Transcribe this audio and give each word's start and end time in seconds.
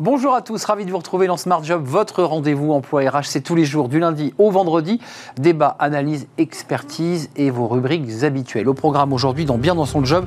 Bonjour 0.00 0.32
à 0.32 0.42
tous, 0.42 0.64
ravi 0.64 0.84
de 0.84 0.92
vous 0.92 0.98
retrouver 0.98 1.26
dans 1.26 1.36
Smart 1.36 1.64
Job, 1.64 1.82
votre 1.84 2.22
rendez-vous 2.22 2.70
emploi 2.70 3.10
RH. 3.10 3.24
C'est 3.24 3.40
tous 3.40 3.56
les 3.56 3.64
jours 3.64 3.88
du 3.88 3.98
lundi 3.98 4.32
au 4.38 4.48
vendredi. 4.48 5.00
Débat, 5.40 5.74
analyse, 5.80 6.28
expertise 6.38 7.30
et 7.34 7.50
vos 7.50 7.66
rubriques 7.66 8.22
habituelles. 8.22 8.68
Au 8.68 8.74
programme 8.74 9.12
aujourd'hui, 9.12 9.44
dans 9.44 9.58
Bien 9.58 9.74
dans 9.74 9.86
son 9.86 10.04
job, 10.04 10.24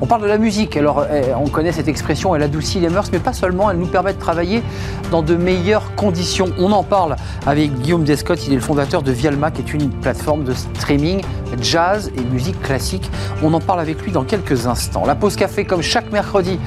on 0.00 0.06
parle 0.06 0.22
de 0.22 0.26
la 0.26 0.38
musique. 0.38 0.76
Alors, 0.76 1.04
eh, 1.04 1.32
on 1.34 1.46
connaît 1.46 1.70
cette 1.70 1.86
expression, 1.86 2.34
elle 2.34 2.42
adoucit 2.42 2.80
les 2.80 2.88
mœurs, 2.88 3.12
mais 3.12 3.20
pas 3.20 3.32
seulement, 3.32 3.70
elle 3.70 3.76
nous 3.76 3.86
permet 3.86 4.12
de 4.12 4.18
travailler 4.18 4.60
dans 5.12 5.22
de 5.22 5.36
meilleures 5.36 5.94
conditions. 5.94 6.48
On 6.58 6.72
en 6.72 6.82
parle 6.82 7.14
avec 7.46 7.72
Guillaume 7.78 8.02
Descott, 8.02 8.44
il 8.48 8.52
est 8.52 8.56
le 8.56 8.60
fondateur 8.60 9.02
de 9.02 9.12
Vialma, 9.12 9.52
qui 9.52 9.62
est 9.62 9.72
une 9.72 9.88
plateforme 9.88 10.42
de 10.42 10.52
streaming 10.52 11.22
jazz 11.60 12.10
et 12.16 12.20
musique 12.22 12.60
classique. 12.60 13.08
On 13.42 13.52
en 13.54 13.60
parle 13.60 13.78
avec 13.78 14.02
lui 14.02 14.10
dans 14.10 14.24
quelques 14.24 14.66
instants. 14.66 15.04
La 15.06 15.14
pause 15.14 15.36
café, 15.36 15.64
comme 15.64 15.82
chaque 15.82 16.10
mercredi, 16.10 16.58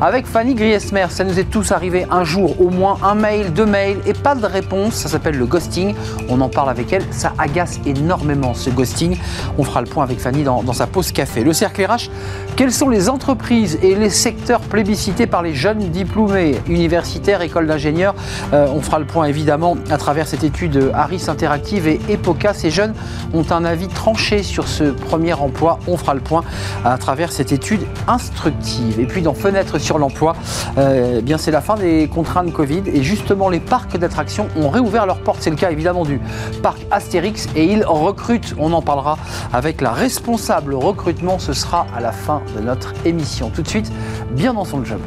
avec 0.00 0.26
Fanny 0.26 0.54
Griesmer. 0.54 1.06
Ça 1.08 1.24
nous 1.24 1.40
est 1.40 1.50
tous 1.50 1.72
arrivé 1.72 2.06
un 2.14 2.22
jour 2.22 2.60
au 2.60 2.70
moins 2.70 2.98
un 3.02 3.16
mail, 3.16 3.52
deux 3.52 3.66
mails 3.66 3.98
et 4.06 4.12
pas 4.12 4.36
de 4.36 4.46
réponse. 4.46 4.94
Ça 4.94 5.08
s'appelle 5.08 5.36
le 5.36 5.46
ghosting. 5.46 5.94
On 6.28 6.40
en 6.40 6.48
parle 6.48 6.70
avec 6.70 6.92
elle. 6.92 7.02
Ça 7.10 7.32
agace 7.38 7.80
énormément 7.86 8.54
ce 8.54 8.70
ghosting. 8.70 9.18
On 9.58 9.64
fera 9.64 9.80
le 9.80 9.88
point 9.88 10.04
avec 10.04 10.20
Fanny 10.20 10.44
dans, 10.44 10.72
sa 10.72 10.86
pause 10.86 11.10
café. 11.10 11.42
Le 11.42 11.52
cercle 11.52 11.84
RH, 11.84 12.10
quelles 12.56 12.72
sont 12.72 12.88
les 12.88 13.08
entreprises 13.08 13.78
et 13.82 13.96
les 13.96 14.10
secteurs 14.10 14.60
plébiscités 14.60 15.26
par 15.26 15.42
les 15.42 15.54
jeunes 15.54 15.90
diplômés 15.90 16.60
universitaires, 16.68 17.42
écoles 17.42 17.66
d'ingénieurs? 17.66 18.14
Euh, 18.52 18.68
On 18.72 18.80
fera 18.80 19.00
le 19.00 19.06
point 19.06 19.24
évidemment 19.24 19.76
à 19.90 19.98
travers 19.98 20.28
cette 20.28 20.44
étude 20.44 20.92
Harris 20.94 21.24
Interactive 21.26 21.88
et 21.88 22.00
Epoca. 22.08 22.54
Ces 22.54 22.70
jeunes 22.70 22.94
ont 23.32 23.44
un 23.50 23.64
avis 23.64 23.88
tranché 23.88 24.44
sur 24.44 24.68
ce 24.68 24.84
premier 24.84 25.32
emploi. 25.32 25.80
On 25.88 25.96
fera 25.96 26.14
le 26.14 26.20
point 26.20 26.44
à 26.84 26.96
travers 26.96 27.32
cette 27.32 27.50
étude 27.50 27.80
instructive. 28.06 29.00
Et 29.00 29.06
puis 29.06 29.22
dans 29.22 29.34
Fenêtre 29.34 29.78
sur 29.78 29.98
l'emploi, 29.98 30.36
euh, 30.78 31.16
eh 31.18 31.22
bien 31.22 31.38
c'est 31.38 31.50
la 31.50 31.60
fin 31.60 31.74
des 31.74 31.93
contraintes 32.12 32.52
Covid 32.52 32.82
et 32.86 33.02
justement 33.02 33.48
les 33.48 33.60
parcs 33.60 33.96
d'attractions 33.96 34.48
ont 34.56 34.68
réouvert 34.68 35.06
leurs 35.06 35.20
portes. 35.20 35.38
C'est 35.40 35.50
le 35.50 35.56
cas 35.56 35.70
évidemment 35.70 36.04
du 36.04 36.20
parc 36.62 36.78
Astérix 36.90 37.48
et 37.56 37.64
ils 37.64 37.84
recrutent. 37.84 38.54
On 38.58 38.72
en 38.72 38.82
parlera 38.82 39.18
avec 39.52 39.80
la 39.80 39.92
responsable 39.92 40.74
recrutement. 40.74 41.38
Ce 41.38 41.52
sera 41.52 41.86
à 41.96 42.00
la 42.00 42.12
fin 42.12 42.42
de 42.56 42.60
notre 42.60 42.92
émission. 43.04 43.50
Tout 43.50 43.62
de 43.62 43.68
suite, 43.68 43.90
bien 44.32 44.54
dans 44.54 44.64
son 44.64 44.84
job. 44.84 45.00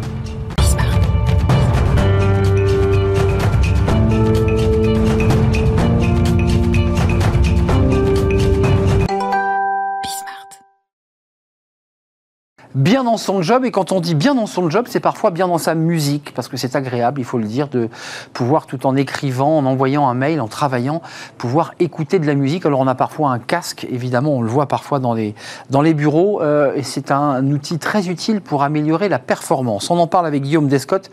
Bien 12.75 13.03
dans 13.03 13.17
son 13.17 13.41
job. 13.41 13.65
Et 13.65 13.71
quand 13.71 13.91
on 13.91 13.99
dit 13.99 14.15
bien 14.15 14.35
dans 14.35 14.45
son 14.45 14.69
job, 14.69 14.85
c'est 14.89 14.99
parfois 14.99 15.31
bien 15.31 15.47
dans 15.47 15.57
sa 15.57 15.75
musique, 15.75 16.33
parce 16.33 16.47
que 16.47 16.57
c'est 16.57 16.75
agréable, 16.75 17.19
il 17.21 17.23
faut 17.23 17.37
le 17.37 17.45
dire, 17.45 17.67
de 17.67 17.89
pouvoir, 18.33 18.65
tout 18.65 18.85
en 18.85 18.95
écrivant, 18.95 19.57
en 19.57 19.65
envoyant 19.65 20.07
un 20.07 20.13
mail, 20.13 20.41
en 20.41 20.47
travaillant, 20.47 21.01
pouvoir 21.37 21.73
écouter 21.79 22.19
de 22.19 22.27
la 22.27 22.35
musique. 22.35 22.65
Alors 22.65 22.79
on 22.79 22.87
a 22.87 22.95
parfois 22.95 23.31
un 23.31 23.39
casque, 23.39 23.87
évidemment, 23.89 24.35
on 24.35 24.41
le 24.41 24.49
voit 24.49 24.67
parfois 24.67 24.99
dans 24.99 25.13
les, 25.13 25.35
dans 25.69 25.81
les 25.81 25.93
bureaux, 25.93 26.41
euh, 26.41 26.73
et 26.75 26.83
c'est 26.83 27.11
un 27.11 27.45
outil 27.51 27.79
très 27.79 28.09
utile 28.09 28.41
pour 28.41 28.63
améliorer 28.63 29.09
la 29.09 29.19
performance. 29.19 29.89
On 29.89 29.97
en 29.97 30.07
parle 30.07 30.25
avec 30.25 30.43
Guillaume 30.43 30.67
Descott. 30.67 31.09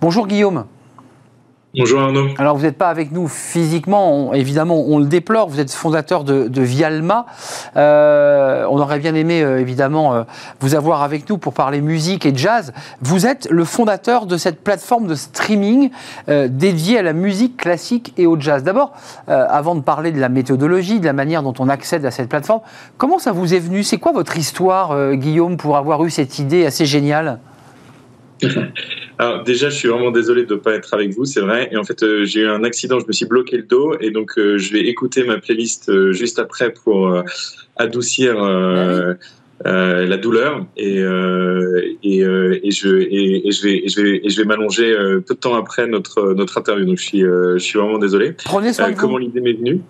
Bonjour 0.00 0.26
Guillaume. 0.26 0.64
Bonjour 1.74 2.02
Arnaud. 2.02 2.28
Alors 2.36 2.54
vous 2.58 2.64
n'êtes 2.64 2.76
pas 2.76 2.90
avec 2.90 3.12
nous 3.12 3.28
physiquement, 3.28 4.34
évidemment 4.34 4.84
on 4.86 4.98
le 4.98 5.06
déplore, 5.06 5.48
vous 5.48 5.58
êtes 5.58 5.72
fondateur 5.72 6.22
de, 6.22 6.60
Vialma. 6.60 7.24
Euh, 7.76 8.66
on 8.68 8.78
aurait 8.78 8.98
bien 8.98 9.14
aimé 9.14 9.42
euh, 9.42 9.58
évidemment 9.58 10.12
euh, 10.12 10.24
vous 10.60 10.74
avoir 10.74 11.02
avec 11.02 11.30
nous 11.30 11.38
pour 11.38 11.54
parler 11.54 11.80
musique 11.80 12.26
et 12.26 12.36
jazz. 12.36 12.74
Vous 13.00 13.26
êtes 13.26 13.48
le 13.50 13.64
fondateur 13.64 14.26
de 14.26 14.36
cette 14.36 14.62
plateforme 14.62 15.06
de 15.06 15.14
streaming 15.14 15.88
dédiée 16.28 16.98
à 16.98 17.02
la 17.02 17.14
musique 17.14 17.56
classique 17.56 18.12
et 18.18 18.26
au 18.26 18.38
jazz. 18.38 18.62
D'abord, 18.62 18.92
avant 19.26 19.74
de 19.74 19.80
parler 19.80 20.12
de 20.12 20.20
la 20.20 20.28
méthodologie, 20.28 21.00
de 21.00 21.06
la 21.06 21.14
manière 21.14 21.42
dont 21.42 21.54
on 21.58 21.70
accède 21.70 22.04
à 22.04 22.10
cette 22.10 22.28
plateforme, 22.28 22.60
comment 22.98 23.18
ça 23.18 23.32
vous 23.32 23.54
est 23.54 23.58
venu? 23.58 23.82
C'est 23.82 23.98
quoi 23.98 24.12
votre 24.12 24.36
histoire 24.36 25.14
Guillaume 25.14 25.56
pour 25.56 25.78
avoir 25.78 26.04
eu 26.04 26.10
cette 26.10 26.38
idée 26.38 26.66
assez 26.66 26.84
géniale? 26.84 27.38
Alors 29.18 29.44
déjà, 29.44 29.70
je 29.70 29.76
suis 29.76 29.88
vraiment 29.88 30.10
désolé 30.10 30.44
de 30.46 30.54
ne 30.54 30.58
pas 30.58 30.74
être 30.74 30.94
avec 30.94 31.14
vous, 31.14 31.24
c'est 31.24 31.40
vrai. 31.40 31.68
Et 31.70 31.76
en 31.76 31.84
fait, 31.84 32.02
euh, 32.02 32.24
j'ai 32.24 32.40
eu 32.40 32.48
un 32.48 32.64
accident, 32.64 32.98
je 32.98 33.06
me 33.06 33.12
suis 33.12 33.26
bloqué 33.26 33.56
le 33.56 33.62
dos, 33.62 33.94
et 34.00 34.10
donc 34.10 34.38
euh, 34.38 34.58
je 34.58 34.72
vais 34.72 34.80
écouter 34.80 35.24
ma 35.24 35.38
playlist 35.38 35.88
euh, 35.88 36.12
juste 36.12 36.38
après 36.38 36.72
pour 36.72 37.22
adoucir 37.76 38.36
ah 38.38 39.14
la 39.64 40.16
douleur. 40.16 40.66
Et, 40.76 40.96
et, 40.98 42.18
et, 42.18 42.70
je, 42.72 42.88
et, 42.88 43.52
je 43.52 43.62
vais, 43.62 43.82
je 43.86 44.00
vais, 44.00 44.22
je 44.28 44.36
vais 44.36 44.44
m'allonger 44.44 44.92
peu 45.24 45.34
de 45.34 45.38
temps 45.38 45.54
après 45.54 45.86
notre 45.86 46.34
notre 46.34 46.58
interview. 46.58 46.84
Donc 46.84 46.98
je 46.98 47.04
suis, 47.04 47.20
je 47.20 47.58
suis 47.58 47.78
vraiment 47.78 47.98
désolé. 47.98 48.32
Prenez 48.44 48.72
soin 48.72 48.90
de 48.90 48.96
Comment 48.96 49.18
l'idée 49.18 49.40
m'est 49.40 49.52
venue? 49.52 49.80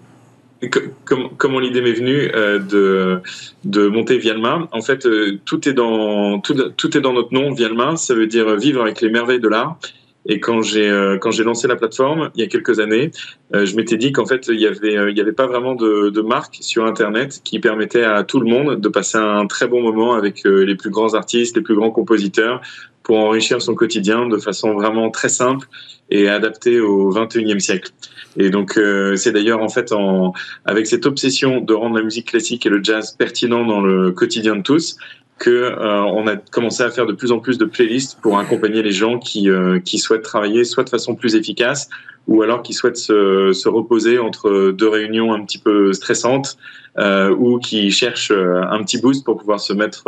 Comment 0.69 1.59
l'idée 1.59 1.81
m'est 1.81 1.93
venue 1.93 2.31
euh, 2.35 2.59
de, 2.59 3.21
de 3.65 3.89
monter 3.89 4.19
Vialma 4.19 4.69
En 4.73 4.81
fait, 4.81 5.07
euh, 5.07 5.39
tout 5.45 5.69
est 5.69 5.73
dans 5.73 6.39
tout, 6.41 6.55
tout, 6.77 6.97
est 6.97 7.01
dans 7.01 7.13
notre 7.13 7.35
nom. 7.35 7.53
Vialma, 7.53 7.97
ça 7.97 8.15
veut 8.15 8.27
dire 8.27 8.57
vivre 8.57 8.83
avec 8.83 9.01
les 9.01 9.11
merveilles 9.11 9.41
de 9.41 9.49
l'art. 9.49 9.79
Et 10.25 10.39
quand 10.39 10.63
j'ai 10.63 10.89
euh, 10.89 11.19
lancé 11.45 11.67
la 11.67 11.75
plateforme 11.75 12.31
il 12.37 12.43
y 12.43 12.45
a 12.45 12.47
quelques 12.47 12.79
années, 12.79 13.11
je 13.53 13.75
m'étais 13.75 13.97
dit 13.97 14.13
qu'en 14.13 14.25
fait 14.25 14.47
il 14.49 14.61
y 14.61 14.69
avait 14.69 15.13
y 15.13 15.21
avait 15.21 15.33
pas 15.33 15.49
vraiment 15.49 15.75
de, 15.75 16.11
de 16.11 16.21
marque 16.21 16.59
sur 16.61 16.87
Internet 16.87 17.41
qui 17.43 17.59
permettait 17.59 18.05
à 18.05 18.23
tout 18.23 18.39
le 18.39 18.49
monde 18.49 18.81
de 18.81 18.89
passer 18.89 19.19
un 19.19 19.49
très 19.49 19.67
bon 19.67 19.83
moment 19.83 20.15
avec 20.15 20.45
les 20.45 20.77
plus 20.77 20.91
grands 20.91 21.15
artistes, 21.15 21.57
les 21.57 21.63
plus 21.63 21.75
grands 21.75 21.91
compositeurs, 21.91 22.61
pour 23.03 23.19
enrichir 23.19 23.61
son 23.61 23.75
quotidien 23.75 24.29
de 24.29 24.39
façon 24.39 24.75
vraiment 24.75 25.11
très 25.11 25.29
simple 25.29 25.67
et 26.09 26.29
adaptée 26.29 26.79
au 26.79 27.13
21e 27.13 27.59
siècle. 27.59 27.91
Et 28.37 28.51
donc 28.51 28.77
euh, 28.77 29.17
c'est 29.17 29.33
d'ailleurs 29.33 29.63
en 29.63 29.69
fait 29.69 29.93
en, 29.93 30.33
avec 30.65 30.87
cette 30.87 31.07
obsession 31.07 31.61
de 31.61 31.75
rendre 31.75 31.97
la 31.97 32.03
musique 32.03 32.29
classique 32.29 32.65
et 32.67 32.69
le 32.69 32.83
jazz 32.83 33.15
pertinent 33.19 33.65
dans 33.67 33.81
le 33.81 34.13
quotidien 34.13 34.57
de 34.57 34.63
tous 34.63 34.97
que 35.43 35.51
euh, 35.51 36.03
on 36.03 36.29
a 36.29 36.37
commencé 36.37 36.85
à 36.85 36.91
faire 36.91 37.05
de 37.05 37.13
plus 37.13 37.33
en 37.33 37.41
plus 37.41 37.59
de 37.59 37.65
playlists 37.65 38.19
pour 38.21 38.39
accompagner 38.39 38.81
les 38.81 38.93
gens 38.93 39.19
qui, 39.19 39.51
euh, 39.51 39.81
qui 39.81 39.99
souhaitent 39.99 40.23
travailler 40.23 40.63
soit 40.65 40.85
de 40.85 40.89
façon 40.89 41.17
plus 41.17 41.35
efficace 41.35 41.89
ou 42.29 42.43
alors 42.43 42.63
qui 42.63 42.73
souhaitent 42.73 42.97
se, 42.97 43.53
se 43.53 43.69
reposer 43.69 44.21
entre 44.21 44.71
deux 44.71 44.89
réunions 44.89 45.35
un 45.35 45.45
petit 45.45 45.59
peu 45.59 45.93
stressantes 45.93 46.57
euh, 46.99 47.35
ou 47.37 47.59
qui 47.59 47.91
cherchent 47.91 48.31
un 48.31 48.85
petit 48.85 49.01
boost 49.01 49.25
pour 49.25 49.37
pouvoir 49.37 49.59
se 49.59 49.73
mettre 49.73 50.05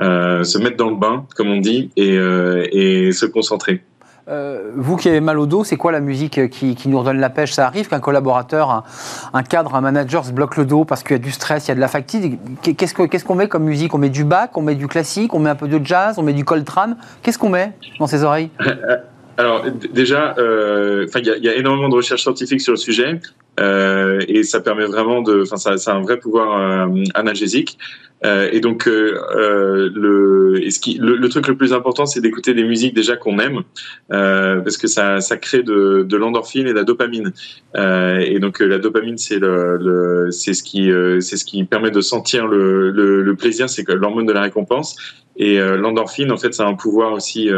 euh, 0.00 0.42
se 0.42 0.58
mettre 0.58 0.76
dans 0.76 0.90
le 0.90 0.96
bain 0.96 1.24
comme 1.36 1.50
on 1.50 1.60
dit 1.60 1.90
et, 1.96 2.14
et 2.16 3.12
se 3.12 3.26
concentrer. 3.26 3.84
Euh, 4.28 4.70
vous 4.74 4.96
qui 4.96 5.08
avez 5.08 5.20
mal 5.20 5.38
au 5.38 5.46
dos, 5.46 5.64
c'est 5.64 5.76
quoi 5.76 5.90
la 5.90 6.00
musique 6.00 6.50
qui, 6.50 6.76
nous 6.86 6.98
redonne 6.98 7.18
la 7.18 7.30
pêche? 7.30 7.52
Ça 7.52 7.66
arrive 7.66 7.88
qu'un 7.88 8.00
collaborateur, 8.00 8.84
un, 9.32 9.42
cadre, 9.42 9.74
un 9.74 9.80
manager 9.80 10.24
se 10.24 10.32
bloque 10.32 10.56
le 10.56 10.66
dos 10.66 10.84
parce 10.84 11.02
qu'il 11.02 11.12
y 11.12 11.14
a 11.14 11.22
du 11.22 11.30
stress, 11.30 11.66
il 11.66 11.68
y 11.68 11.72
a 11.72 11.74
de 11.74 11.80
la 11.80 11.88
fatigue. 11.88 12.38
Qu'est-ce 12.62 13.24
qu'on 13.24 13.34
met 13.34 13.48
comme 13.48 13.64
musique? 13.64 13.94
On 13.94 13.98
met 13.98 14.10
du 14.10 14.24
bac, 14.24 14.56
on 14.56 14.62
met 14.62 14.74
du 14.74 14.86
classique, 14.86 15.32
on 15.34 15.38
met 15.38 15.50
un 15.50 15.54
peu 15.54 15.68
de 15.68 15.84
jazz, 15.84 16.18
on 16.18 16.22
met 16.22 16.34
du 16.34 16.44
Coltrane. 16.44 16.96
Qu'est-ce 17.22 17.38
qu'on 17.38 17.50
met 17.50 17.72
dans 17.98 18.06
ses 18.06 18.22
oreilles? 18.24 18.50
Alors 19.38 19.64
déjà, 19.94 20.34
euh, 20.38 21.06
il 21.14 21.26
y, 21.26 21.48
a 21.48 21.54
énormément 21.54 21.88
de 21.88 21.94
recherches 21.94 22.22
scientifiques 22.22 22.60
sur 22.60 22.72
le 22.72 22.76
sujet. 22.76 23.20
Euh, 23.60 24.20
et 24.28 24.42
ça 24.42 24.60
permet 24.60 24.84
vraiment 24.84 25.22
de, 25.22 25.42
enfin, 25.42 25.56
ça, 25.56 25.76
ça, 25.78 25.92
a 25.92 25.96
un 25.96 26.02
vrai 26.02 26.18
pouvoir 26.18 26.60
euh, 26.60 27.02
analgésique. 27.14 27.78
Euh, 28.24 28.48
et 28.52 28.58
donc, 28.58 28.88
euh, 28.88 29.90
le, 29.94 30.60
et 30.60 30.70
ce 30.70 30.80
qui, 30.80 30.98
le, 30.98 31.16
le, 31.16 31.28
truc 31.28 31.46
le 31.46 31.56
plus 31.56 31.72
important, 31.72 32.04
c'est 32.04 32.20
d'écouter 32.20 32.52
des 32.52 32.64
musiques 32.64 32.94
déjà 32.94 33.16
qu'on 33.16 33.38
aime, 33.38 33.62
parce 34.08 34.76
que 34.76 34.88
ça, 34.88 35.20
ça 35.20 35.36
crée 35.36 35.62
de, 35.62 36.04
de 36.08 36.16
l'endorphine 36.16 36.66
et 36.66 36.70
de 36.70 36.74
la 36.76 36.84
dopamine. 36.84 37.32
et 37.76 38.38
donc, 38.40 38.58
la 38.58 38.78
dopamine, 38.78 39.18
c'est 39.18 39.38
le, 39.38 39.76
le 39.76 40.30
c'est 40.32 40.54
ce 40.54 40.64
qui, 40.64 40.90
c'est 41.20 41.36
ce 41.36 41.44
qui 41.44 41.62
permet 41.64 41.92
de 41.92 42.00
sentir 42.00 42.48
le, 42.48 42.90
le, 42.90 43.22
le 43.22 43.36
plaisir, 43.36 43.70
c'est 43.70 43.88
l'hormone 43.88 44.26
de 44.26 44.32
la 44.32 44.42
récompense. 44.42 44.96
Et 45.38 45.58
l'endorphine, 45.58 46.32
en 46.32 46.36
fait, 46.36 46.52
ça 46.52 46.64
a 46.64 46.66
un 46.66 46.74
pouvoir 46.74 47.12
aussi 47.12 47.48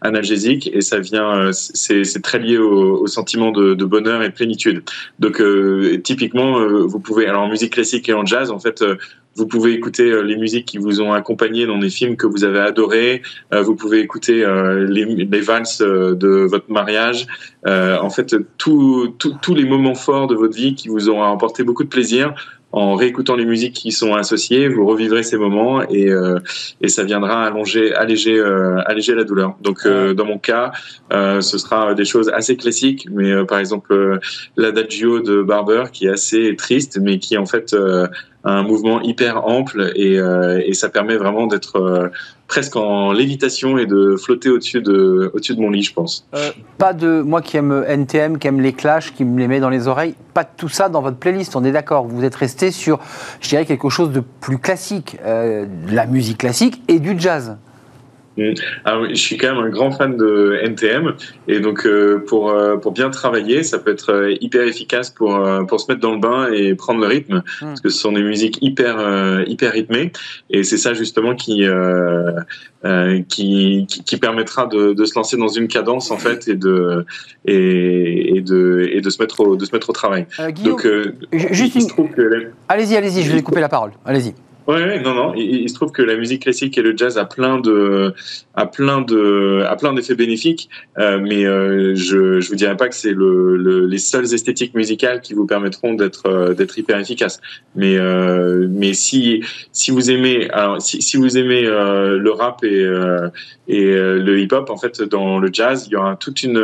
analgésique 0.00 0.70
et 0.72 0.80
ça 0.80 0.98
vient, 0.98 1.52
c'est 1.52 2.22
très 2.22 2.38
lié 2.38 2.58
au, 2.58 3.06
sentiment 3.06 3.52
de, 3.52 3.84
bonheur 3.84 4.22
et 4.22 4.28
de 4.28 4.34
plénitude. 4.34 4.82
Donc 5.18 5.40
typiquement, 6.02 6.58
euh, 6.58 6.84
vous 6.86 7.00
pouvez, 7.00 7.26
alors 7.26 7.42
en 7.42 7.48
musique 7.48 7.74
classique 7.74 8.08
et 8.08 8.14
en 8.14 8.24
jazz, 8.24 8.50
en 8.50 8.58
fait, 8.58 8.82
euh, 8.82 8.96
vous 9.36 9.46
pouvez 9.46 9.72
écouter 9.72 10.10
euh, 10.10 10.22
les 10.22 10.36
musiques 10.36 10.66
qui 10.66 10.78
vous 10.78 11.00
ont 11.00 11.12
accompagné 11.12 11.66
dans 11.66 11.78
des 11.78 11.88
films 11.88 12.16
que 12.16 12.26
vous 12.26 12.44
avez 12.44 12.58
adorés. 12.60 13.22
vous 13.52 13.74
pouvez 13.74 14.00
écouter 14.00 14.44
les, 14.88 15.04
les 15.04 15.40
valses 15.40 15.78
de 15.78 16.46
votre 16.50 16.70
mariage. 16.70 17.26
en 17.66 18.10
fait, 18.10 18.36
tous 18.58 19.54
les 19.54 19.64
moments 19.64 19.94
forts 19.94 20.26
de 20.26 20.34
votre 20.34 20.56
vie 20.56 20.74
qui 20.74 20.88
vous 20.88 21.10
ont 21.10 21.22
apporté 21.22 21.62
beaucoup 21.62 21.84
de 21.84 21.88
plaisir 21.88 22.34
en 22.72 22.94
réécoutant 22.94 23.34
les 23.34 23.44
musiques 23.44 23.74
qui 23.74 23.90
sont 23.90 24.14
associées, 24.14 24.68
vous 24.68 24.86
revivrez 24.86 25.22
ces 25.22 25.36
moments 25.36 25.82
et, 25.82 26.08
euh, 26.08 26.38
et 26.80 26.88
ça 26.88 27.02
viendra 27.02 27.44
allonger, 27.44 27.92
alléger, 27.94 28.38
euh, 28.38 28.80
alléger 28.86 29.14
la 29.14 29.24
douleur. 29.24 29.56
Donc 29.60 29.80
euh, 29.84 30.14
dans 30.14 30.24
mon 30.24 30.38
cas, 30.38 30.72
ce 31.10 31.58
sera 31.58 31.94
des 31.94 32.04
choses 32.04 32.30
assez 32.32 32.56
classiques, 32.56 33.08
mais 33.10 33.44
par 33.44 33.58
exemple 33.58 34.20
l'adagio 34.56 35.20
de 35.20 35.42
Barber 35.42 35.84
qui 35.92 36.06
est 36.06 36.10
assez 36.10 36.54
triste, 36.56 36.98
mais 37.00 37.18
qui 37.18 37.36
en 37.36 37.46
fait 37.46 37.76
un 38.44 38.62
mouvement 38.62 39.02
hyper 39.02 39.46
ample 39.46 39.92
et, 39.96 40.18
et 40.64 40.74
ça 40.74 40.88
permet 40.88 41.16
vraiment 41.16 41.46
d'être 41.46 42.10
presque 42.50 42.74
en 42.74 43.12
lévitation 43.12 43.78
et 43.78 43.86
de 43.86 44.16
flotter 44.16 44.50
au-dessus 44.50 44.82
de, 44.82 45.30
au-dessus 45.32 45.54
de 45.54 45.60
mon 45.60 45.70
lit, 45.70 45.84
je 45.84 45.92
pense. 45.92 46.26
pas 46.78 46.92
de, 46.92 47.22
moi 47.22 47.42
qui 47.42 47.56
aime 47.56 47.84
NTM, 47.86 48.38
qui 48.38 48.48
aime 48.48 48.60
les 48.60 48.72
clashs, 48.72 49.14
qui 49.14 49.24
me 49.24 49.38
les 49.38 49.46
met 49.46 49.60
dans 49.60 49.70
les 49.70 49.86
oreilles, 49.86 50.16
pas 50.34 50.42
de 50.42 50.50
tout 50.56 50.68
ça 50.68 50.88
dans 50.88 51.00
votre 51.00 51.16
playlist, 51.16 51.54
on 51.54 51.62
est 51.62 51.70
d'accord. 51.70 52.06
Vous 52.06 52.24
êtes 52.24 52.34
resté 52.34 52.72
sur, 52.72 52.98
je 53.40 53.48
dirais, 53.48 53.66
quelque 53.66 53.88
chose 53.88 54.10
de 54.10 54.20
plus 54.40 54.58
classique, 54.58 55.16
de 55.24 55.94
la 55.94 56.06
musique 56.06 56.38
classique 56.38 56.82
et 56.88 56.98
du 56.98 57.14
jazz. 57.16 57.56
Mm. 58.40 58.54
Ah 58.86 58.98
je 59.10 59.14
suis 59.14 59.36
quand 59.36 59.54
même 59.54 59.64
un 59.64 59.68
grand 59.68 59.90
fan 59.90 60.16
de 60.16 60.58
NTM 60.62 61.14
et 61.46 61.60
donc 61.60 61.84
euh, 61.84 62.24
pour 62.26 62.50
euh, 62.50 62.76
pour 62.76 62.92
bien 62.92 63.10
travailler, 63.10 63.62
ça 63.62 63.78
peut 63.78 63.90
être 63.90 64.12
euh, 64.12 64.34
hyper 64.40 64.62
efficace 64.62 65.10
pour 65.10 65.46
pour 65.68 65.80
se 65.80 65.90
mettre 65.90 66.00
dans 66.00 66.12
le 66.12 66.20
bain 66.20 66.50
et 66.50 66.74
prendre 66.74 67.00
le 67.00 67.06
rythme 67.06 67.36
mm. 67.36 67.66
parce 67.66 67.80
que 67.82 67.90
ce 67.90 67.98
sont 67.98 68.12
des 68.12 68.22
musiques 68.22 68.58
hyper 68.62 69.44
hyper 69.46 69.72
rythmées 69.72 70.12
et 70.48 70.64
c'est 70.64 70.78
ça 70.78 70.94
justement 70.94 71.34
qui, 71.34 71.66
qui, 73.28 73.86
qui 73.86 74.16
permettra 74.16 74.66
de, 74.66 74.94
de 74.94 75.04
se 75.04 75.14
lancer 75.14 75.36
dans 75.36 75.48
une 75.48 75.68
cadence 75.68 76.10
en 76.10 76.16
fait 76.16 76.48
et 76.48 76.56
de 76.56 77.04
et, 77.44 78.36
et 78.36 78.40
de 78.40 78.88
et 78.90 79.00
de 79.02 79.10
se 79.10 79.20
mettre 79.20 79.40
au, 79.40 79.56
de 79.56 79.64
se 79.64 79.72
mettre 79.72 79.90
au 79.90 79.92
travail. 79.92 80.26
donc 80.64 80.88
juste 81.32 81.76
allez-y 82.68 82.96
allez-y, 82.96 83.22
je 83.22 83.32
vais 83.32 83.42
couper 83.42 83.60
la 83.60 83.68
parole. 83.68 83.92
Allez-y. 84.06 84.34
Ouais, 84.70 85.00
non, 85.00 85.14
non. 85.14 85.34
Il, 85.34 85.68
se 85.68 85.74
trouve 85.74 85.90
que 85.90 86.00
la 86.00 86.16
musique 86.16 86.42
classique 86.42 86.78
et 86.78 86.82
le 86.82 86.96
jazz 86.96 87.18
a 87.18 87.24
plein 87.24 87.58
de, 87.58 88.14
a 88.54 88.66
plein 88.66 89.00
de, 89.00 89.64
a 89.66 89.74
plein 89.74 89.92
d'effets 89.92 90.14
bénéfiques. 90.14 90.68
Euh, 90.98 91.18
mais 91.20 91.44
euh, 91.44 91.96
je, 91.96 92.40
je 92.40 92.48
vous 92.48 92.54
dirais 92.54 92.76
pas 92.76 92.88
que 92.88 92.94
c'est 92.94 93.12
le, 93.12 93.56
le, 93.56 93.86
les 93.86 93.98
seules 93.98 94.32
esthétiques 94.32 94.74
musicales 94.74 95.22
qui 95.22 95.34
vous 95.34 95.44
permettront 95.44 95.94
d'être, 95.94 96.26
euh, 96.26 96.54
d'être 96.54 96.78
hyper 96.78 97.00
efficace. 97.00 97.40
Mais, 97.74 97.98
mais 98.68 98.92
si, 98.92 99.42
si 99.72 99.90
vous 99.90 100.10
aimez, 100.10 100.48
alors 100.50 100.80
si, 100.80 101.02
si 101.02 101.16
vous 101.16 101.36
aimez 101.36 101.62
le 101.62 102.30
rap 102.30 102.62
et, 102.62 102.86
et 103.68 103.84
le 103.94 104.38
hip-hop, 104.38 104.70
en 104.70 104.76
fait, 104.76 105.02
dans 105.02 105.38
le 105.38 105.50
jazz, 105.52 105.86
il 105.88 105.92
y 105.92 105.96
aura 105.96 106.16
toute 106.16 106.42
une, 106.42 106.58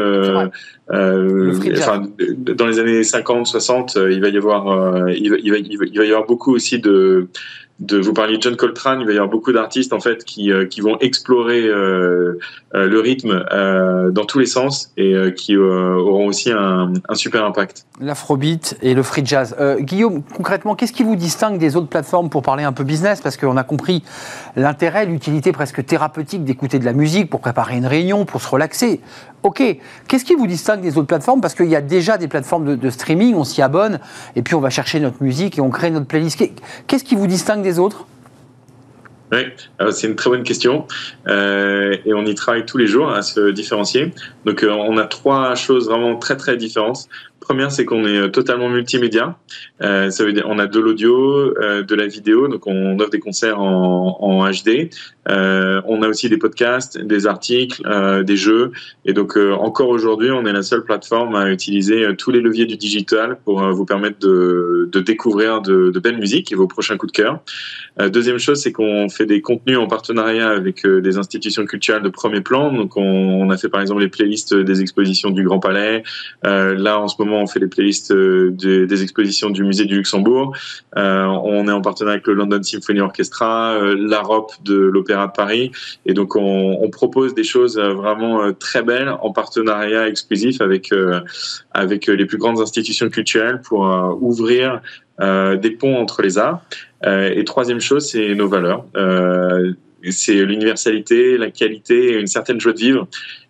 enfin, 0.90 2.02
dans 2.38 2.66
les 2.66 2.78
années 2.78 3.02
50, 3.02 3.46
60, 3.46 3.98
il 4.10 4.20
va 4.20 4.28
y 4.28 4.36
avoir, 4.36 5.08
il 5.10 5.30
va, 5.30 5.36
il 5.42 5.50
va, 5.50 5.58
il 5.58 5.98
va 5.98 6.04
y 6.04 6.08
avoir 6.08 6.26
beaucoup 6.26 6.54
aussi 6.54 6.78
de 6.78 7.28
de 7.78 7.98
vous 7.98 8.14
parler 8.14 8.38
de 8.38 8.42
John 8.42 8.56
Coltrane, 8.56 9.00
il 9.00 9.06
va 9.06 9.12
y 9.12 9.16
avoir 9.16 9.28
beaucoup 9.28 9.52
d'artistes 9.52 9.92
en 9.92 10.00
fait 10.00 10.24
qui, 10.24 10.50
euh, 10.50 10.64
qui 10.64 10.80
vont 10.80 10.98
explorer 11.00 11.62
euh, 11.66 12.38
euh, 12.74 12.88
le 12.88 13.00
rythme 13.00 13.44
dans 14.12 14.24
tous 14.24 14.38
les 14.38 14.46
sens 14.46 14.92
et 14.96 15.14
qui 15.34 15.56
auront 15.56 16.26
aussi 16.26 16.50
un, 16.50 16.92
un 17.08 17.14
super 17.14 17.44
impact. 17.44 17.86
L'afrobeat 18.00 18.78
et 18.82 18.94
le 18.94 19.02
free 19.02 19.24
jazz. 19.24 19.56
Guillaume, 19.80 20.22
concrètement, 20.34 20.74
qu'est-ce 20.74 20.92
qui 20.92 21.02
vous 21.02 21.16
distingue 21.16 21.58
des 21.58 21.76
autres 21.76 21.88
plateformes 21.88 22.30
pour 22.30 22.42
parler 22.42 22.64
un 22.64 22.72
peu 22.72 22.84
business? 22.84 23.20
Parce 23.20 23.36
qu'on 23.36 23.56
a 23.56 23.64
compris 23.64 24.02
l'intérêt, 24.56 25.06
l'utilité 25.06 25.52
presque 25.52 25.84
thérapeutique 25.84 26.44
d'écouter 26.44 26.78
de 26.78 26.84
la 26.84 26.92
musique 26.92 27.30
pour 27.30 27.40
préparer 27.40 27.76
une 27.76 27.86
réunion, 27.86 28.24
pour 28.24 28.40
se 28.40 28.48
relaxer. 28.48 29.00
Ok, 29.46 29.62
qu'est-ce 30.08 30.24
qui 30.24 30.34
vous 30.34 30.48
distingue 30.48 30.80
des 30.80 30.98
autres 30.98 31.06
plateformes? 31.06 31.40
Parce 31.40 31.54
qu'il 31.54 31.68
y 31.68 31.76
a 31.76 31.80
déjà 31.80 32.18
des 32.18 32.26
plateformes 32.26 32.76
de, 32.76 32.90
streaming, 32.90 33.36
on 33.36 33.44
s'y 33.44 33.62
abonne, 33.62 34.00
et 34.34 34.42
puis 34.42 34.56
on 34.56 34.60
va 34.60 34.70
chercher 34.70 34.98
notre 34.98 35.22
musique 35.22 35.56
et 35.56 35.60
on 35.60 35.70
crée 35.70 35.92
notre 35.92 36.08
playlist. 36.08 36.42
Qu'est-ce 36.88 37.04
qui 37.04 37.14
vous 37.14 37.28
distingue 37.28 37.62
des 37.62 37.78
autres? 37.78 38.08
Oui, 39.30 39.38
c'est 39.92 40.08
une 40.08 40.16
très 40.16 40.30
bonne 40.30 40.42
question 40.42 40.88
euh, 41.28 41.96
et 42.04 42.12
on 42.12 42.24
y 42.24 42.34
travaille 42.34 42.66
tous 42.66 42.78
les 42.78 42.88
jours 42.88 43.08
à 43.08 43.22
se 43.22 43.50
différencier. 43.50 44.12
Donc 44.44 44.64
euh, 44.64 44.70
on 44.70 44.98
a 44.98 45.04
trois 45.04 45.54
choses 45.54 45.88
vraiment 45.88 46.16
très 46.16 46.36
très 46.36 46.56
différentes. 46.56 47.08
Première, 47.40 47.70
c'est 47.70 47.84
qu'on 47.84 48.04
est 48.06 48.30
totalement 48.30 48.68
multimédia. 48.68 49.36
Euh, 49.82 50.10
ça 50.10 50.24
veut 50.24 50.32
dire 50.32 50.46
on 50.48 50.58
a 50.58 50.66
de 50.66 50.80
l'audio, 50.80 51.54
euh, 51.60 51.82
de 51.82 51.94
la 51.94 52.06
vidéo, 52.06 52.48
donc 52.48 52.66
on 52.66 52.98
offre 52.98 53.10
des 53.10 53.20
concerts 53.20 53.60
en, 53.60 54.50
HD. 54.50 54.90
Euh, 55.28 55.82
on 55.86 56.02
a 56.02 56.08
aussi 56.08 56.28
des 56.28 56.38
podcasts, 56.38 56.98
des 56.98 57.26
articles, 57.26 57.82
euh, 57.86 58.22
des 58.22 58.36
jeux. 58.36 58.72
Et 59.04 59.12
donc 59.12 59.36
euh, 59.36 59.52
encore 59.52 59.88
aujourd'hui, 59.88 60.30
on 60.30 60.44
est 60.46 60.52
la 60.52 60.62
seule 60.62 60.84
plateforme 60.84 61.34
à 61.34 61.50
utiliser 61.50 62.06
tous 62.16 62.30
les 62.30 62.40
leviers 62.40 62.66
du 62.66 62.76
digital 62.76 63.38
pour 63.44 63.60
vous 63.72 63.84
permettre 63.84 64.18
de, 64.20 64.88
découvrir 65.00 65.62
de, 65.62 65.90
de, 65.90 66.00
belles 66.00 66.18
musiques 66.18 66.52
et 66.52 66.54
vos 66.54 66.66
prochains 66.66 66.96
coups 66.96 67.12
de 67.12 67.16
cœur. 67.16 67.40
deuxième 68.10 68.38
chose, 68.38 68.60
c'est 68.60 68.72
qu'on 68.72 69.08
fait 69.08 69.26
des 69.26 69.40
contenus 69.40 69.78
en 69.78 69.86
partenariat 69.86 70.48
avec 70.48 70.86
des 70.86 71.18
institutions 71.18 71.66
culturelles 71.66 72.02
de 72.02 72.08
premier 72.08 72.40
plan. 72.40 72.72
Donc 72.72 72.96
on, 72.96 73.02
on, 73.02 73.50
a 73.50 73.56
fait 73.56 73.68
par 73.68 73.80
exemple 73.80 74.00
les 74.00 74.08
playlists 74.08 74.54
des 74.54 74.80
expositions 74.80 75.30
du 75.30 75.44
Grand 75.44 75.58
Palais. 75.58 76.02
là, 76.42 76.98
en 76.98 77.08
ce 77.08 77.16
moment, 77.18 77.25
on 77.34 77.46
fait 77.46 77.60
les 77.60 77.66
playlists 77.66 78.12
euh, 78.12 78.50
des, 78.52 79.02
expositions 79.02 79.50
du 79.50 79.62
musée 79.64 79.84
du 79.84 79.96
Luxembourg. 79.96 80.56
Euh, 80.96 81.24
on 81.24 81.68
est 81.68 81.72
en 81.72 81.80
partenariat 81.80 82.14
avec 82.14 82.26
le 82.26 82.34
London 82.34 82.62
Symphony 82.62 83.00
Orchestra, 83.00 83.74
euh, 83.74 83.96
l'AROP 83.98 84.52
de 84.64 84.76
l'Opéra 84.76 85.26
de 85.26 85.32
Paris. 85.32 85.72
Et 86.04 86.14
donc, 86.14 86.36
on, 86.36 86.88
propose 86.90 87.34
des 87.34 87.44
choses 87.44 87.78
vraiment 87.78 88.52
très 88.54 88.82
belles 88.82 89.10
en 89.20 89.30
partenariat 89.30 90.08
exclusif 90.08 90.62
avec, 90.62 90.94
avec 91.72 92.06
les 92.06 92.24
plus 92.24 92.38
grandes 92.38 92.60
institutions 92.60 93.10
culturelles 93.10 93.60
pour 93.60 93.80
ouvrir 94.22 94.80
des 95.20 95.70
ponts 95.78 95.96
entre 95.96 96.22
les 96.22 96.38
arts. 96.38 96.62
et 97.04 97.44
troisième 97.44 97.80
chose, 97.80 98.08
c'est 98.08 98.34
nos 98.34 98.48
valeurs. 98.48 98.86
c'est 100.08 100.42
l'universalité, 100.44 101.36
la 101.36 101.50
qualité 101.50 102.12
et 102.12 102.18
une 102.18 102.28
certaine 102.28 102.60
joie 102.60 102.72
de 102.72 102.78
vivre. 102.78 103.08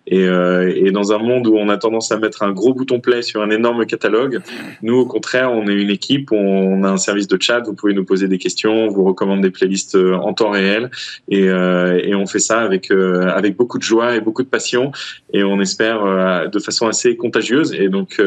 Et, 0.08 0.24
euh, 0.24 0.72
et, 0.74 0.92
dans 0.92 1.12
un 1.12 1.18
monde 1.18 1.48
où 1.48 1.56
on 1.56 1.68
a 1.68 1.78
tendance 1.78 2.12
à 2.12 2.18
mettre 2.18 2.44
un 2.44 2.52
gros 2.52 2.72
bouton 2.72 3.00
play 3.00 3.22
sur 3.22 3.42
un 3.42 3.50
énorme 3.50 3.86
catalogue, 3.86 4.40
nous 4.82 4.94
au 4.94 5.06
contraire, 5.06 5.52
on 5.52 5.66
est 5.66 5.74
une 5.74 5.90
équipe, 5.90 6.30
on 6.30 6.84
a 6.84 6.90
un 6.90 6.96
service 6.96 7.26
de 7.26 7.36
chat, 7.40 7.60
vous 7.60 7.74
pouvez 7.74 7.92
nous 7.92 8.04
poser 8.04 8.28
des 8.28 8.38
questions, 8.38 8.72
on 8.72 8.88
vous 8.88 9.02
recommande 9.02 9.40
des 9.40 9.50
playlists 9.50 9.96
euh, 9.96 10.14
en 10.14 10.32
temps 10.32 10.50
réel, 10.50 10.90
et, 11.28 11.48
euh, 11.48 12.00
et 12.04 12.14
on 12.14 12.26
fait 12.26 12.38
ça 12.38 12.60
avec 12.60 12.92
euh, 12.92 13.28
avec 13.30 13.56
beaucoup 13.56 13.78
de 13.78 13.82
joie 13.82 14.14
et 14.14 14.20
beaucoup 14.20 14.44
de 14.44 14.48
passion, 14.48 14.92
et 15.32 15.42
on 15.42 15.60
espère 15.60 16.04
euh, 16.04 16.46
de 16.46 16.58
façon 16.60 16.86
assez 16.86 17.16
contagieuse. 17.16 17.74
Et 17.74 17.88
donc 17.88 18.22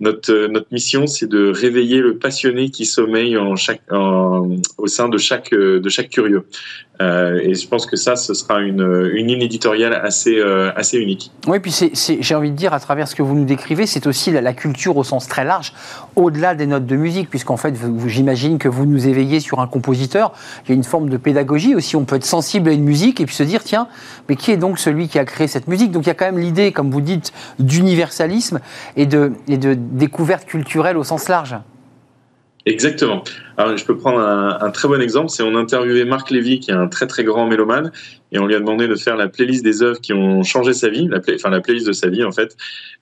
notre 0.00 0.48
notre 0.48 0.68
mission, 0.70 1.06
c'est 1.06 1.28
de 1.28 1.48
réveiller 1.48 2.00
le 2.00 2.18
passionné 2.18 2.68
qui 2.68 2.84
sommeille 2.84 3.38
en 3.38 3.56
chaque 3.56 3.80
en, 3.90 4.50
au 4.76 4.86
sein 4.86 5.08
de 5.08 5.16
chaque 5.16 5.52
de 5.52 5.88
chaque 5.88 6.10
curieux. 6.10 6.44
Euh, 7.00 7.38
et 7.42 7.54
je 7.54 7.68
pense 7.68 7.86
que 7.86 7.96
ça, 7.96 8.16
ce 8.16 8.34
sera 8.34 8.60
une, 8.60 9.10
une 9.12 9.26
ligne 9.26 9.42
éditoriale 9.42 9.94
assez, 9.94 10.38
euh, 10.38 10.70
assez 10.74 10.98
unique. 10.98 11.05
Oui, 11.46 11.60
puis 11.60 11.72
j'ai 12.20 12.34
envie 12.34 12.50
de 12.50 12.56
dire, 12.56 12.72
à 12.72 12.80
travers 12.80 13.08
ce 13.08 13.14
que 13.14 13.22
vous 13.22 13.34
nous 13.34 13.44
décrivez, 13.44 13.86
c'est 13.86 14.06
aussi 14.06 14.30
la, 14.30 14.52
culture 14.52 14.96
au 14.96 15.04
sens 15.04 15.28
très 15.28 15.44
large, 15.44 15.72
au-delà 16.16 16.54
des 16.54 16.66
notes 16.66 16.86
de 16.86 16.96
musique, 16.96 17.30
puisqu'en 17.30 17.56
fait, 17.56 17.74
j'imagine 18.06 18.58
que 18.58 18.68
vous 18.68 18.86
nous 18.86 19.06
éveillez 19.06 19.40
sur 19.40 19.60
un 19.60 19.66
compositeur. 19.66 20.32
Il 20.64 20.70
y 20.70 20.72
a 20.72 20.74
une 20.74 20.84
forme 20.84 21.08
de 21.08 21.16
pédagogie 21.16 21.74
aussi. 21.74 21.96
On 21.96 22.04
peut 22.04 22.16
être 22.16 22.24
sensible 22.24 22.68
à 22.68 22.72
une 22.72 22.84
musique 22.84 23.20
et 23.20 23.26
puis 23.26 23.34
se 23.34 23.42
dire, 23.42 23.62
tiens, 23.62 23.88
mais 24.28 24.36
qui 24.36 24.50
est 24.50 24.56
donc 24.56 24.78
celui 24.78 25.08
qui 25.08 25.18
a 25.18 25.24
créé 25.24 25.46
cette 25.46 25.68
musique? 25.68 25.90
Donc 25.90 26.04
il 26.04 26.08
y 26.08 26.10
a 26.10 26.14
quand 26.14 26.26
même 26.26 26.38
l'idée, 26.38 26.72
comme 26.72 26.90
vous 26.90 27.00
dites, 27.00 27.32
d'universalisme 27.58 28.60
et 28.96 29.06
de, 29.06 29.32
et 29.48 29.58
de 29.58 29.74
découverte 29.74 30.46
culturelle 30.46 30.96
au 30.96 31.04
sens 31.04 31.28
large. 31.28 31.56
Exactement. 32.66 33.22
Alors, 33.56 33.76
je 33.76 33.84
peux 33.84 33.96
prendre 33.96 34.18
un, 34.18 34.58
un 34.60 34.70
très 34.70 34.88
bon 34.88 35.00
exemple, 35.00 35.30
c'est 35.30 35.44
on 35.44 35.54
a 35.54 35.58
interviewé 35.60 36.04
Marc 36.04 36.30
Lévy, 36.30 36.58
qui 36.58 36.72
est 36.72 36.74
un 36.74 36.88
très 36.88 37.06
très 37.06 37.22
grand 37.22 37.46
mélomane, 37.46 37.92
et 38.36 38.38
on 38.38 38.46
lui 38.46 38.54
a 38.54 38.60
demandé 38.60 38.86
de 38.86 38.94
faire 38.96 39.16
la 39.16 39.28
playlist 39.28 39.64
des 39.64 39.82
œuvres 39.82 39.98
qui 39.98 40.12
ont 40.12 40.42
changé 40.42 40.74
sa 40.74 40.90
vie, 40.90 41.08
la 41.08 41.20
enfin 41.34 41.48
la 41.48 41.60
playlist 41.60 41.86
de 41.86 41.92
sa 41.92 42.08
vie 42.08 42.22
en 42.22 42.32
fait. 42.32 42.54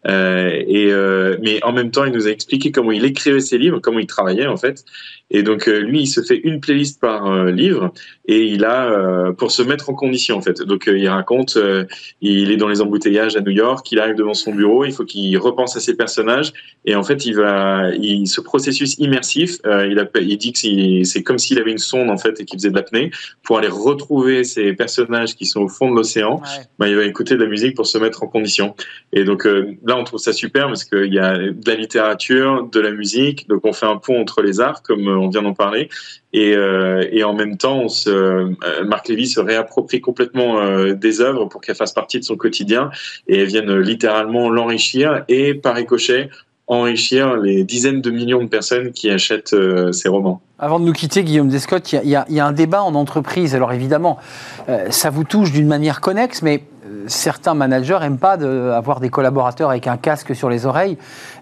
Euh, 0.06 0.62
et 0.66 0.92
euh, 0.92 1.36
mais 1.42 1.62
en 1.64 1.72
même 1.72 1.90
temps, 1.90 2.04
il 2.04 2.12
nous 2.12 2.28
a 2.28 2.30
expliqué 2.30 2.70
comment 2.70 2.92
il 2.92 3.04
écrivait 3.04 3.40
ses 3.40 3.58
livres, 3.58 3.80
comment 3.80 3.98
il 3.98 4.06
travaillait 4.06 4.46
en 4.46 4.56
fait. 4.56 4.84
Et 5.30 5.42
donc 5.42 5.66
euh, 5.66 5.80
lui, 5.80 6.02
il 6.02 6.06
se 6.06 6.20
fait 6.20 6.36
une 6.36 6.60
playlist 6.60 7.00
par 7.00 7.46
livre 7.46 7.92
et 8.26 8.44
il 8.44 8.64
a 8.64 9.32
pour 9.32 9.50
se 9.50 9.62
mettre 9.62 9.90
en 9.90 9.94
condition 9.94 10.36
en 10.36 10.42
fait. 10.42 10.62
Donc 10.62 10.84
il 10.86 11.08
raconte, 11.08 11.58
il 12.20 12.50
est 12.52 12.56
dans 12.56 12.68
les 12.68 12.80
embouteillages 12.80 13.36
à 13.36 13.40
New 13.40 13.50
York, 13.50 13.90
il 13.90 13.98
arrive 13.98 14.14
devant 14.14 14.34
son 14.34 14.54
bureau, 14.54 14.84
il 14.84 14.92
faut 14.92 15.04
qu'il 15.04 15.36
repense 15.38 15.76
à 15.76 15.80
ses 15.80 15.96
personnages 15.96 16.52
et 16.84 16.94
en 16.94 17.02
fait 17.02 17.26
il 17.26 17.34
va, 17.34 17.90
ce 18.24 18.40
processus 18.40 18.98
immersif, 18.98 19.58
il, 19.64 20.08
il 20.20 20.38
dit 20.38 20.52
que 20.52 21.04
c'est 21.04 21.22
comme 21.22 21.38
s'il 21.38 21.58
avait 21.58 21.72
une 21.72 21.78
sonde 21.78 22.10
en 22.10 22.18
fait 22.18 22.40
et 22.40 22.44
qu'il 22.44 22.58
faisait 22.58 22.70
de 22.70 22.76
l'apnée 22.76 23.10
pour 23.42 23.58
aller 23.58 23.68
retrouver 23.68 24.44
ses 24.44 24.72
personnages 24.74 25.23
qui 25.32 25.46
sont 25.46 25.62
au 25.62 25.68
fond 25.68 25.90
de 25.90 25.96
l'océan. 25.96 26.42
Ben, 26.78 26.88
il 26.88 26.96
va 26.96 27.04
écouter 27.04 27.36
de 27.36 27.42
la 27.42 27.48
musique 27.48 27.74
pour 27.74 27.86
se 27.86 27.96
mettre 27.96 28.22
en 28.22 28.26
condition. 28.26 28.74
Et 29.12 29.24
donc 29.24 29.44
là, 29.44 29.96
on 29.96 30.04
trouve 30.04 30.20
ça 30.20 30.32
super 30.32 30.66
parce 30.66 30.84
qu'il 30.84 31.12
y 31.12 31.18
a 31.18 31.38
de 31.38 31.70
la 31.70 31.74
littérature, 31.74 32.68
de 32.70 32.80
la 32.80 32.90
musique, 32.90 33.48
donc 33.48 33.64
on 33.64 33.72
fait 33.72 33.86
un 33.86 33.96
pont 33.96 34.20
entre 34.20 34.42
les 34.42 34.60
arts 34.60 34.82
comme 34.82 35.08
on 35.08 35.28
vient 35.28 35.42
d'en 35.42 35.54
parler. 35.54 35.88
Et, 36.34 36.56
euh, 36.56 37.06
et, 37.12 37.22
en 37.22 37.32
même 37.32 37.56
temps, 37.56 37.78
on 37.78 37.88
se, 37.88 38.10
euh, 38.10 38.84
Marc 38.84 39.08
Lévy 39.08 39.28
se 39.28 39.38
réapproprie 39.38 40.00
complètement 40.00 40.58
euh, 40.58 40.92
des 40.94 41.20
œuvres 41.20 41.46
pour 41.46 41.60
qu'elles 41.60 41.76
fassent 41.76 41.92
partie 41.92 42.18
de 42.18 42.24
son 42.24 42.36
quotidien 42.36 42.90
et 43.28 43.38
elles 43.38 43.46
viennent 43.46 43.78
littéralement 43.78 44.50
l'enrichir 44.50 45.24
et 45.28 45.54
par 45.54 45.76
ricochet 45.76 46.30
enrichir 46.66 47.36
les 47.36 47.64
dizaines 47.64 48.00
de 48.00 48.10
millions 48.10 48.42
de 48.42 48.48
personnes 48.48 48.92
qui 48.92 49.10
achètent 49.10 49.54
ces 49.92 50.08
romans. 50.08 50.40
Avant 50.58 50.80
de 50.80 50.84
nous 50.84 50.92
quitter, 50.92 51.22
Guillaume 51.22 51.48
Descott, 51.48 51.92
il 51.92 52.00
y, 52.04 52.32
y, 52.32 52.40
a 52.40 52.46
un 52.46 52.52
débat 52.52 52.82
en 52.82 52.94
entreprise. 52.94 53.54
Alors 53.54 53.72
évidemment, 53.72 54.18
ça 54.88 55.10
vous 55.10 55.24
touche 55.24 55.52
d'une 55.52 55.66
manière 55.66 56.00
connexe, 56.00 56.40
mais 56.40 56.62
certains 57.06 57.54
managers 57.54 57.98
n'aiment 58.00 58.18
pas 58.18 58.32
avoir 58.32 59.00
des 59.00 59.08
collaborateurs 59.08 59.70
avec 59.70 59.86
un 59.86 59.96
casque 59.96 60.34
sur 60.34 60.48
les 60.48 60.66
oreilles, 60.66 60.96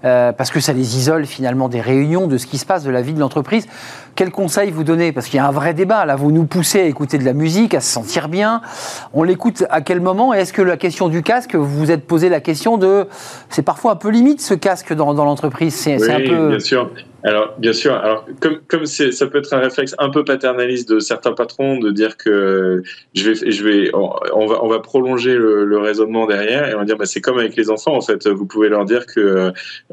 euh, 0.05 0.33
parce 0.33 0.51
que 0.51 0.61
ça 0.61 0.73
les 0.73 0.97
isole 0.99 1.27
finalement 1.27 1.69
des 1.69 1.81
réunions, 1.81 2.27
de 2.27 2.39
ce 2.39 2.47
qui 2.47 2.59
se 2.59 2.67
passe, 2.67 2.85
de 2.85 2.91
la 2.91 3.03
vie 3.03 3.15
de 3.15 3.21
l'entreprise. 3.21 3.67
Quel 4.15 4.31
conseil 4.31 4.71
vous 4.71 4.85
donnez? 4.85 5.13
Parce 5.13 5.27
qu'il 5.27 5.37
y 5.37 5.41
a 5.41 5.47
un 5.47 5.53
vrai 5.53 5.75
débat. 5.75 6.05
Là, 6.05 6.17
vous 6.17 6.33
nous 6.33 6.45
poussez 6.45 6.81
à 6.81 6.85
écouter 6.85 7.19
de 7.19 7.25
la 7.25 7.33
musique, 7.33 7.75
à 7.75 7.81
se 7.81 7.91
sentir 7.91 8.29
bien. 8.29 8.61
On 9.15 9.23
l'écoute 9.23 9.65
à 9.71 9.81
quel 9.81 10.01
moment? 10.01 10.35
Est-ce 10.35 10.53
que 10.53 10.63
la 10.63 10.77
question 10.77 11.09
du 11.09 11.23
casque, 11.23 11.55
vous 11.55 11.67
vous 11.67 11.91
êtes 11.91 12.07
posé 12.07 12.29
la 12.29 12.41
question 12.41 12.77
de. 12.77 13.09
C'est 13.49 13.63
parfois 13.63 13.93
un 13.93 13.97
peu 13.97 14.11
limite 14.11 14.41
ce 14.41 14.55
casque 14.55 14.93
dans, 14.93 15.15
dans 15.15 15.25
l'entreprise. 15.25 15.75
C'est 15.75 15.97
oui, 15.97 16.11
un 16.11 16.29
peu. 16.29 16.49
Bien 16.51 16.61
sûr. 16.61 16.91
Alors, 17.25 17.55
bien 17.59 17.73
sûr, 17.73 17.95
alors 17.95 18.27
comme 18.41 18.59
comme 18.67 18.85
ça 18.87 19.27
peut 19.27 19.39
être 19.39 19.53
un 19.53 19.61
réflexe 19.61 19.95
un 19.99 20.11
peu 20.11 20.25
paternaliste 20.25 20.89
de 20.89 20.99
certains 20.99 21.33
patrons 21.33 21.79
de 21.79 21.93
dire 21.93 22.17
que 22.17 22.83
je 23.15 23.31
vais 23.31 23.51
je 23.51 23.65
vais 23.65 23.91
on, 23.95 24.47
va 24.47 24.65
on 24.65 24.69
va 24.69 24.81
prolonger 24.81 25.35
le, 25.35 25.79
raisonnement 25.79 26.27
derrière 26.27 26.69
et 26.69 26.75
on 26.75 26.79
va 26.79 26.85
dire 26.85 26.97
bah 26.97 27.07
c'est 27.07 27.21
comme 27.21 27.39
avec 27.39 27.57
les 27.57 27.71
enfants 27.71 27.95
en 27.95 28.01
fait. 28.01 28.27
Vous 28.27 28.47
pouvez 28.47 28.69
leur 28.69 28.85
dire 28.85 29.07
que 29.07 29.21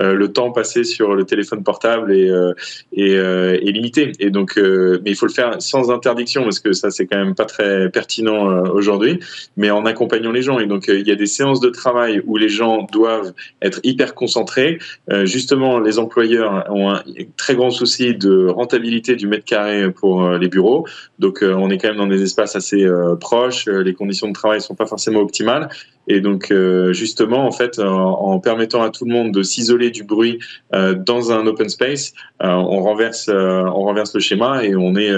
euh, 0.01 0.13
le 0.13 0.31
temps 0.31 0.51
passé 0.51 0.83
sur 0.83 1.13
le 1.13 1.24
téléphone 1.24 1.63
portable 1.63 2.12
est 2.12 2.29
euh, 2.29 2.53
est, 2.93 3.15
euh, 3.15 3.53
est, 3.53 3.71
limité. 3.71 4.12
Et 4.19 4.31
donc 4.31 4.57
mais 4.57 5.12
il 5.12 5.15
faut 5.15 5.27
le 5.27 5.31
faire 5.31 5.62
sans 5.62 5.91
interdiction 5.91 6.43
parce 6.43 6.59
que 6.59 6.74
ça 6.74 6.89
c'est 6.89 7.05
quand 7.05 7.17
même 7.17 7.36
pas 7.36 7.45
très 7.45 7.89
pertinent 7.89 8.63
aujourd'hui. 8.69 9.19
Mais 9.55 9.69
en 9.69 9.86
accompagnant 9.86 10.31
les 10.31 10.41
gens. 10.41 10.59
Et 10.59 10.65
donc 10.65 10.88
il 10.88 11.07
y 11.07 11.12
a 11.12 11.15
des 11.15 11.27
séances 11.27 11.59
de 11.59 11.69
travail 11.69 12.24
où 12.25 12.38
les 12.38 12.50
gens 12.50 12.88
doivent 12.91 13.33
être 13.62 13.79
hyper 13.83 14.15
concentrés. 14.15 14.79
Justement 15.25 15.79
les 15.79 16.00
employeurs 16.00 16.65
ont 16.69 16.89
un 16.89 17.03
très 17.25 17.55
grand 17.55 17.71
souci 17.71 18.15
de 18.15 18.47
rentabilité 18.47 19.15
du 19.15 19.27
mètre 19.27 19.45
carré 19.45 19.91
pour 19.91 20.23
euh, 20.23 20.38
les 20.38 20.47
bureaux. 20.47 20.85
Donc, 21.17 21.43
euh, 21.43 21.53
on 21.53 21.69
est 21.69 21.77
quand 21.77 21.89
même 21.89 21.97
dans 21.97 22.07
des 22.07 22.21
espaces 22.21 22.55
assez 22.55 22.83
euh, 22.83 23.15
proches. 23.15 23.65
Les 23.67 23.93
conditions 23.93 24.27
de 24.27 24.33
travail 24.33 24.61
sont 24.61 24.75
pas 24.75 24.85
forcément 24.85 25.19
optimales. 25.19 25.69
Et 26.09 26.21
donc, 26.21 26.51
justement, 26.91 27.45
en 27.45 27.51
fait, 27.51 27.79
en, 27.79 28.39
permettant 28.39 28.81
à 28.81 28.89
tout 28.89 29.05
le 29.05 29.13
monde 29.13 29.31
de 29.31 29.43
s'isoler 29.43 29.91
du 29.91 30.03
bruit 30.03 30.39
dans 30.73 31.31
un 31.31 31.45
open 31.45 31.69
space, 31.69 32.13
on 32.39 32.81
renverse, 32.81 33.29
on 33.29 33.83
renverse 33.83 34.13
le 34.15 34.19
schéma 34.19 34.63
et 34.63 34.75
on 34.75 34.95
est, 34.95 35.11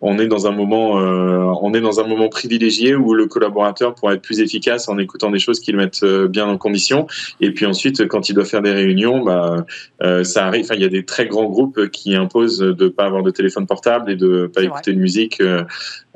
on 0.00 0.18
est 0.18 0.26
dans 0.26 0.46
un 0.46 0.52
moment, 0.52 0.92
on 0.92 1.74
est 1.74 1.82
dans 1.82 2.00
un 2.00 2.06
moment 2.06 2.28
privilégié 2.28 2.94
où 2.94 3.12
le 3.12 3.26
collaborateur 3.26 3.94
pourra 3.94 4.14
être 4.14 4.22
plus 4.22 4.40
efficace 4.40 4.88
en 4.88 4.96
écoutant 4.96 5.30
des 5.30 5.38
choses 5.38 5.60
qui 5.60 5.70
le 5.70 5.78
mettent 5.78 6.04
bien 6.30 6.46
en 6.46 6.56
condition. 6.56 7.06
Et 7.40 7.52
puis 7.52 7.66
ensuite, 7.66 8.08
quand 8.08 8.30
il 8.30 8.34
doit 8.34 8.46
faire 8.46 8.62
des 8.62 8.72
réunions, 8.72 9.22
bah, 9.22 9.66
ça 10.24 10.46
arrive. 10.46 10.64
Enfin, 10.64 10.76
il 10.76 10.82
y 10.82 10.86
a 10.86 10.88
des 10.88 11.04
très 11.04 11.26
grands 11.26 11.44
groupes 11.44 11.90
qui 11.90 12.16
imposent 12.16 12.58
de 12.58 12.88
pas 12.88 13.04
avoir 13.04 13.22
de 13.22 13.30
téléphone 13.30 13.66
portable 13.66 14.10
et 14.10 14.16
de 14.16 14.50
pas 14.52 14.62
écouter 14.62 14.94
de 14.94 14.98
musique 14.98 15.42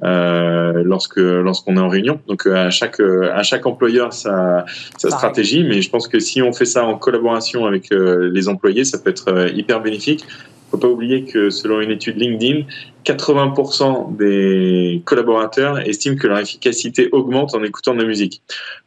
euh, 0.02 0.46
euh, 0.76 0.82
lorsque 0.84 1.16
lorsqu'on 1.16 1.76
est 1.76 1.80
en 1.80 1.88
réunion. 1.88 2.20
Donc 2.26 2.46
euh, 2.46 2.66
à 2.66 2.70
chaque 2.70 3.00
à 3.00 3.42
chaque 3.42 3.66
employeur 3.66 4.12
sa, 4.12 4.64
sa 4.98 5.10
stratégie, 5.10 5.64
mais 5.64 5.82
je 5.82 5.90
pense 5.90 6.08
que 6.08 6.18
si 6.18 6.42
on 6.42 6.52
fait 6.52 6.64
ça 6.64 6.84
en 6.84 6.96
collaboration 6.96 7.66
avec 7.66 7.90
les 7.90 8.48
employés, 8.48 8.84
ça 8.84 8.98
peut 8.98 9.10
être 9.10 9.50
hyper 9.54 9.80
bénéfique. 9.80 10.24
Faut 10.70 10.78
pas 10.78 10.88
oublier 10.88 11.24
que 11.24 11.48
selon 11.48 11.80
une 11.80 11.92
étude 11.92 12.16
LinkedIn, 12.16 12.64
80% 13.04 14.16
des 14.16 15.00
collaborateurs 15.04 15.78
estiment 15.78 16.16
que 16.16 16.26
leur 16.26 16.40
efficacité 16.40 17.08
augmente 17.12 17.54
en 17.54 17.62
écoutant 17.62 17.94
de 17.94 18.00
la 18.00 18.06
musique. 18.06 18.42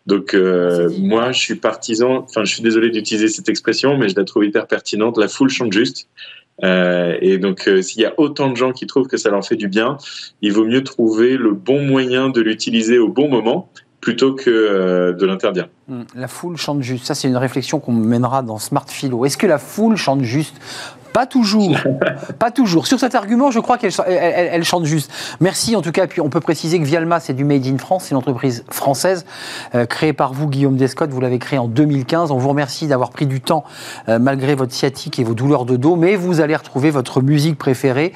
Donc 0.06 0.36
moi, 0.98 1.32
je 1.32 1.40
suis 1.40 1.56
partisan. 1.56 2.26
Enfin, 2.28 2.44
je 2.44 2.54
suis 2.54 2.64
désolé 2.64 2.90
d'utiliser 2.90 3.30
cette 3.30 3.48
expression, 3.48 3.98
mais 3.98 4.10
je 4.10 4.16
la 4.16 4.26
trouve 4.26 4.44
hyper 4.44 4.68
pertinente. 4.68 5.18
La 5.18 5.30
foule 5.30 5.50
chante 5.50 5.72
juste. 5.72 6.08
Euh, 6.64 7.18
et 7.22 7.38
donc, 7.38 7.68
euh, 7.68 7.82
s'il 7.82 8.02
y 8.02 8.06
a 8.06 8.14
autant 8.18 8.50
de 8.50 8.58
gens 8.58 8.72
qui 8.72 8.86
trouvent 8.88 9.08
que 9.08 9.18
ça 9.18 9.30
leur 9.30 9.46
fait 9.46 9.56
du 9.56 9.68
bien, 9.68 9.98
il 10.42 10.54
vaut 10.54 10.66
mieux 10.66 10.84
trouver 10.84 11.38
le 11.38 11.52
bon 11.52 11.82
moyen 11.86 12.30
de 12.30 12.42
l'utiliser 12.42 13.00
au 13.00 13.10
bon 13.10 13.30
moment 13.30 13.70
plutôt 14.02 14.34
que 14.34 14.50
euh, 14.50 15.14
de 15.14 15.26
l'interdire. 15.26 15.68
Hmm, 15.88 16.04
la 16.16 16.28
foule 16.28 16.58
chante 16.58 16.82
juste. 16.82 17.06
Ça, 17.06 17.16
c'est 17.16 17.28
une 17.28 17.38
réflexion 17.38 17.80
qu'on 17.80 17.92
mènera 17.92 18.44
dans 18.44 18.58
Smart 18.58 18.86
Philo. 18.88 19.26
Est-ce 19.26 19.38
que 19.38 19.48
la 19.48 19.58
foule 19.58 19.98
chante 19.98 20.24
juste 20.24 20.56
pas 21.20 21.26
toujours. 21.26 21.76
pas 22.40 22.50
toujours. 22.50 22.88
Sur 22.88 22.98
cet 22.98 23.14
argument, 23.14 23.52
je 23.52 23.60
crois 23.60 23.78
qu'elle 23.78 23.92
elle, 24.08 24.64
chante 24.64 24.86
juste. 24.86 25.12
Merci 25.42 25.76
en 25.76 25.82
tout 25.82 25.92
cas. 25.92 26.08
Puis 26.08 26.22
on 26.22 26.30
peut 26.30 26.40
préciser 26.40 26.80
que 26.80 26.86
Vialma, 26.86 27.20
c'est 27.20 27.34
du 27.34 27.44
Made 27.44 27.68
in 27.68 27.78
France, 27.78 28.06
c'est 28.06 28.12
une 28.12 28.18
entreprise 28.18 28.64
française 28.72 29.26
euh, 29.76 29.86
créée 29.86 30.14
par 30.14 30.32
vous, 30.32 30.48
Guillaume 30.48 30.78
Descott. 30.78 31.10
Vous 31.10 31.20
l'avez 31.20 31.38
créée 31.38 31.60
en 31.60 31.68
2015. 31.68 32.32
On 32.32 32.38
vous 32.38 32.48
remercie 32.48 32.88
d'avoir 32.88 33.10
pris 33.10 33.28
du 33.28 33.42
temps 33.42 33.66
euh, 34.08 34.18
malgré 34.18 34.56
votre 34.56 34.72
sciatique 34.72 35.20
et 35.20 35.26
vos 35.26 35.34
douleurs 35.34 35.66
de 35.66 35.76
dos. 35.76 35.98
Mais 35.98 36.16
vous 36.16 36.40
allez 36.40 36.56
retrouver 36.56 36.90
votre 36.90 37.22
musique 37.22 37.58
préférée 37.58 38.14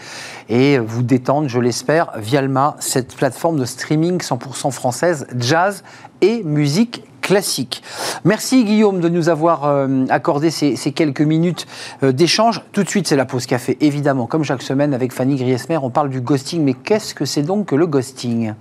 et 0.48 0.78
vous 0.78 1.04
détendre, 1.04 1.50
je 1.50 1.60
l'espère, 1.60 2.12
Vialma, 2.16 2.78
cette 2.80 3.18
plateforme 3.18 3.60
de 3.60 3.66
streaming 3.66 4.20
100% 4.20 4.72
française, 4.72 5.28
jazz 5.38 5.84
et 6.22 6.42
musique 6.44 7.04
classique. 7.24 7.82
Merci 8.24 8.64
Guillaume 8.66 9.00
de 9.00 9.10
nous 9.10 9.30
avoir 9.30 9.66
euh, 9.66 10.06
accordé 10.10 10.52
ces, 10.52 10.76
quelques 10.92 11.22
minutes 11.22 11.66
euh, 12.04 12.12
d'échange. 12.12 12.62
Tout 12.72 12.84
de 12.84 12.90
suite, 12.90 13.08
c'est 13.08 13.16
la 13.16 13.26
pause 13.26 13.48
café, 13.48 13.78
évidemment, 13.82 14.28
comme 14.28 14.44
chaque 14.44 14.62
semaine 14.62 14.94
avec 14.94 15.12
Fanny 15.12 15.38
Griesmer. 15.38 15.80
On 15.82 15.90
parle 15.90 16.10
du 16.10 16.22
ghosting, 16.22 16.64
mais 16.64 16.74
qu'est-ce 16.74 17.16
que 17.16 17.26
c'est 17.26 17.42
donc 17.42 17.68
que 17.68 17.76
le 17.76 17.88
ghosting? 17.88 18.54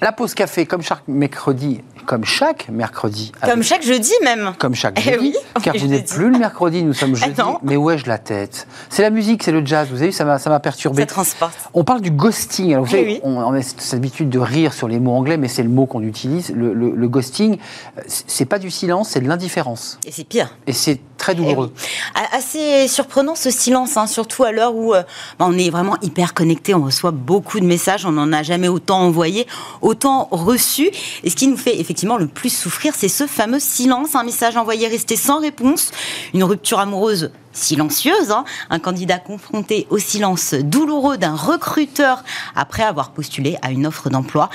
La 0.00 0.12
pause 0.12 0.34
café, 0.34 0.64
comme 0.64 0.82
chaque 0.82 1.06
mercredi, 1.08 1.80
comme 2.06 2.24
chaque 2.24 2.68
mercredi. 2.70 3.32
Comme 3.44 3.62
chaque 3.62 3.82
jeudi 3.82 4.12
même. 4.22 4.54
Comme 4.58 4.74
chaque 4.74 4.98
eh 4.98 5.12
jeudi. 5.12 5.34
car 5.62 5.76
vous 5.76 5.88
n'êtes 5.88 6.08
plus 6.08 6.30
le 6.30 6.38
mercredi, 6.38 6.82
nous 6.82 6.94
sommes 6.94 7.14
jeudi. 7.16 7.40
mais 7.62 7.76
ouais, 7.76 7.98
je 7.98 8.06
la 8.06 8.16
tête. 8.16 8.66
C'est 8.88 9.02
la 9.02 9.10
musique, 9.10 9.42
c'est 9.42 9.52
le 9.52 9.64
jazz. 9.66 9.88
Vous 9.90 9.96
avez 9.96 10.06
vu, 10.06 10.12
ça 10.12 10.24
m'a 10.24 10.60
perturbé. 10.60 11.02
Ça 11.02 11.06
transporte. 11.06 11.58
On 11.74 11.84
parle 11.84 12.00
du 12.00 12.10
ghosting. 12.10 12.72
Alors, 12.72 12.86
vous 12.86 12.94
eh 12.94 12.98
savez, 12.98 13.20
on, 13.24 13.52
a 13.52 13.60
cette 13.60 13.94
habitude 13.94 14.30
de 14.30 14.38
rire 14.38 14.72
sur 14.72 14.88
les 14.88 15.00
mots 15.00 15.12
anglais, 15.12 15.36
mais 15.36 15.48
c'est 15.48 15.62
le 15.62 15.68
mot 15.68 15.86
qu'on 15.86 16.02
utilise. 16.02 16.50
Le, 16.54 16.72
le 16.72 17.08
ghosting, 17.08 17.58
c'est 18.06 18.46
pas 18.46 18.58
du 18.58 18.70
silence, 18.70 19.10
c'est 19.10 19.20
de 19.20 19.28
l'indifférence. 19.28 19.98
Et 20.06 20.12
c'est 20.12 20.24
pire. 20.24 20.56
Et 20.66 20.72
c'est 20.72 21.00
très 21.18 21.34
douloureux. 21.34 21.74
Eh 22.16 22.36
assez 22.36 22.88
surprenant 22.88 23.34
ce 23.34 23.50
silence, 23.50 23.96
hein, 23.96 24.06
surtout 24.06 24.44
à 24.44 24.52
l'heure 24.52 24.74
où 24.74 24.94
euh, 24.94 25.02
bah, 25.38 25.46
on 25.48 25.58
est 25.58 25.70
vraiment 25.70 25.96
hyper 26.00 26.32
connecté, 26.32 26.74
on 26.74 26.84
reçoit 26.84 27.10
beaucoup 27.10 27.60
de 27.60 27.66
messages, 27.66 28.06
on 28.06 28.12
n'en 28.12 28.32
a 28.32 28.42
jamais 28.42 28.68
autant 28.68 29.00
envoyé, 29.00 29.46
autant 29.88 30.28
reçu. 30.30 30.90
Et 31.24 31.30
ce 31.30 31.36
qui 31.36 31.48
nous 31.48 31.56
fait 31.56 31.80
effectivement 31.80 32.16
le 32.16 32.28
plus 32.28 32.50
souffrir, 32.50 32.94
c'est 32.96 33.08
ce 33.08 33.26
fameux 33.26 33.58
silence, 33.58 34.14
un 34.14 34.22
message 34.22 34.56
envoyé 34.56 34.86
resté 34.86 35.16
sans 35.16 35.40
réponse, 35.40 35.90
une 36.34 36.44
rupture 36.44 36.78
amoureuse 36.78 37.30
silencieuse, 37.52 38.30
hein. 38.30 38.44
un 38.70 38.78
candidat 38.78 39.18
confronté 39.18 39.86
au 39.90 39.98
silence 39.98 40.54
douloureux 40.54 41.16
d'un 41.16 41.34
recruteur 41.34 42.22
après 42.54 42.84
avoir 42.84 43.10
postulé 43.10 43.56
à 43.62 43.70
une 43.70 43.86
offre 43.86 44.10
d'emploi. 44.10 44.50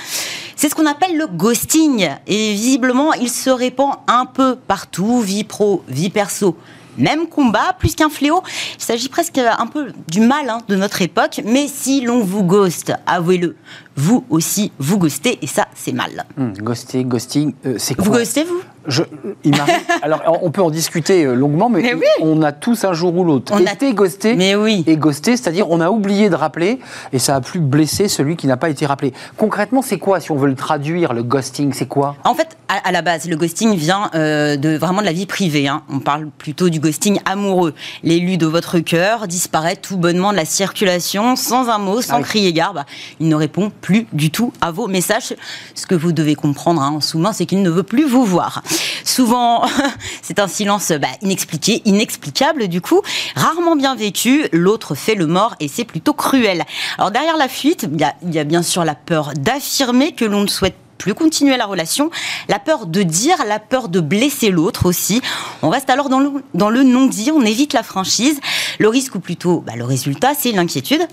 C'est 0.56 0.68
ce 0.68 0.74
qu'on 0.74 0.86
appelle 0.86 1.18
le 1.18 1.26
ghosting. 1.26 2.08
Et 2.26 2.52
visiblement, 2.52 3.12
il 3.12 3.28
se 3.28 3.50
répand 3.50 3.96
un 4.06 4.26
peu 4.26 4.56
partout, 4.56 5.20
vie 5.20 5.44
pro, 5.44 5.84
vie 5.88 6.10
perso. 6.10 6.56
Même 6.98 7.26
combat, 7.26 7.74
plus 7.78 7.94
qu'un 7.94 8.08
fléau. 8.08 8.42
Il 8.78 8.82
s'agit 8.82 9.08
presque 9.08 9.38
un 9.38 9.66
peu 9.66 9.92
du 10.08 10.20
mal 10.20 10.48
hein, 10.48 10.58
de 10.68 10.76
notre 10.76 11.02
époque. 11.02 11.40
Mais 11.44 11.66
si 11.68 12.00
l'on 12.00 12.20
vous 12.20 12.42
ghost, 12.44 12.92
avouez-le, 13.06 13.56
vous 13.96 14.24
aussi, 14.30 14.72
vous 14.78 14.98
ghostez, 14.98 15.38
et 15.42 15.46
ça, 15.46 15.66
c'est 15.74 15.92
mal. 15.92 16.24
Hmm, 16.36 16.52
ghoster, 16.52 17.04
ghosting, 17.04 17.54
euh, 17.66 17.76
c'est 17.78 17.94
quoi 17.94 18.04
Vous 18.04 18.12
ghostez, 18.12 18.44
vous? 18.44 18.60
Je, 18.86 19.02
il 19.44 19.54
Alors, 20.02 20.38
on 20.42 20.50
peut 20.50 20.62
en 20.62 20.70
discuter 20.70 21.24
euh, 21.24 21.34
longuement, 21.34 21.68
mais, 21.68 21.94
on 22.20 22.42
a 22.42 22.52
tous 22.52 22.84
un 22.84 22.92
jour 22.92 23.14
ou 23.16 23.24
l'autre 23.24 23.52
été 23.74 23.92
ghosté 23.92 24.34
mais 24.36 24.54
oui. 24.54 24.84
et 24.86 24.96
ghosté, 24.96 25.36
c'est-à-dire 25.36 25.70
on 25.70 25.80
a 25.80 25.90
oublié 25.90 26.30
de 26.30 26.34
rappeler 26.34 26.78
et 27.12 27.18
ça 27.18 27.36
a 27.36 27.40
plus 27.40 27.60
blessé 27.60 28.08
celui 28.08 28.36
qui 28.36 28.46
n'a 28.46 28.56
pas 28.56 28.70
été 28.70 28.86
rappelé. 28.86 29.12
Concrètement, 29.36 29.82
c'est 29.82 29.98
quoi, 29.98 30.20
si 30.20 30.30
on 30.30 30.36
veut 30.36 30.48
le 30.48 30.54
traduire, 30.54 31.12
le 31.12 31.22
ghosting, 31.22 31.72
c'est 31.72 31.86
quoi? 31.86 32.16
En 32.24 32.34
fait, 32.34 32.56
à, 32.68 32.92
la 32.92 33.02
base, 33.02 33.28
le 33.28 33.36
ghosting 33.36 33.74
vient 33.74 34.10
euh, 34.14 34.56
de 34.56 34.76
vraiment 34.76 35.00
de 35.00 35.06
la 35.06 35.12
vie 35.12 35.26
privée. 35.26 35.68
Hein. 35.68 35.82
On 35.90 35.98
parle 35.98 36.28
plutôt 36.38 36.68
du 36.68 36.80
ghosting 36.80 37.20
amoureux. 37.24 37.74
L'élu 38.02 38.36
de 38.36 38.46
votre 38.46 38.78
cœur 38.78 39.26
disparaît 39.28 39.76
tout 39.76 39.96
bonnement 39.96 40.32
de 40.32 40.36
la 40.36 40.44
circulation, 40.44 41.36
sans 41.36 41.68
un 41.68 41.78
mot, 41.78 42.00
sans 42.00 42.18
ah 42.18 42.22
crier 42.22 42.52
garde. 42.52 42.84
Il 43.20 43.28
ne 43.28 43.34
répond 43.34 43.70
plus 43.80 44.06
du 44.12 44.30
tout 44.30 44.52
à 44.60 44.70
vos 44.70 44.86
messages. 44.86 45.34
Ce 45.74 45.86
que 45.86 45.94
vous 45.94 46.12
devez 46.12 46.34
comprendre 46.34 46.82
hein, 46.82 46.92
en 46.96 47.00
sous-main, 47.00 47.32
c'est 47.32 47.46
qu'il 47.46 47.62
ne 47.62 47.70
veut 47.70 47.82
plus 47.82 48.06
vous 48.06 48.24
voir. 48.24 48.62
Souvent, 49.04 49.64
c'est 50.22 50.38
un 50.38 50.48
silence 50.48 50.92
bah, 50.92 51.08
inexpliqué, 51.22 51.82
inexplicable 51.84 52.68
du 52.68 52.80
coup, 52.80 53.00
rarement 53.36 53.76
bien 53.76 53.94
vécu. 53.94 54.46
L'autre 54.52 54.94
fait 54.94 55.14
le 55.14 55.26
mort 55.26 55.54
et 55.60 55.68
c'est 55.68 55.84
plutôt 55.84 56.12
cruel. 56.12 56.64
Alors 56.98 57.10
derrière 57.10 57.36
la 57.36 57.48
fuite, 57.48 57.86
il 57.90 58.32
y, 58.34 58.38
a, 58.38 58.44
bien 58.44 58.62
sûr 58.62 58.84
la 58.84 58.94
peur 58.94 59.32
d'affirmer 59.36 60.12
que 60.12 60.24
l'on 60.24 60.42
ne 60.42 60.48
souhaite 60.48 60.76
plus 60.98 61.14
continuer 61.14 61.56
la 61.56 61.66
relation, 61.66 62.10
la 62.48 62.58
peur 62.58 62.86
de 62.86 63.02
dire, 63.02 63.36
la 63.46 63.58
peur 63.58 63.88
de 63.88 64.00
blesser 64.00 64.50
l'autre 64.50 64.86
aussi. 64.86 65.20
On 65.62 65.68
reste 65.68 65.90
alors 65.90 66.08
dans 66.08 66.20
le, 66.20 66.82
non-dit, 66.82 67.30
on 67.30 67.42
évite 67.42 67.72
la 67.72 67.82
franchise. 67.82 68.40
Le 68.78 68.88
risque, 68.88 69.14
ou 69.14 69.20
plutôt 69.20 69.60
bah, 69.60 69.74
le 69.76 69.84
résultat, 69.84 70.32
c'est 70.38 70.52
l'inquiétude 70.52 71.06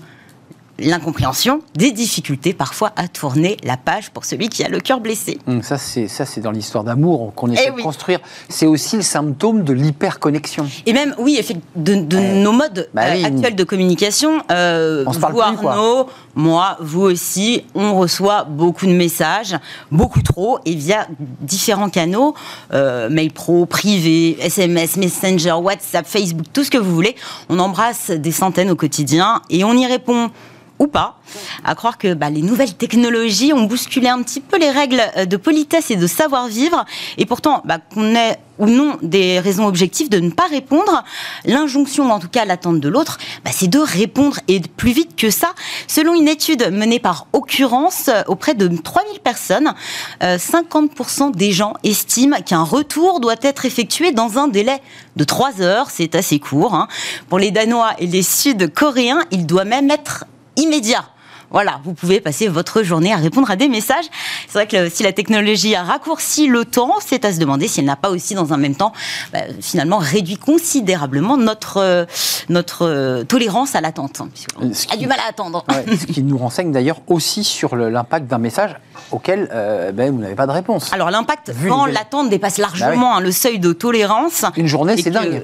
l'incompréhension, 0.78 1.60
des 1.74 1.92
difficultés 1.92 2.52
parfois 2.52 2.92
à 2.96 3.08
tourner 3.08 3.56
la 3.62 3.76
page 3.76 4.10
pour 4.10 4.24
celui 4.24 4.48
qui 4.48 4.64
a 4.64 4.68
le 4.68 4.80
cœur 4.80 5.00
blessé. 5.00 5.38
Hum, 5.46 5.62
ça, 5.62 5.78
c'est 5.78 6.08
ça, 6.08 6.24
c'est 6.24 6.40
dans 6.40 6.50
l'histoire 6.50 6.84
d'amour 6.84 7.32
qu'on 7.34 7.50
essaie 7.50 7.70
eh 7.72 7.76
de 7.76 7.82
construire. 7.82 8.20
C'est 8.48 8.66
aussi 8.66 8.96
le 8.96 9.02
symptôme 9.02 9.64
de 9.64 9.72
l'hyperconnexion. 9.72 10.66
Et 10.86 10.92
même, 10.92 11.14
oui, 11.18 11.40
de, 11.76 11.94
de 11.94 12.18
eh. 12.18 12.42
nos 12.42 12.52
modes 12.52 12.88
bah 12.94 13.02
euh, 13.06 13.24
actuels 13.24 13.54
de 13.54 13.64
communication. 13.64 14.42
Euh, 14.50 15.04
on 15.06 15.12
se 15.12 15.18
parle 15.18 15.34
plus, 15.34 15.56
quoi. 15.58 16.06
moi, 16.34 16.76
vous 16.80 17.02
aussi, 17.02 17.64
on 17.74 17.94
reçoit 17.94 18.44
beaucoup 18.44 18.86
de 18.86 18.92
messages, 18.92 19.56
beaucoup 19.90 20.22
trop, 20.22 20.58
et 20.64 20.74
via 20.74 21.06
différents 21.40 21.90
canaux, 21.90 22.34
euh, 22.72 23.08
mail 23.08 23.32
pro, 23.32 23.66
privé, 23.66 24.36
SMS, 24.40 24.96
Messenger, 24.96 25.52
WhatsApp, 25.52 26.06
Facebook, 26.06 26.46
tout 26.52 26.64
ce 26.64 26.70
que 26.70 26.78
vous 26.78 26.94
voulez. 26.94 27.14
On 27.48 27.58
embrasse 27.58 28.10
des 28.10 28.32
centaines 28.32 28.70
au 28.70 28.76
quotidien 28.76 29.42
et 29.50 29.64
on 29.64 29.74
y 29.74 29.86
répond 29.86 30.30
ou 30.82 30.88
pas, 30.88 31.16
à 31.64 31.76
croire 31.76 31.96
que 31.96 32.12
bah, 32.12 32.28
les 32.28 32.42
nouvelles 32.42 32.74
technologies 32.74 33.52
ont 33.52 33.62
bousculé 33.62 34.08
un 34.08 34.20
petit 34.22 34.40
peu 34.40 34.58
les 34.58 34.70
règles 34.70 35.00
euh, 35.16 35.26
de 35.26 35.36
politesse 35.36 35.92
et 35.92 35.96
de 35.96 36.08
savoir-vivre. 36.08 36.84
Et 37.18 37.24
pourtant, 37.24 37.62
bah, 37.64 37.78
qu'on 37.78 38.16
ait 38.16 38.38
ou 38.58 38.66
non 38.66 38.98
des 39.00 39.38
raisons 39.38 39.66
objectives 39.66 40.08
de 40.08 40.18
ne 40.18 40.30
pas 40.30 40.46
répondre, 40.46 41.04
l'injonction, 41.44 42.10
en 42.10 42.18
tout 42.18 42.28
cas 42.28 42.44
l'attente 42.44 42.80
de 42.80 42.88
l'autre, 42.88 43.18
bah, 43.44 43.50
c'est 43.52 43.68
de 43.68 43.78
répondre 43.78 44.38
et 44.48 44.60
plus 44.60 44.90
vite 44.90 45.16
que 45.16 45.30
ça. 45.30 45.52
Selon 45.86 46.14
une 46.14 46.28
étude 46.28 46.70
menée 46.72 46.98
par 46.98 47.28
Occurrence 47.32 48.08
euh, 48.08 48.22
auprès 48.26 48.54
de 48.54 48.66
3000 48.66 49.20
personnes, 49.20 49.72
50% 50.20 51.28
euh, 51.28 51.30
des 51.32 51.52
gens 51.52 51.74
estiment 51.84 52.42
qu'un 52.42 52.64
retour 52.64 53.20
doit 53.20 53.36
être 53.42 53.64
effectué 53.66 54.10
dans 54.10 54.38
un 54.38 54.48
délai 54.48 54.80
de 55.14 55.22
3 55.22 55.60
heures. 55.60 55.90
C'est 55.90 56.16
assez 56.16 56.40
court. 56.40 56.74
Hein. 56.74 56.88
Pour 57.28 57.38
les 57.38 57.52
Danois 57.52 57.92
et 57.98 58.06
les 58.06 58.22
Sud-Coréens, 58.22 59.22
il 59.30 59.46
doit 59.46 59.64
même 59.64 59.90
être 59.90 60.24
immédiat. 60.56 61.04
Voilà, 61.52 61.80
vous 61.84 61.92
pouvez 61.92 62.20
passer 62.20 62.48
votre 62.48 62.82
journée 62.82 63.12
à 63.12 63.16
répondre 63.16 63.50
à 63.50 63.56
des 63.56 63.68
messages. 63.68 64.06
C'est 64.48 64.54
vrai 64.54 64.66
que 64.66 64.88
si 64.88 65.02
la 65.02 65.12
technologie 65.12 65.74
a 65.74 65.82
raccourci 65.82 66.46
le 66.46 66.64
temps, 66.64 66.94
c'est 67.04 67.26
à 67.26 67.32
se 67.32 67.38
demander 67.38 67.68
si 67.68 67.80
elle 67.80 67.86
n'a 67.86 67.96
pas 67.96 68.08
aussi, 68.08 68.34
dans 68.34 68.54
un 68.54 68.56
même 68.56 68.74
temps, 68.74 68.94
bah, 69.34 69.40
finalement 69.60 69.98
réduit 69.98 70.38
considérablement 70.38 71.36
notre, 71.36 71.76
euh, 71.76 72.06
notre 72.48 72.86
euh, 72.86 73.24
tolérance 73.24 73.74
à 73.74 73.82
l'attente. 73.82 74.22
On 74.58 74.70
a 74.92 74.96
du 74.96 75.06
mal 75.06 75.18
à 75.20 75.28
attendre. 75.28 75.62
ce 75.86 76.06
qui 76.06 76.22
nous 76.22 76.38
renseigne 76.38 76.72
d'ailleurs 76.72 77.02
aussi 77.06 77.44
sur 77.44 77.76
l'impact 77.76 78.28
d'un 78.28 78.38
message 78.38 78.74
auquel 79.10 79.50
euh, 79.52 79.92
ben, 79.92 80.10
vous 80.10 80.22
n'avez 80.22 80.34
pas 80.34 80.46
de 80.46 80.52
réponse. 80.52 80.90
Alors 80.94 81.10
l'impact, 81.10 81.52
quand 81.68 81.84
l'attente 81.84 82.30
dépasse 82.30 82.56
largement 82.56 83.10
bah 83.10 83.16
hein, 83.16 83.20
le 83.20 83.30
seuil 83.30 83.58
de 83.58 83.74
tolérance. 83.74 84.46
Une 84.56 84.68
journée, 84.68 84.96
c'est 84.96 85.10
dingue. 85.10 85.42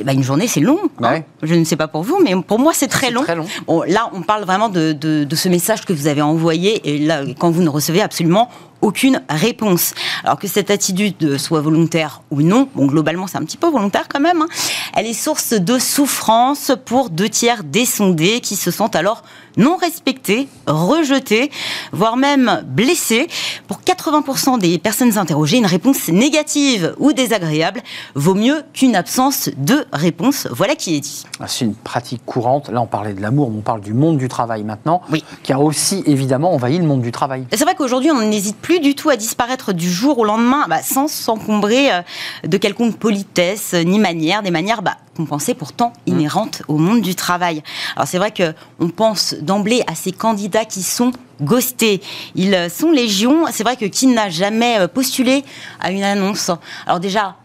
Eh 0.00 0.04
ben, 0.04 0.14
une 0.14 0.22
journée, 0.22 0.48
c'est 0.48 0.60
long. 0.60 0.78
Bah 0.98 1.12
hein. 1.16 1.22
Je 1.42 1.54
ne 1.54 1.64
sais 1.64 1.76
pas 1.76 1.86
pour 1.86 2.02
vous, 2.02 2.18
mais 2.24 2.34
pour 2.34 2.58
moi, 2.58 2.72
c'est 2.74 2.88
très 2.88 3.10
long. 3.10 3.22
Très 3.22 3.36
long. 3.36 3.46
là, 3.86 4.10
on 4.14 4.22
parle 4.22 4.44
vraiment 4.44 4.70
de, 4.70 4.92
de, 4.92 5.36
ce 5.36 5.48
message 5.50 5.84
que 5.84 5.92
vous 5.92 6.06
avez 6.06 6.22
envoyé, 6.22 6.80
et 6.88 6.98
là, 6.98 7.22
quand 7.38 7.50
vous 7.50 7.62
ne 7.62 7.68
recevez 7.68 8.00
absolument 8.00 8.48
aucune 8.82 9.22
réponse. 9.28 9.94
Alors 10.24 10.38
que 10.38 10.48
cette 10.48 10.70
attitude 10.70 11.38
soit 11.38 11.60
volontaire 11.60 12.22
ou 12.30 12.42
non, 12.42 12.68
bon 12.74 12.86
globalement 12.86 13.26
c'est 13.26 13.38
un 13.38 13.44
petit 13.44 13.56
peu 13.56 13.68
volontaire 13.68 14.06
quand 14.08 14.20
même, 14.20 14.42
hein, 14.42 14.48
elle 14.94 15.06
est 15.06 15.14
source 15.14 15.52
de 15.52 15.78
souffrance 15.78 16.72
pour 16.84 17.10
deux 17.10 17.28
tiers 17.28 17.64
des 17.64 17.84
sondés 17.84 18.40
qui 18.40 18.56
se 18.56 18.70
sentent 18.70 18.96
alors 18.96 19.22
non 19.56 19.76
respectés, 19.76 20.48
rejetés, 20.66 21.50
voire 21.92 22.16
même 22.16 22.62
blessés. 22.66 23.26
Pour 23.66 23.80
80% 23.80 24.58
des 24.58 24.78
personnes 24.78 25.18
interrogées, 25.18 25.58
une 25.58 25.66
réponse 25.66 26.08
négative 26.08 26.94
ou 26.98 27.12
désagréable 27.12 27.82
vaut 28.14 28.34
mieux 28.34 28.62
qu'une 28.72 28.94
absence 28.94 29.50
de 29.56 29.84
réponse. 29.92 30.46
Voilà 30.50 30.76
qui 30.76 30.96
est 30.96 31.00
dit. 31.00 31.24
Ah, 31.40 31.48
c'est 31.48 31.64
une 31.64 31.74
pratique 31.74 32.24
courante. 32.24 32.70
Là, 32.70 32.80
on 32.80 32.86
parlait 32.86 33.12
de 33.12 33.20
l'amour, 33.20 33.48
on 33.48 33.60
parle 33.60 33.80
du 33.80 33.92
monde 33.92 34.18
du 34.18 34.28
travail 34.28 34.62
maintenant, 34.62 35.02
qui 35.42 35.52
a 35.52 35.58
aussi 35.58 36.02
évidemment 36.06 36.54
envahi 36.54 36.78
le 36.78 36.84
monde 36.84 37.02
du 37.02 37.12
travail. 37.12 37.44
C'est 37.52 37.64
vrai 37.64 37.74
qu'aujourd'hui, 37.74 38.10
on 38.10 38.22
n'hésite 38.22 38.56
plus 38.56 38.69
du 38.78 38.94
tout 38.94 39.10
à 39.10 39.16
disparaître 39.16 39.72
du 39.72 39.90
jour 39.90 40.18
au 40.18 40.24
lendemain 40.24 40.66
bah, 40.68 40.82
sans 40.82 41.08
s'encombrer 41.08 41.92
euh, 41.92 42.02
de 42.46 42.56
quelconque 42.56 42.96
politesse 42.96 43.74
ni 43.74 43.98
manière, 43.98 44.42
des 44.42 44.50
manières 44.50 44.82
bah, 44.82 44.96
qu'on 45.16 45.26
pensait 45.26 45.54
pourtant 45.54 45.92
mmh. 46.06 46.10
inhérentes 46.10 46.62
au 46.68 46.76
monde 46.76 47.00
du 47.00 47.14
travail. 47.14 47.62
Alors 47.96 48.06
c'est 48.06 48.18
vrai 48.18 48.32
qu'on 48.32 48.88
pense 48.88 49.34
d'emblée 49.34 49.82
à 49.86 49.94
ces 49.94 50.12
candidats 50.12 50.64
qui 50.64 50.82
sont 50.82 51.12
ghostés. 51.40 52.00
Ils 52.34 52.70
sont 52.70 52.90
légion. 52.90 53.46
C'est 53.50 53.64
vrai 53.64 53.76
que 53.76 53.86
qui 53.86 54.06
n'a 54.06 54.30
jamais 54.30 54.78
euh, 54.78 54.88
postulé 54.88 55.44
à 55.80 55.90
une 55.90 56.04
annonce? 56.04 56.50
Alors 56.86 57.00
déjà, 57.00 57.36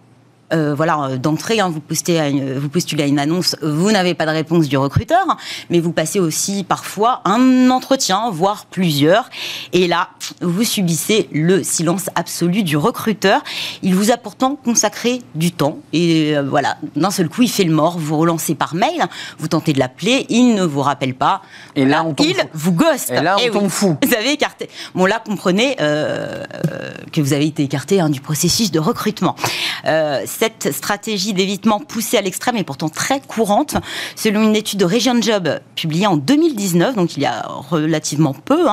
euh, 0.53 0.75
voilà, 0.75 1.05
euh, 1.05 1.17
d'entrée, 1.17 1.59
hein, 1.59 1.69
vous, 1.69 1.79
postez 1.79 2.55
vous 2.57 2.69
postulez 2.69 3.03
à 3.03 3.07
une 3.07 3.17
annonce, 3.17 3.55
vous 3.63 3.91
n'avez 3.91 4.13
pas 4.13 4.27
de 4.27 4.31
réponse 4.31 4.67
du 4.67 4.77
recruteur, 4.77 5.25
mais 5.71 5.79
vous 5.79 5.91
passez 5.91 6.19
aussi 6.19 6.63
parfois 6.63 7.21
un 7.25 7.71
entretien, 7.71 8.29
voire 8.29 8.67
plusieurs, 8.67 9.31
et 9.73 9.87
là, 9.87 10.09
vous 10.41 10.63
subissez 10.63 11.29
le 11.31 11.63
silence 11.63 12.11
absolu 12.13 12.61
du 12.61 12.77
recruteur. 12.77 13.41
Il 13.81 13.95
vous 13.95 14.11
a 14.11 14.17
pourtant 14.17 14.55
consacré 14.55 15.23
du 15.33 15.51
temps, 15.51 15.79
et 15.93 16.37
euh, 16.37 16.43
voilà, 16.43 16.77
d'un 16.95 17.09
seul 17.09 17.27
coup, 17.27 17.41
il 17.41 17.49
fait 17.49 17.63
le 17.63 17.73
mort, 17.73 17.97
vous 17.97 18.17
relancez 18.17 18.53
par 18.53 18.75
mail, 18.75 19.03
vous 19.39 19.47
tentez 19.47 19.73
de 19.73 19.79
l'appeler, 19.79 20.27
il 20.29 20.53
ne 20.53 20.63
vous 20.63 20.81
rappelle 20.81 21.15
pas, 21.15 21.41
et 21.75 21.85
là, 21.85 22.03
on 22.05 22.13
il 22.19 22.37
vous 22.53 22.71
ghost. 22.71 23.09
Et 23.09 23.19
là, 23.19 23.37
on 23.39 23.43
eh 23.43 23.49
tombe 23.49 23.69
fou. 23.69 23.97
Vous 24.05 24.13
avez 24.13 24.31
écarté. 24.31 24.69
Bon, 24.93 25.05
là, 25.05 25.21
comprenez 25.25 25.75
que 25.75 27.21
vous 27.21 27.33
avez 27.33 27.47
été 27.47 27.63
écarté 27.63 27.99
hein, 27.99 28.09
du 28.09 28.21
processus 28.21 28.71
de 28.71 28.79
recrutement 28.79 29.35
cette 30.37 30.73
stratégie 30.73 31.33
d'évitement 31.33 31.79
poussée 31.79 32.17
à 32.17 32.21
l'extrême 32.21 32.57
est 32.57 32.63
pourtant 32.63 32.89
très 32.89 33.21
courante. 33.21 33.75
Selon 34.15 34.43
une 34.43 34.55
étude 34.55 34.79
de 34.79 34.85
Region 34.85 35.21
Job 35.21 35.59
publiée 35.75 36.07
en 36.07 36.17
2019, 36.17 36.95
donc 36.95 37.15
il 37.17 37.23
y 37.23 37.25
a 37.25 37.45
relativement 37.47 38.33
peu, 38.33 38.65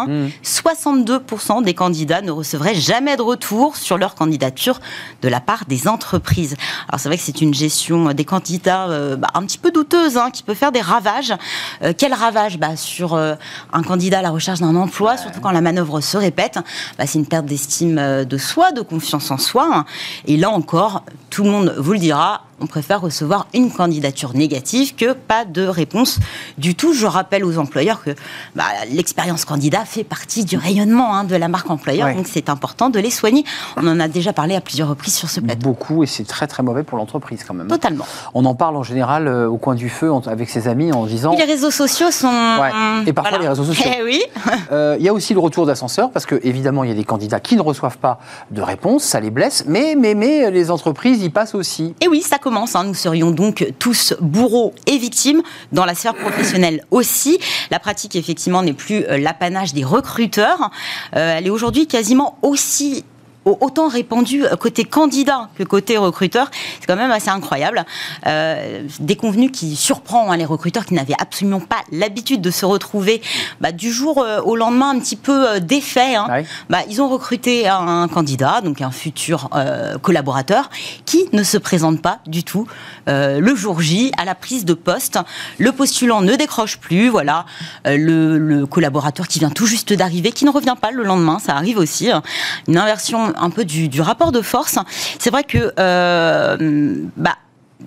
62% 0.44 1.60
hmm. 1.60 1.64
des 1.64 1.74
candidats 1.74 2.20
ne 2.20 2.30
recevraient 2.30 2.74
jamais 2.74 3.16
de 3.16 3.22
retour 3.22 3.76
sur 3.76 3.98
leur 3.98 4.14
candidature 4.14 4.80
de 5.22 5.28
la 5.28 5.40
part 5.40 5.64
des 5.66 5.88
entreprises. 5.88 6.56
Alors 6.88 7.00
c'est 7.00 7.08
vrai 7.08 7.16
que 7.16 7.22
c'est 7.22 7.40
une 7.40 7.54
gestion 7.54 8.12
des 8.12 8.24
candidats 8.24 8.88
euh, 8.88 9.16
bah, 9.16 9.28
un 9.34 9.42
petit 9.42 9.58
peu 9.58 9.70
douteuse, 9.70 10.16
hein, 10.16 10.30
qui 10.30 10.42
peut 10.42 10.54
faire 10.54 10.72
des 10.72 10.80
ravages. 10.80 11.34
Euh, 11.82 11.92
quel 11.96 12.12
ravage 12.12 12.58
bah, 12.58 12.76
Sur 12.76 13.14
euh, 13.14 13.34
un 13.72 13.82
candidat 13.82 14.18
à 14.18 14.22
la 14.22 14.30
recherche 14.30 14.60
d'un 14.60 14.74
emploi, 14.74 15.16
surtout 15.16 15.40
quand 15.40 15.52
la 15.52 15.60
manœuvre 15.60 16.00
se 16.00 16.16
répète, 16.16 16.58
bah, 16.98 17.06
c'est 17.06 17.18
une 17.18 17.26
perte 17.26 17.46
d'estime 17.46 18.24
de 18.24 18.38
soi, 18.38 18.72
de 18.72 18.80
confiance 18.80 19.30
en 19.30 19.38
soi. 19.38 19.68
Hein. 19.72 19.84
Et 20.26 20.36
là 20.36 20.50
encore, 20.50 21.04
tout 21.30 21.44
le 21.44 21.50
monde 21.50 21.51
vous 21.60 21.92
le 21.92 21.98
dira, 21.98 22.42
on 22.62 22.66
préfère 22.66 23.00
recevoir 23.00 23.48
une 23.54 23.70
candidature 23.70 24.34
négative 24.34 24.94
que 24.94 25.12
pas 25.12 25.44
de 25.44 25.66
réponse 25.66 26.18
du 26.58 26.74
tout. 26.74 26.92
Je 26.92 27.06
rappelle 27.06 27.44
aux 27.44 27.58
employeurs 27.58 28.02
que 28.04 28.10
bah, 28.54 28.64
l'expérience 28.90 29.44
candidat 29.44 29.84
fait 29.84 30.04
partie 30.04 30.44
du 30.44 30.56
rayonnement 30.56 31.14
hein, 31.14 31.24
de 31.24 31.34
la 31.34 31.48
marque 31.48 31.68
employeur, 31.70 32.14
donc 32.14 32.26
c'est 32.30 32.48
important 32.48 32.88
de 32.88 33.00
les 33.00 33.10
soigner. 33.10 33.44
On 33.76 33.86
en 33.86 33.98
a 33.98 34.08
déjà 34.08 34.32
parlé 34.32 34.54
à 34.54 34.60
plusieurs 34.60 34.88
reprises 34.88 35.14
sur 35.14 35.28
ce 35.28 35.40
plateau. 35.40 35.60
Beaucoup, 35.62 36.04
et 36.04 36.06
c'est 36.06 36.24
très 36.24 36.46
très 36.46 36.62
mauvais 36.62 36.84
pour 36.84 36.98
l'entreprise 36.98 37.44
quand 37.46 37.54
même. 37.54 37.66
Totalement. 37.66 38.06
On 38.34 38.44
en 38.44 38.54
parle 38.54 38.76
en 38.76 38.82
général 38.82 39.26
euh, 39.26 39.48
au 39.48 39.56
coin 39.56 39.74
du 39.74 39.88
feu 39.88 40.10
avec 40.26 40.50
ses 40.50 40.68
amis 40.68 40.92
en 40.92 41.06
disant... 41.06 41.34
les 41.36 41.44
réseaux 41.44 41.70
sociaux 41.70 42.10
sont... 42.10 42.60
Et 43.06 43.12
parfois 43.12 43.38
les 43.38 43.48
réseaux 43.48 43.64
sociaux. 43.64 43.90
Eh 43.98 44.02
oui. 44.02 44.22
Euh, 44.70 44.96
il 44.98 45.04
y 45.04 45.08
a 45.08 45.12
aussi 45.12 45.34
le 45.34 45.40
retour 45.40 45.66
d'ascenseur, 45.66 46.10
parce 46.10 46.24
que 46.24 46.40
évidemment 46.42 46.82
il 46.84 46.88
y 46.88 46.92
a 46.92 46.96
des 46.96 47.04
candidats 47.04 47.40
qui 47.40 47.56
ne 47.56 47.60
reçoivent 47.60 47.98
pas 47.98 48.18
de 48.50 48.62
réponse, 48.62 49.02
ça 49.02 49.20
les 49.20 49.30
blesse, 49.30 49.64
mais, 49.66 49.96
mais, 49.98 50.14
mais 50.14 50.50
les 50.50 50.70
entreprises 50.70 51.22
y 51.22 51.28
passent 51.28 51.54
aussi. 51.54 51.94
Et 52.00 52.08
oui, 52.08 52.22
ça 52.22 52.38
commence 52.38 52.51
Hein. 52.52 52.84
Nous 52.84 52.94
serions 52.94 53.30
donc 53.30 53.66
tous 53.78 54.14
bourreaux 54.20 54.74
et 54.86 54.98
victimes, 54.98 55.42
dans 55.72 55.84
la 55.84 55.94
sphère 55.94 56.14
professionnelle 56.14 56.84
aussi. 56.90 57.38
La 57.70 57.78
pratique, 57.78 58.16
effectivement, 58.16 58.62
n'est 58.62 58.72
plus 58.72 59.04
euh, 59.04 59.18
l'apanage 59.18 59.72
des 59.72 59.84
recruteurs. 59.84 60.70
Euh, 61.16 61.36
elle 61.36 61.46
est 61.46 61.50
aujourd'hui 61.50 61.86
quasiment 61.86 62.38
aussi 62.42 63.04
autant 63.44 63.88
répandu 63.88 64.44
côté 64.60 64.84
candidat 64.84 65.48
que 65.56 65.64
côté 65.64 65.96
recruteur. 65.96 66.50
C'est 66.80 66.86
quand 66.86 66.96
même 66.96 67.10
assez 67.10 67.30
incroyable. 67.30 67.84
Euh, 68.26 68.86
des 69.00 69.16
convenus 69.16 69.50
qui 69.52 69.76
surprend 69.76 70.30
hein, 70.30 70.36
les 70.36 70.44
recruteurs 70.44 70.86
qui 70.86 70.94
n'avaient 70.94 71.16
absolument 71.18 71.60
pas 71.60 71.82
l'habitude 71.90 72.40
de 72.40 72.50
se 72.50 72.64
retrouver 72.64 73.22
bah, 73.60 73.72
du 73.72 73.92
jour 73.92 74.18
euh, 74.22 74.40
au 74.42 74.56
lendemain 74.56 74.90
un 74.90 74.98
petit 74.98 75.16
peu 75.16 75.48
euh, 75.48 75.60
défait. 75.60 76.14
Hein. 76.14 76.44
Bah, 76.70 76.80
ils 76.88 77.00
ont 77.00 77.08
recruté 77.08 77.68
un 77.68 78.08
candidat, 78.08 78.60
donc 78.60 78.80
un 78.80 78.90
futur 78.90 79.48
euh, 79.54 79.98
collaborateur, 79.98 80.70
qui 81.04 81.28
ne 81.32 81.42
se 81.42 81.58
présente 81.58 82.00
pas 82.00 82.18
du 82.26 82.44
tout 82.44 82.66
le 83.06 83.54
jour 83.56 83.80
J 83.80 84.12
à 84.16 84.24
la 84.24 84.34
prise 84.34 84.64
de 84.64 84.74
poste. 84.74 85.18
Le 85.58 85.72
postulant 85.72 86.20
ne 86.20 86.34
décroche 86.34 86.78
plus. 86.78 87.08
Voilà, 87.08 87.46
le, 87.84 88.38
le 88.38 88.66
collaborateur 88.66 89.26
qui 89.26 89.38
vient 89.38 89.50
tout 89.50 89.66
juste 89.66 89.92
d'arriver, 89.92 90.30
qui 90.32 90.44
ne 90.44 90.50
revient 90.50 90.76
pas 90.80 90.90
le 90.90 91.02
lendemain, 91.02 91.38
ça 91.38 91.56
arrive 91.56 91.78
aussi. 91.78 92.10
Hein. 92.10 92.22
Une 92.68 92.78
inversion 92.78 93.31
un 93.36 93.50
peu 93.50 93.64
du, 93.64 94.00
rapport 94.00 94.32
de 94.32 94.40
force. 94.40 94.78
C'est 95.18 95.30
vrai 95.30 95.44
que 95.44 95.72
euh, 95.78 97.04
bah, 97.16 97.36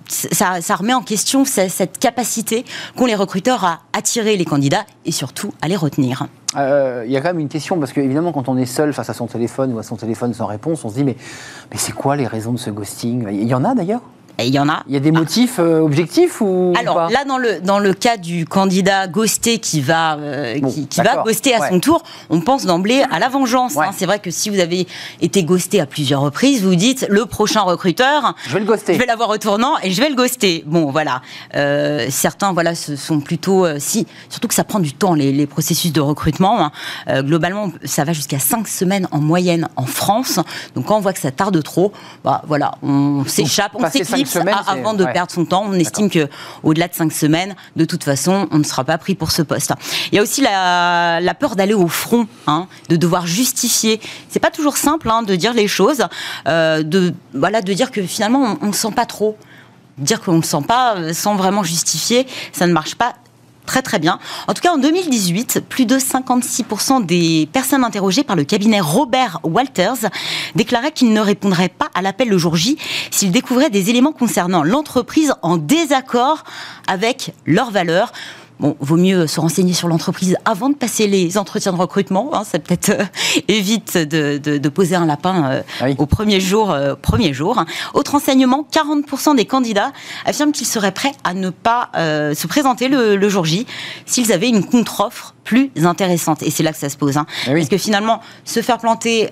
ça, 0.08 0.76
remet 0.76 0.94
en 0.94 1.02
question 1.02 1.44
cette, 1.44 1.98
capacité 1.98 2.64
qu'ont 2.96 3.06
les 3.06 3.14
recruteurs 3.14 3.64
à 3.64 3.80
attirer 3.92 4.36
les 4.36 4.44
candidats 4.44 4.84
et 5.04 5.12
surtout 5.12 5.52
à 5.60 5.68
les 5.68 5.76
retenir. 5.76 6.26
Euh, 6.56 7.04
il 7.06 7.12
y 7.12 7.16
a 7.16 7.20
quand 7.20 7.28
même 7.28 7.40
une 7.40 7.48
question, 7.48 7.78
parce 7.78 7.92
qu'évidemment, 7.92 8.32
quand 8.32 8.48
on 8.48 8.56
est 8.56 8.66
seul 8.66 8.92
face 8.92 9.10
à 9.10 9.14
son 9.14 9.26
téléphone 9.26 9.74
ou 9.74 9.78
à 9.78 9.82
son 9.82 9.96
téléphone 9.96 10.32
sans 10.32 10.46
réponse, 10.46 10.84
on 10.84 10.88
se 10.88 10.94
dit 10.94 11.04
mais, 11.04 11.16
mais 11.70 11.76
c'est 11.76 11.92
quoi 11.92 12.16
les 12.16 12.26
raisons 12.26 12.52
de 12.52 12.58
ce 12.58 12.70
ghosting? 12.70 13.26
Il 13.30 13.46
y 13.46 13.54
en 13.54 13.64
a 13.64 13.74
d'ailleurs? 13.74 14.02
Et 14.38 14.46
il 14.48 14.52
y 14.54 14.58
en 14.58 14.68
a. 14.68 14.82
Il 14.86 14.92
y 14.92 14.96
a 14.96 15.00
des 15.00 15.12
motifs 15.12 15.56
euh, 15.58 15.80
objectifs 15.80 16.40
ou 16.42 16.74
Alors 16.78 16.94
pas 16.96 17.08
là, 17.08 17.24
dans 17.24 17.38
le, 17.38 17.60
dans 17.60 17.78
le 17.78 17.94
cas 17.94 18.16
du 18.18 18.44
candidat 18.44 19.06
ghosté 19.06 19.58
qui 19.58 19.80
va, 19.80 20.16
euh, 20.16 20.58
Bon, 20.60 20.70
qui, 20.70 20.86
qui 20.86 21.00
va 21.00 21.22
ghoster 21.22 21.54
à 21.54 21.60
Ouais. 21.60 21.68
son 21.70 21.80
tour, 21.80 22.02
on 22.28 22.40
pense 22.42 22.66
d'emblée 22.66 23.02
à 23.10 23.18
la 23.18 23.28
vengeance. 23.30 23.74
Ouais. 23.76 23.86
hein. 23.86 23.90
C'est 23.96 24.04
vrai 24.04 24.18
que 24.18 24.30
si 24.30 24.50
vous 24.50 24.60
avez 24.60 24.86
été 25.22 25.42
ghosté 25.42 25.80
à 25.80 25.86
plusieurs 25.86 26.20
reprises, 26.20 26.62
vous 26.62 26.74
dites 26.74 27.06
le 27.08 27.24
prochain 27.24 27.62
recruteur, 27.62 28.34
Je 28.46 28.52
vais 28.52 28.60
le 28.60 28.66
ghoster. 28.66 28.92
je 28.94 28.98
vais 28.98 29.06
l'avoir 29.06 29.30
au 29.30 29.38
tournant 29.38 29.74
et 29.82 29.90
je 29.90 30.00
vais 30.02 30.10
le 30.10 30.14
ghoster. 30.14 30.62
Bon, 30.66 30.90
voilà. 30.90 31.22
Euh, 31.54 32.06
certains, 32.10 32.52
voilà, 32.52 32.74
ce 32.74 32.94
sont 32.96 33.20
plutôt, 33.20 33.64
euh, 33.64 33.76
si, 33.78 34.06
surtout 34.28 34.48
que 34.48 34.54
ça 34.54 34.64
prend 34.64 34.80
du 34.80 34.92
temps 34.92 35.14
les, 35.14 35.32
les 35.32 35.46
processus 35.46 35.92
de 35.92 36.00
recrutement. 36.02 36.62
hein. 36.62 36.72
Euh, 37.08 37.22
globalement, 37.22 37.72
ça 37.84 38.04
va 38.04 38.12
jusqu'à 38.12 38.38
5 38.38 38.68
semaines 38.68 39.08
en 39.12 39.18
moyenne 39.20 39.68
en 39.76 39.86
France. 39.86 40.40
Donc 40.74 40.86
quand 40.86 40.96
on 40.98 41.00
voit 41.00 41.14
que 41.14 41.20
ça 41.20 41.30
tarde 41.30 41.62
trop, 41.62 41.92
bah 42.22 42.42
voilà, 42.46 42.72
on 42.82 43.24
s'échappe, 43.26 43.72
on 43.74 43.80
passer 43.80 44.00
cinq 44.26 44.40
semaines, 44.40 44.56
avant 44.66 44.94
de 44.94 45.04
ouais. 45.04 45.12
perdre 45.12 45.32
son 45.32 45.44
temps. 45.44 45.64
On 45.66 45.72
estime 45.74 46.10
que 46.10 46.28
au-delà 46.62 46.88
de 46.88 46.94
5 46.94 47.12
semaines, 47.12 47.54
de 47.76 47.84
toute 47.84 48.04
façon, 48.04 48.48
on 48.50 48.58
ne 48.58 48.64
sera 48.64 48.84
pas 48.84 48.98
pris 48.98 49.14
pour 49.14 49.30
ce 49.30 49.42
poste. 49.42 49.72
Il 50.12 50.16
y 50.16 50.18
a 50.18 50.22
aussi 50.22 50.40
la, 50.40 51.20
la 51.20 51.34
peur 51.34 51.56
d'aller 51.56 51.74
au 51.74 51.88
front, 51.88 52.26
hein, 52.46 52.66
de 52.88 52.96
devoir 52.96 53.26
justifier. 53.26 54.00
C'est 54.28 54.40
pas 54.40 54.50
toujours 54.50 54.76
simple 54.76 55.10
hein, 55.10 55.22
de 55.22 55.34
dire 55.36 55.54
les 55.54 55.68
choses, 55.68 56.04
euh, 56.48 56.82
de 56.82 57.14
voilà, 57.34 57.62
de 57.62 57.72
dire 57.72 57.90
que 57.90 58.02
finalement 58.02 58.58
on 58.60 58.66
ne 58.66 58.72
sent 58.72 58.92
pas 58.94 59.06
trop. 59.06 59.36
Dire 59.98 60.20
qu'on 60.20 60.32
ne 60.32 60.38
le 60.38 60.42
sent 60.42 60.62
pas 60.68 60.96
euh, 60.96 61.14
sans 61.14 61.36
vraiment 61.36 61.62
justifier, 61.62 62.26
ça 62.52 62.66
ne 62.66 62.72
marche 62.72 62.96
pas 62.96 63.14
très 63.66 63.82
très 63.82 63.98
bien. 63.98 64.18
En 64.48 64.54
tout 64.54 64.62
cas, 64.62 64.72
en 64.72 64.78
2018, 64.78 65.64
plus 65.68 65.84
de 65.84 65.98
56% 65.98 67.04
des 67.04 67.48
personnes 67.52 67.84
interrogées 67.84 68.24
par 68.24 68.36
le 68.36 68.44
cabinet 68.44 68.80
Robert 68.80 69.40
Walters 69.42 70.08
déclaraient 70.54 70.92
qu'ils 70.92 71.12
ne 71.12 71.20
répondraient 71.20 71.68
pas 71.68 71.90
à 71.94 72.02
l'appel 72.02 72.28
le 72.28 72.38
jour 72.38 72.56
J 72.56 72.78
s'ils 73.10 73.32
découvraient 73.32 73.70
des 73.70 73.90
éléments 73.90 74.12
concernant 74.12 74.62
l'entreprise 74.62 75.34
en 75.42 75.56
désaccord 75.56 76.44
avec 76.86 77.34
leurs 77.44 77.70
valeurs. 77.70 78.12
Bon, 78.58 78.74
vaut 78.80 78.96
mieux 78.96 79.26
se 79.26 79.38
renseigner 79.38 79.74
sur 79.74 79.86
l'entreprise 79.86 80.36
avant 80.46 80.70
de 80.70 80.74
passer 80.74 81.06
les 81.06 81.36
entretiens 81.36 81.72
de 81.72 81.76
recrutement. 81.76 82.30
Hein, 82.32 82.42
ça 82.44 82.58
peut-être 82.58 82.88
euh, 82.88 83.04
évite 83.48 83.98
de, 83.98 84.38
de- 84.38 84.56
de 84.56 84.68
poser 84.70 84.96
un 84.96 85.04
lapin 85.04 85.50
euh, 85.50 85.62
Ah 85.80 85.84
oui. 85.88 85.94
au 85.98 86.06
premier 86.06 86.40
jour. 86.40 86.70
euh, 86.70 86.94
premier 86.94 87.34
jour. 87.34 87.62
Autre 87.92 88.14
enseignement, 88.14 88.66
40% 88.72 89.36
des 89.36 89.44
candidats 89.44 89.92
affirment 90.24 90.52
qu'ils 90.52 90.66
seraient 90.66 90.92
prêts 90.92 91.12
à 91.22 91.34
ne 91.34 91.50
pas 91.50 91.90
se 91.94 92.46
présenter 92.46 92.88
le, 92.88 93.16
le 93.16 93.28
jour 93.28 93.44
J 93.44 93.66
s'ils 94.06 94.32
avaient 94.32 94.48
une 94.48 94.64
contre-offre 94.64 95.34
plus 95.44 95.70
intéressante. 95.84 96.42
Et 96.42 96.50
c'est 96.50 96.62
là 96.62 96.72
que 96.72 96.78
ça 96.78 96.88
se 96.88 96.96
pose. 96.96 97.18
hein. 97.18 97.26
Eh 97.46 97.50
oui. 97.52 97.56
Parce 97.60 97.68
que 97.68 97.78
finalement, 97.78 98.20
se 98.44 98.62
faire 98.62 98.78
planter 98.78 99.28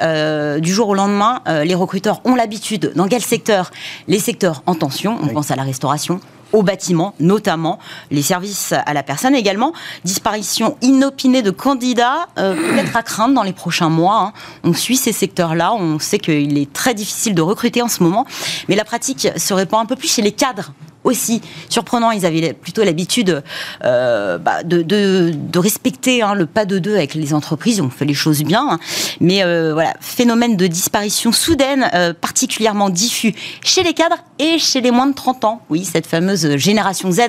du 0.60 0.72
jour 0.72 0.88
au 0.88 0.94
lendemain, 0.94 1.40
les 1.64 1.74
recruteurs 1.74 2.20
ont 2.24 2.34
l'habitude. 2.34 2.92
Dans 2.94 3.08
quel 3.08 3.22
secteur? 3.22 3.70
Les 4.06 4.18
secteurs 4.18 4.62
en 4.66 4.74
tension. 4.74 5.18
On 5.22 5.28
Oui. 5.28 5.32
pense 5.32 5.50
à 5.50 5.56
la 5.56 5.62
restauration 5.62 6.20
au 6.54 6.62
bâtiment, 6.62 7.14
notamment 7.20 7.78
les 8.10 8.22
services 8.22 8.72
à 8.72 8.94
la 8.94 9.02
personne 9.02 9.34
également. 9.34 9.72
Disparition 10.04 10.76
inopinée 10.80 11.42
de 11.42 11.50
candidats, 11.50 12.28
euh, 12.38 12.54
peut-être 12.54 12.96
à 12.96 13.02
craindre 13.02 13.34
dans 13.34 13.42
les 13.42 13.52
prochains 13.52 13.90
mois. 13.90 14.18
hein. 14.18 14.32
On 14.62 14.72
suit 14.72 14.96
ces 14.96 15.12
secteurs-là, 15.12 15.74
on 15.74 15.98
sait 15.98 16.18
qu'il 16.18 16.56
est 16.56 16.72
très 16.72 16.94
difficile 16.94 17.34
de 17.34 17.42
recruter 17.42 17.82
en 17.82 17.88
ce 17.88 18.02
moment, 18.02 18.24
mais 18.68 18.76
la 18.76 18.84
pratique 18.84 19.28
se 19.36 19.52
répand 19.52 19.82
un 19.82 19.86
peu 19.86 19.96
plus 19.96 20.10
chez 20.10 20.22
les 20.22 20.32
cadres 20.32 20.72
aussi. 21.04 21.40
Surprenant, 21.68 22.10
ils 22.10 22.26
avaient 22.26 22.52
plutôt 22.52 22.82
l'habitude 22.82 23.42
euh, 23.84 24.38
bah, 24.38 24.62
de, 24.62 24.82
de- 24.82 25.32
de 25.34 25.58
respecter 25.58 26.22
hein, 26.22 26.34
le 26.34 26.46
pas 26.46 26.64
de 26.64 26.78
deux 26.78 26.94
avec 26.96 27.14
les 27.14 27.32
entreprises, 27.34 27.80
on 27.80 27.90
fait 27.90 28.04
les 28.04 28.14
choses 28.14 28.42
bien, 28.42 28.66
hein. 28.72 28.78
mais 29.20 29.42
euh, 29.44 29.72
voilà, 29.74 29.94
phénomène 30.00 30.56
de 30.56 30.66
disparition 30.66 31.32
soudaine, 31.32 31.88
euh, 31.94 32.12
particulièrement 32.18 32.90
diffus 32.90 33.34
chez 33.62 33.82
les 33.82 33.92
cadres 33.94 34.16
et 34.38 34.58
chez 34.58 34.80
les 34.80 34.90
moins 34.90 35.06
de 35.06 35.14
30 35.14 35.44
ans. 35.44 35.60
Oui, 35.70 35.84
cette 35.84 36.06
fameuse 36.06 36.56
génération 36.56 37.10
Z. 37.10 37.20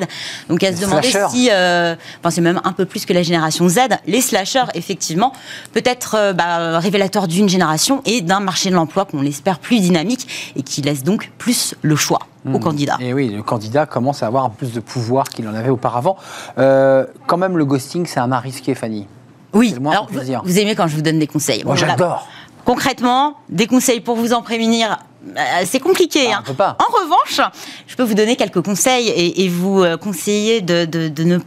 Donc 0.50 0.64
à 0.64 0.76
se 0.76 0.82
demander 0.82 1.10
slashers. 1.10 1.30
si, 1.36 1.50
euh, 1.52 1.96
enfin 2.20 2.32
c'est 2.32 2.42
même 2.42 2.62
un 2.64 2.72
peu 2.72 2.86
plus 2.86 3.06
que 3.06 3.14
la 3.14 3.24
génération 3.24 3.68
Z, 3.70 3.80
les 4.08 4.22
slashers, 4.22 4.66
effectivement, 4.74 5.34
peut-être 5.74 6.16
euh, 6.18 6.34
bah, 6.34 6.80
révélateur 6.80 7.28
d'une 7.28 7.50
génération 7.50 8.02
et 8.06 8.22
d'un 8.22 8.40
marché 8.40 8.70
de 8.70 8.76
l'emploi 8.76 9.06
qu'on 9.06 9.22
l'espère 9.22 9.60
plus 9.60 9.80
dynamique 9.80 10.28
et 10.56 10.64
qui 10.64 10.82
laisse 10.82 11.04
donc 11.04 11.32
plus 11.38 11.76
le 11.82 11.96
choix 11.96 12.20
aux 12.53 12.60
candidats. 12.60 12.97
Et 12.99 13.13
oui, 13.13 13.29
le 13.29 13.41
candidat 13.43 13.86
commence 13.86 14.23
à 14.23 14.27
avoir 14.27 14.49
plus 14.51 14.71
de 14.73 14.79
pouvoir 14.79 15.29
qu'il 15.29 15.47
en 15.47 15.53
avait 15.55 15.69
auparavant. 15.69 16.17
Euh, 16.58 17.05
quand 17.27 17.38
même, 17.38 17.58
le 17.58 17.65
ghosting, 17.65 18.05
c'est 18.05 18.19
un 18.19 18.27
mal 18.27 18.41
risqué, 18.41 18.75
Fanny. 18.75 19.08
Oui, 19.53 19.71
le 19.73 19.79
moins 19.79 19.93
alors 19.93 20.08
vous, 20.43 20.60
aimez 20.60 20.75
quand 20.75 20.88
je 20.88 20.95
vous 20.95 21.01
donne 21.01 21.19
des 21.19 21.27
conseils. 21.27 21.63
Moi, 21.63 21.73
Bon, 21.73 21.79
voilà. 21.79 21.93
j'adore. 21.93 22.27
Concrètement, 22.65 23.36
des 23.49 23.67
conseils 23.67 23.99
pour 24.01 24.15
vous 24.15 24.34
en 24.34 24.41
prémunir, 24.41 24.97
euh, 25.38 25.39
c'est 25.65 25.79
compliqué. 25.79 26.27
On 26.27 26.34
hein. 26.63 26.75
En 26.79 27.03
revanche, 27.03 27.39
je 27.88 27.95
peux 27.95 28.03
vous 28.03 28.15
donner 28.15 28.36
quelques 28.36 28.62
conseils 28.63 29.08
et, 29.08 29.45
et 29.45 29.49
vous 29.49 29.81
euh, 29.84 29.97
conseiller 29.97 30.62
de, 30.62 30.86
de- 30.86 31.08
de 31.08 31.23
ne 31.23 31.38
pas 31.38 31.43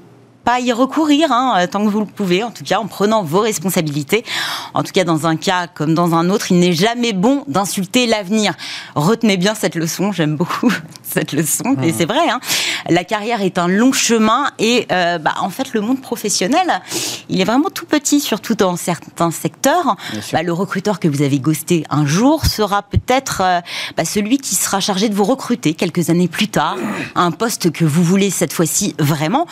y 0.57 0.73
recourir 0.73 1.31
hein, 1.31 1.55
euh, 1.59 1.67
tant 1.67 1.85
que 1.85 1.91
vous 1.91 2.01
le 2.01 2.07
pouvez, 2.07 2.43
en 2.43 2.51
tout 2.51 2.65
cas 2.65 2.79
en 2.79 2.87
prenant 2.87 3.23
vos 3.23 3.41
responsabilités. 3.41 4.25
En 4.73 4.83
tout 4.83 4.93
cas, 4.93 5.05
dans 5.05 5.27
un 5.27 5.37
cas 5.37 5.67
comme 5.67 5.95
dans 5.95 6.15
un 6.15 6.31
autre, 6.31 6.51
il 6.51 6.59
n'est 6.59 6.73
jamais 6.73 7.13
bon 7.13 7.45
d'insulter 7.47 8.07
l'avenir. 8.07 8.55
Retenez 8.95 9.37
bien 9.37 9.55
cette 9.55 9.75
leçon, 9.75 10.11
j'aime 10.13 10.37
beaucoup 10.37 10.73
cette 11.03 11.33
leçon, 11.33 11.77
et 11.83 11.93
c'est 11.93 12.07
vrai. 12.07 12.29
hein. 12.31 12.41
La 12.89 13.05
carrière 13.05 13.43
est 13.43 13.59
un 13.59 13.69
long 13.69 13.93
chemin 13.93 14.51
et 14.59 14.87
euh, 14.93 15.19
bah, 15.19 15.35
en 15.41 15.51
fait, 15.51 15.75
le 15.75 15.81
monde 15.83 16.01
professionnel, 16.01 16.81
il 17.29 17.41
est 17.41 17.45
vraiment 17.45 17.69
tout 17.69 17.87
petit, 17.87 18.21
surtout 18.21 18.55
dans 18.55 18.77
certains 18.77 19.31
secteurs. 19.31 19.97
Bah, 20.33 20.43
le 20.43 20.53
recruteur 20.53 21.01
que 21.01 21.09
vous 21.09 21.23
avez 21.23 21.39
ghosté 21.41 21.85
un 21.91 22.07
jour 22.07 22.47
sera 22.47 22.83
peut-être 22.83 23.43
euh, 23.45 23.61
bah, 23.97 24.05
celui 24.05 24.39
qui 24.39 24.55
sera 24.55 24.81
chargé 24.81 25.09
de 25.09 25.15
vous 25.15 25.25
recruter 25.25 25.75
quelques 25.75 26.09
années 26.11 26.29
plus 26.29 26.49
tard, 26.49 26.77
à 27.15 27.23
un 27.23 27.31
poste 27.33 27.71
que 27.73 27.85
vous 27.85 28.03
voulez 28.03 28.31
cette 28.31 28.53
fois-ci 28.53 28.95
vraiment. 28.99 29.47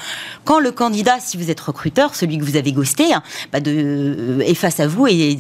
Quand 0.45 0.61
le 0.61 0.71
candidat, 0.71 0.86
si 1.21 1.37
vous 1.37 1.51
êtes 1.51 1.61
recruteur, 1.61 2.15
celui 2.15 2.39
que 2.39 2.45
vous 2.45 2.57
avez 2.57 2.73
ghosté, 2.73 3.13
hein, 3.13 3.23
bah, 3.53 3.59
euh, 3.67 4.41
est 4.41 4.55
face 4.55 4.81
à 4.81 4.87
vous 4.87 5.07
et 5.07 5.39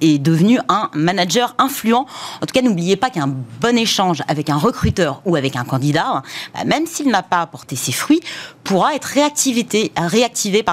est 0.00 0.18
devenu 0.18 0.58
un 0.68 0.90
manager 0.94 1.54
influent. 1.58 2.06
En 2.42 2.46
tout 2.46 2.52
cas, 2.52 2.62
n'oubliez 2.62 2.96
pas 2.96 3.10
qu'un 3.10 3.28
bon 3.60 3.76
échange 3.76 4.22
avec 4.28 4.50
un 4.50 4.56
recruteur 4.56 5.22
ou 5.24 5.36
avec 5.36 5.56
un 5.56 5.64
candidat, 5.64 6.22
bah, 6.54 6.64
même 6.64 6.86
s'il 6.86 7.08
n'a 7.08 7.22
pas 7.22 7.40
apporté 7.40 7.76
ses 7.76 7.92
fruits, 7.92 8.20
pourra 8.62 8.94
être 8.94 9.04
réactivé, 9.04 10.64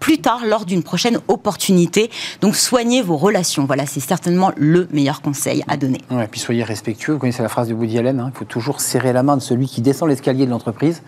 plus 0.00 0.18
tard 0.18 0.40
lors 0.46 0.66
d'une 0.66 0.82
prochaine 0.82 1.18
opportunité. 1.28 2.10
Donc, 2.40 2.54
soignez 2.56 3.02
vos 3.02 3.16
relations. 3.16 3.64
Voilà, 3.64 3.86
c'est 3.86 4.00
certainement 4.00 4.52
le 4.56 4.88
meilleur 4.92 5.20
conseil 5.20 5.64
à 5.68 5.76
donner. 5.76 6.00
Ouais, 6.10 6.24
et 6.24 6.28
puis 6.28 6.40
soyez 6.40 6.62
respectueux. 6.62 7.14
Vous 7.14 7.18
connaissez 7.18 7.42
la 7.42 7.48
phrase 7.48 7.68
de 7.68 7.74
Woody 7.74 7.98
Allen 7.98 8.20
hein, 8.20 8.30
il 8.32 8.38
faut 8.38 8.44
toujours 8.44 8.80
serrer 8.80 9.12
la 9.12 9.22
main 9.22 9.36
de 9.36 9.42
celui 9.42 9.66
qui 9.66 9.80
descend 9.80 10.08
l'escalier 10.08 10.46
de 10.46 10.50
l'entreprise, 10.50 11.02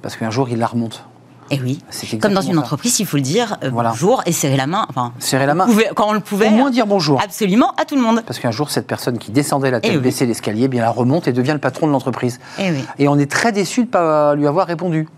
parce 0.00 0.16
qu'un 0.16 0.30
jour, 0.30 0.48
il 0.48 0.58
la 0.58 0.66
remonte. 0.66 1.04
Et 1.50 1.60
oui, 1.60 1.80
C'est 1.90 2.18
comme 2.18 2.32
dans 2.32 2.40
une 2.40 2.58
entreprise, 2.58 2.98
il 3.00 3.06
faut 3.06 3.16
le 3.18 3.22
dire, 3.22 3.56
euh, 3.62 3.70
Voilà. 3.70 3.90
bonjour 3.90 4.22
et 4.26 4.32
serrer 4.32 4.56
la 4.56 4.66
main. 4.66 4.86
Enfin, 4.88 5.12
Serrer 5.18 5.46
la 5.46 5.54
main. 5.54 5.66
quand 5.94 6.08
on 6.08 6.12
le 6.12 6.20
pouvait, 6.20 6.46
Au 6.48 6.50
moins 6.50 6.70
dire 6.70 6.86
bonjour. 6.86 7.20
absolument 7.22 7.72
à 7.76 7.84
tout 7.84 7.94
le 7.96 8.00
monde. 8.02 8.22
Parce 8.26 8.38
qu'un 8.38 8.50
jour, 8.52 8.70
cette 8.70 8.86
personne 8.86 9.18
qui 9.18 9.30
descendait 9.32 9.70
la 9.70 9.80
tête 9.80 9.90
Eh 9.92 9.96
oui. 9.96 10.02
baissée 10.02 10.24
l'escalier, 10.26 10.62
eh 10.64 10.68
bien, 10.68 10.82
elle 10.84 10.88
remonte 10.90 11.28
et 11.28 11.32
devient 11.32 11.52
le 11.52 11.58
patron 11.58 11.86
de 11.86 11.92
l'entreprise. 11.92 12.40
Eh 12.58 12.70
oui. 12.70 12.84
Et 12.98 13.08
on 13.08 13.18
est 13.18 13.30
très 13.30 13.52
déçu 13.52 13.80
de 13.82 13.86
ne 13.86 13.90
pas 13.90 14.34
lui 14.34 14.46
avoir 14.46 14.66
répondu. 14.66 15.08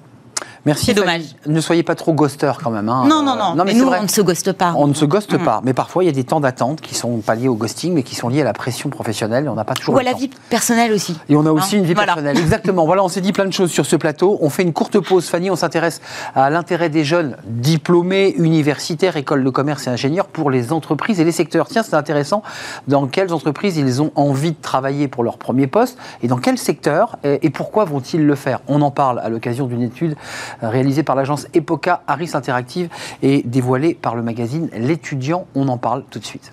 Merci. 0.66 0.86
C'est 0.86 0.94
dommage. 0.94 1.22
Ne 1.46 1.60
soyez 1.60 1.82
pas 1.82 1.94
trop 1.94 2.12
ghoster 2.14 2.52
quand 2.62 2.70
même. 2.70 2.88
hein. 2.88 3.04
Non, 3.06 3.22
non, 3.22 3.36
non. 3.36 3.64
mais 3.64 3.74
nous, 3.74 3.84
vrai. 3.86 3.98
on 4.00 4.04
ne 4.04 4.08
se 4.08 4.20
ghoste 4.22 4.52
pas. 4.52 4.72
On 4.76 4.86
ne 4.86 4.94
se 4.94 5.04
ghoste 5.04 5.36
pas. 5.38 5.60
Mais 5.64 5.74
parfois, 5.74 6.02
il 6.04 6.06
y 6.06 6.10
a 6.10 6.12
des 6.12 6.24
temps 6.24 6.40
d'attente 6.40 6.80
qui 6.80 6.94
sont 6.94 7.18
pas 7.18 7.34
liés 7.34 7.48
au 7.48 7.54
ghosting, 7.54 7.92
mais 7.94 8.02
qui 8.02 8.14
sont 8.14 8.28
liés 8.28 8.40
à 8.40 8.44
la 8.44 8.52
pression 8.54 8.88
professionnelle. 8.90 9.44
Et 9.44 9.48
on 9.48 9.54
n'a 9.54 9.64
pas 9.64 9.74
toujours 9.74 9.94
Ou 9.94 9.98
à 9.98 10.02
la 10.02 10.12
temps. 10.12 10.18
vie 10.18 10.30
personnelle 10.48 10.92
aussi. 10.92 11.18
Et 11.28 11.36
on 11.36 11.44
a 11.46 11.50
aussi 11.50 11.76
Hein, 11.76 11.80
une 11.80 11.84
vie 11.84 11.94
voilà. 11.94 12.14
personnelle. 12.14 12.38
Exactement. 12.38 12.86
Voilà, 12.86 13.04
on 13.04 13.08
s'est 13.08 13.20
dit 13.20 13.32
plein 13.32 13.44
de 13.44 13.52
choses 13.52 13.70
sur 13.70 13.84
ce 13.84 13.96
plateau. 13.96 14.38
On 14.40 14.48
fait 14.50 14.62
une 14.62 14.72
courte 14.72 14.98
pause, 15.00 15.26
Fanny. 15.28 15.50
On 15.50 15.56
s'intéresse 15.56 16.00
à 16.34 16.48
l'intérêt 16.50 16.88
des 16.88 17.04
jeunes 17.04 17.36
diplômés, 17.46 18.34
universitaires, 18.38 19.16
écoles 19.16 19.44
de 19.44 19.50
commerce 19.50 19.86
et 19.86 19.90
ingénieurs 19.90 20.26
pour 20.28 20.50
les 20.50 20.72
entreprises 20.72 21.20
et 21.20 21.24
les 21.24 21.32
secteurs. 21.32 21.66
Tiens, 21.68 21.82
c'est 21.82 21.94
intéressant. 21.94 22.42
Dans 22.88 23.06
quelles 23.06 23.32
entreprises 23.32 23.76
ils 23.76 24.00
ont 24.00 24.12
envie 24.14 24.52
de 24.52 24.60
travailler 24.62 25.08
pour 25.08 25.24
leur 25.24 25.38
premier 25.38 25.66
poste 25.66 25.98
et 26.22 26.28
dans 26.28 26.38
quel 26.38 26.56
secteur 26.58 27.16
et 27.24 27.50
pourquoi 27.50 27.84
vont-ils 27.84 28.24
le 28.24 28.34
faire? 28.34 28.60
On 28.68 28.80
en 28.82 28.90
parle 28.90 29.18
à 29.18 29.28
l'occasion 29.28 29.66
d'une 29.66 29.82
étude 29.82 30.16
réalisée 30.62 31.02
par 31.02 31.16
l'agence 31.16 31.46
Epoca 31.54 32.02
Harris 32.06 32.30
Interactive 32.34 32.88
et 33.22 33.42
dévoilée 33.44 33.94
par 33.94 34.14
le 34.14 34.22
magazine 34.22 34.68
L'étudiant. 34.76 35.46
On 35.54 35.68
en 35.68 35.78
parle 35.78 36.04
tout 36.10 36.18
de 36.18 36.24
suite. 36.24 36.52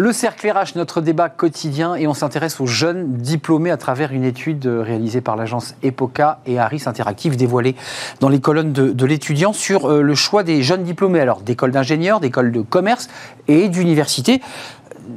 Le 0.00 0.12
cercle 0.12 0.48
RH, 0.48 0.76
notre 0.76 1.00
débat 1.00 1.28
quotidien, 1.28 1.96
et 1.96 2.06
on 2.06 2.14
s'intéresse 2.14 2.60
aux 2.60 2.68
jeunes 2.68 3.14
diplômés 3.14 3.72
à 3.72 3.76
travers 3.76 4.12
une 4.12 4.22
étude 4.22 4.64
euh, 4.64 4.80
réalisée 4.80 5.20
par 5.20 5.34
l'agence 5.34 5.74
Epoca 5.82 6.38
et 6.46 6.60
Harris 6.60 6.84
Interactive, 6.86 7.36
dévoilée 7.36 7.74
dans 8.20 8.28
les 8.28 8.38
colonnes 8.38 8.72
de, 8.72 9.06
l'étudiant 9.06 9.52
sur 9.52 9.90
euh, 9.90 10.00
le 10.00 10.14
choix 10.14 10.44
des 10.44 10.62
jeunes 10.62 10.84
diplômés, 10.84 11.18
alors 11.18 11.40
d'écoles 11.40 11.72
d'ingénieurs, 11.72 12.20
d'écoles 12.20 12.52
de 12.52 12.60
commerce 12.60 13.08
et 13.48 13.68
d'universités. 13.68 14.40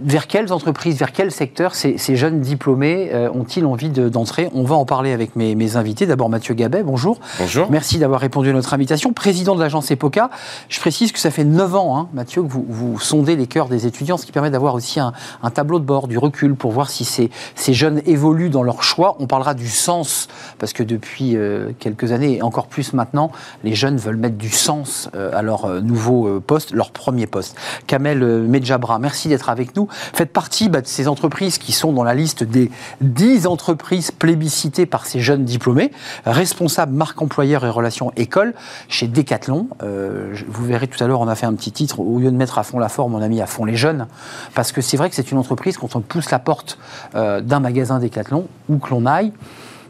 Vers 0.04 0.28
quelles 0.28 0.54
entreprises, 0.54 0.98
vers 0.98 1.12
quel 1.12 1.32
secteur 1.32 1.76
ces, 1.76 1.98
jeunes 2.16 2.40
diplômés 2.40 3.10
euh, 3.14 3.30
ont-ils 3.34 3.66
envie 3.66 3.90
d'entrer? 3.90 4.50
On 4.54 4.64
va 4.64 4.76
en 4.76 4.86
parler 4.86 5.12
avec 5.12 5.36
mes, 5.36 5.76
invités. 5.76 6.06
D'abord 6.06 6.30
Mathieu 6.30 6.54
Gabet, 6.54 6.84
bonjour. 6.84 7.20
Bonjour. 7.40 7.70
Merci 7.70 7.98
d'avoir 7.98 8.20
répondu 8.20 8.50
à 8.50 8.54
notre 8.54 8.74
invitation. 8.74 9.14
Président 9.14 9.56
de 9.56 9.62
l'agence 9.62 9.92
EPOCA, 9.92 10.30
je 10.70 10.80
précise 10.80 11.12
que 11.12 11.20
ça 11.20 11.32
fait 11.32 11.44
9 11.44 11.76
ans, 11.76 11.98
hein, 11.98 12.10
Mathieu, 12.14 12.42
que 12.42 12.48
vous, 12.48 12.66
vous, 12.68 13.00
sondez 13.00 13.36
les 13.36 13.48
cœurs 13.48 13.68
des 13.68 13.86
étudiants, 13.86 14.18
ce 14.18 14.26
qui 14.26 14.32
permet 14.32 14.50
d'avoir 14.50 14.76
aussi 14.76 15.00
un, 15.00 15.14
tableau 15.54 15.80
de 15.80 15.86
bord, 15.86 16.08
du 16.08 16.18
recul 16.18 16.56
pour 16.56 16.72
voir 16.72 16.90
si 16.90 17.06
ces, 17.06 17.30
ces, 17.56 17.74
jeunes 17.74 18.02
évoluent 18.06 18.50
dans 18.50 18.64
leur 18.64 18.84
choix. 18.84 19.16
On 19.20 19.28
parlera 19.28 19.54
du 19.54 19.70
sens, 19.70 20.28
parce 20.58 20.74
que 20.74 20.84
depuis 20.84 21.36
euh, 21.36 21.72
quelques 21.80 22.12
années, 22.12 22.38
et 22.38 22.42
encore 22.42 22.68
plus 22.68 22.94
maintenant, 22.94 23.32
les 23.64 23.76
jeunes 23.76 23.98
veulent 23.98 24.18
mettre 24.18 24.38
du 24.38 24.50
sens 24.50 25.10
euh, 25.16 25.32
à 25.34 25.42
leur 25.42 25.82
nouveau 25.82 26.40
poste, 26.40 26.72
leur 26.72 26.92
premier 26.92 27.28
poste. 27.28 27.56
Kamel 27.88 28.20
Medjabra, 28.20 29.00
merci 29.00 29.30
d'être 29.30 29.50
avec 29.50 29.76
nous. 29.76 29.81
Faites 30.14 30.32
partie 30.32 30.70
bah, 30.70 30.82
de 30.82 30.88
ces 30.88 31.08
entreprises 31.08 31.58
qui 31.58 31.72
sont 31.72 31.94
dans 31.94 32.04
la 32.04 32.14
liste 32.14 32.44
des 32.44 32.72
10 33.02 33.48
entreprises 33.48 34.12
plébiscitées 34.12 34.86
par 34.86 35.06
ces 35.06 35.20
jeunes 35.20 35.46
diplômés, 35.46 35.92
responsable 36.26 36.94
marque 36.94 37.22
employeur 37.22 37.66
et 37.66 37.70
relations 37.70 38.12
école 38.16 38.54
chez 38.88 39.08
Decathlon. 39.08 39.68
Euh, 39.84 40.34
vous 40.48 40.66
verrez 40.66 40.88
tout 40.88 41.02
à 41.04 41.08
l'heure, 41.08 41.22
on 41.22 41.28
a 41.28 41.36
fait 41.36 41.46
un 41.46 41.54
petit 41.54 41.72
titre, 41.72 42.00
au 42.00 42.20
lieu 42.20 42.32
de 42.32 42.38
mettre 42.38 42.58
à 42.58 42.64
fond 42.64 42.80
la 42.80 42.90
forme, 42.90 43.16
on 43.16 43.22
a 43.22 43.28
mis 43.28 43.42
à 43.42 43.48
fond 43.48 43.66
les 43.66 43.76
jeunes, 43.76 44.08
parce 44.54 44.72
que 44.72 44.82
c'est 44.82 44.98
vrai 44.98 45.10
que 45.10 45.16
c'est 45.16 45.32
une 45.32 45.38
entreprise, 45.38 45.78
quand 45.78 45.96
on 45.96 46.02
pousse 46.02 46.32
la 46.32 46.40
porte 46.40 46.78
euh, 47.16 47.42
d'un 47.42 47.60
magasin 47.60 48.00
Decathlon, 48.00 48.48
où 48.70 48.78
que 48.78 48.90
l'on 48.90 49.06
aille, 49.06 49.32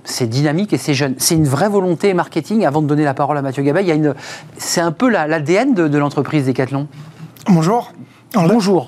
c'est 0.03 0.27
dynamique 0.27 0.73
et 0.73 0.77
c'est 0.77 0.93
jeune. 0.93 1.15
C'est 1.17 1.35
une 1.35 1.47
vraie 1.47 1.69
volonté 1.69 2.13
marketing. 2.13 2.65
Avant 2.65 2.81
de 2.81 2.87
donner 2.87 3.03
la 3.03 3.13
parole 3.13 3.37
à 3.37 3.41
Mathieu 3.41 3.63
Gabay, 3.63 3.85
c'est 4.57 4.81
un 4.81 4.91
peu 4.91 5.09
l'ADN 5.09 5.73
de, 5.73 5.87
de 5.87 5.97
l'entreprise 5.97 6.45
Decathlon. 6.47 6.87
Bonjour. 7.47 7.91
Bonjour. 8.33 8.87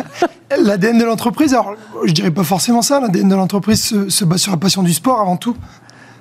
L'ADN 0.58 0.98
de 0.98 1.04
l'entreprise, 1.04 1.54
alors 1.54 1.74
je 2.04 2.12
dirais 2.12 2.30
pas 2.30 2.42
forcément 2.42 2.82
ça, 2.82 3.00
l'ADN 3.00 3.28
de 3.28 3.34
l'entreprise 3.34 4.08
se, 4.08 4.24
base 4.24 4.40
sur 4.40 4.50
la 4.50 4.58
passion 4.58 4.82
du 4.82 4.92
sport 4.92 5.20
avant 5.20 5.36
tout, 5.36 5.56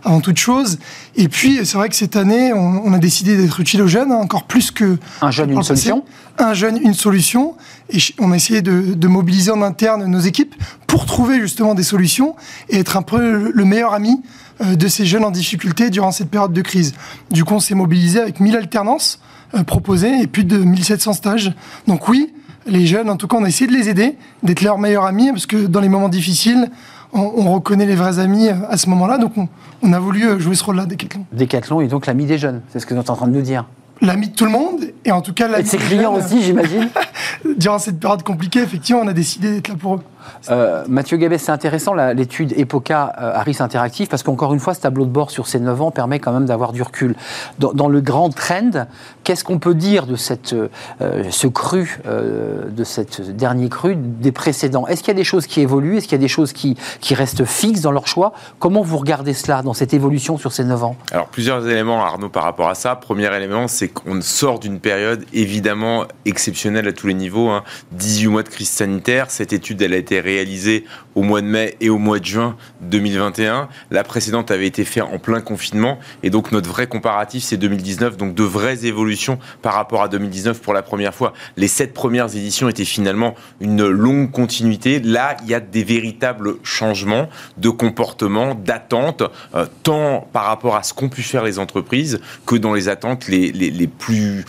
avant 0.04 0.21
toute 0.21 0.38
chose. 0.38 0.78
Et 1.15 1.28
puis 1.28 1.65
c'est 1.65 1.76
vrai 1.76 1.89
que 1.89 1.95
cette 1.95 2.15
année, 2.15 2.54
on, 2.54 2.93
a 2.93 3.00
décidé 3.00 3.36
d'être 3.36 3.60
utile 3.60 3.82
aux 3.82 3.88
jeunes, 3.88 4.12
hein, 4.12 4.19
encore 4.21 4.43
plus 4.43 4.71
que... 4.71 4.97
Un 5.21 5.32
jeune, 5.32 5.52
une 5.52 5.63
solution 5.63 6.06
Un 6.38 6.54
jeune, 6.54 6.78
une 6.78 6.93
solution. 6.93 7.56
Et 7.89 7.97
on 8.19 8.32
a 8.32 8.36
essayé 8.36 8.62
de, 8.62 9.08
mobiliser 9.08 9.52
en 9.52 9.62
interne 9.63 10.06
nos 10.06 10.19
équipes 10.19 10.56
pour 10.88 11.06
trouver 11.06 11.41
justement 11.41 11.74
des 11.74 11.84
solutions 11.84 12.36
et 12.69 12.78
être 12.78 12.95
un 12.95 13.02
peu 13.02 13.52
le 13.52 13.65
meilleur 13.65 13.93
ami 13.93 14.21
euh, 14.62 14.76
de 14.76 14.88
ces 14.88 15.06
jeunes 15.06 15.26
en 15.26 15.32
difficulté 15.32 15.89
durant 15.89 16.12
cette 16.12 16.30
période 16.30 16.54
de 16.54 16.62
crise. 16.62 16.93
Du 17.32 17.43
coup, 17.43 17.56
on 17.56 17.60
s'est 17.60 17.76
mobilisé 17.76 18.19
avec 18.19 18.39
1000 18.39 18.56
alternances 18.56 19.19
euh, 19.56 19.63
proposées 19.63 20.21
et 20.21 20.28
plus 20.28 20.45
de 20.45 20.58
1700 20.58 21.13
stages. 21.13 21.54
Donc 21.88 22.08
oui, 22.08 22.32
les 22.65 22.86
jeunes, 22.86 23.10
en 23.10 23.17
tout 23.17 23.28
cas, 23.28 23.38
on 23.38 23.43
a 23.43 23.47
essayé 23.47 23.67
de 23.67 23.76
les 23.76 23.89
aider, 23.89 24.15
d'être 24.43 24.62
leurs 24.62 24.78
meilleurs 24.78 25.06
amis, 25.06 25.30
parce 25.32 25.45
que 25.45 25.65
dans 25.67 25.80
les 25.80 25.89
moments 25.89 26.10
difficiles, 26.10 26.69
on, 27.13 27.52
reconnaît 27.54 27.86
les 27.86 27.95
vrais 27.95 28.19
amis 28.19 28.47
à 28.50 28.78
ce 28.78 28.89
moment-là. 28.89 29.17
Donc, 29.17 29.34
on, 29.82 29.93
a 29.93 30.00
voulu 30.00 30.26
euh, 30.26 30.39
jouer 30.39 30.56
ce 30.56 30.63
rôle-là, 30.63 30.86
Decathlon. 30.86 31.26
Decathlon 31.34 31.82
est 31.82 31.88
donc 31.88 32.06
l'ami 32.06 32.26
des 32.26 32.38
jeunes, 32.38 32.62
c'est 32.69 32.80
ce 32.80 32.86
que 32.86 32.93
vous 32.93 33.02
êtes 33.02 33.10
en 33.10 33.15
train 33.15 33.28
de 33.28 33.34
nous 33.34 33.41
dire. 33.41 33.65
L'ami 34.02 34.30
de 34.30 34.36
tout 34.36 34.45
le 34.45 34.52
monde, 34.52 34.86
et 35.06 35.12
en 35.12 35.21
tout 35.21 35.34
cas 35.34 35.47
l'ami 35.47 35.62
Et 35.62 35.63
de 35.63 35.69
ses 35.69 35.78
clients 35.78 36.13
aussi, 36.13 36.41
j'imagine. 36.41 36.89
Durant 37.58 37.80
cette 37.80 38.00
période 38.00 38.24
compliquée, 38.24 38.62
effectivement, 38.62 39.02
on 39.04 39.08
a 39.08 39.13
décidé 39.13 39.52
d'être 39.52 39.67
là 39.67 39.76
pour 39.76 39.95
eux. 39.95 40.02
Euh, 40.49 40.84
Mathieu 40.88 41.17
Gabet, 41.17 41.38
c'est 41.38 41.51
intéressant 41.51 41.93
l'étude 41.93 42.53
EPOCA 42.57 43.13
euh, 43.19 43.34
Harris 43.36 43.57
Interactive 43.60 44.07
parce 44.07 44.23
qu'encore 44.23 44.53
une 44.53 44.60
fois, 44.60 44.73
ce 44.73 44.81
tableau 44.81 45.05
de 45.05 45.10
bord 45.10 45.31
sur 45.31 45.47
ces 45.47 45.60
9 45.60 45.81
ans 45.81 45.91
permet 45.91 46.19
quand 46.19 46.31
même 46.31 46.45
d'avoir 46.45 46.71
du 46.71 46.81
recul. 46.81 47.15
Dans, 47.60 47.88
le 47.88 48.01
grand 48.01 48.29
trend, 48.29 48.88
qu'est-ce 49.23 49.43
qu'on 49.43 49.60
peut 49.60 49.75
dire 49.75 50.05
de 50.05 50.15
cette, 50.15 50.53
euh, 50.53 51.23
ce 51.29 51.47
cru, 51.47 51.99
de 52.05 52.84
cette 52.84 53.36
dernier 53.36 53.69
cru 53.69 53.95
des 53.95 54.31
précédents? 54.31 54.88
Est-ce 54.88 55.01
qu'il 55.01 55.10
y 55.10 55.15
a 55.15 55.19
des 55.19 55.23
choses 55.23 55.47
qui 55.47 55.62
évoluent? 55.62 55.97
Est-ce 55.97 56.07
qu'il 56.07 56.17
y 56.17 56.21
a 56.21 56.25
des 56.25 56.27
choses 56.27 56.53
qui, 56.53 56.77
qui 56.99 57.13
restent 57.13 57.45
fixes 57.45 57.81
dans 57.81 57.91
leur 57.91 58.07
choix? 58.07 58.34
Comment 58.60 58.81
vous 58.81 58.97
regardez 58.97 59.34
cela 59.34 59.62
dans 59.62 59.73
cette 59.73 59.93
évolution 59.93 60.38
sur 60.38 60.51
ces 60.51 60.63
9 60.63 60.84
ans? 60.84 60.95
Alors 61.12 61.27
plusieurs 61.27 61.67
éléments, 61.67 62.03
Arnaud, 62.03 62.29
par 62.29 62.43
rapport 62.43 62.69
à 62.69 62.75
ça. 62.75 62.95
Premier 62.95 63.34
élément, 63.36 63.67
c'est 63.67 63.88
qu'on 63.88 64.21
sort 64.21 64.60
d'une 64.60 64.79
période 64.79 65.25
évidemment 65.34 66.05
exceptionnelle 66.25 66.88
à 66.88 66.93
tous 66.93 67.07
les 67.07 67.13
niveaux. 67.13 67.51
18 67.91 68.27
hein. 68.27 68.31
mois 68.31 68.43
de 68.43 68.49
crise 68.49 68.69
sanitaire. 68.69 69.31
Cette 69.31 69.53
étude, 69.53 69.81
elle 69.81 69.93
a 69.93 69.97
été 69.97 70.11
réalisée 70.19 70.86
au 71.15 71.24
mois 71.24 71.41
de 71.41 71.47
mai 71.47 71.76
et 71.82 71.89
au 71.89 71.97
mois 71.97 72.19
de 72.19 72.26
juin 72.26 72.56
2021. 72.82 73.69
La 73.89 74.04
précédente 74.04 74.52
avait 74.52 74.67
été 74.67 74.86
faite 74.86 75.04
en 75.04 75.19
plein 75.19 75.41
confinement 75.41 76.00
et 76.24 76.30
donc 76.30 76.52
notre 76.52 76.69
vrai 76.69 76.88
comparatif 76.88 77.43
c'est 77.43 77.58
2019, 77.58 78.17
donc 78.17 78.36
de 78.36 78.43
vraies 78.43 78.86
évolutions 78.86 79.39
par 79.62 79.74
rapport 79.74 80.02
à 80.04 80.08
2019 80.08 80.62
pour 80.62 80.74
la 80.74 80.82
première 80.82 81.13
fois. 81.13 81.34
Les 81.58 81.67
sept 81.67 81.93
premières 81.93 82.36
éditions 82.36 82.69
étaient 82.69 82.86
finalement 82.86 83.36
une 83.60 83.88
longue 83.88 84.32
continuité. 84.32 85.00
Là, 85.00 85.38
il 85.43 85.50
y 85.50 85.54
a 85.54 85.60
des 85.60 85.84
véritables 85.84 86.56
changements 86.63 87.30
de 87.58 87.69
comportement, 87.69 88.56
d'attente, 88.56 89.24
euh, 89.56 89.65
tant 89.84 90.28
par 90.34 90.45
rapport 90.45 90.76
à 90.76 90.84
ce 90.84 90.93
qu'ont 90.93 91.10
pu 91.10 91.21
faire 91.21 91.43
les 91.43 91.60
entreprises 91.60 92.19
que 92.45 92.56
dans 92.56 92.74
les 92.74 92.89
attentes 92.89 93.28
les, 93.28 93.52
plus, 93.88 94.45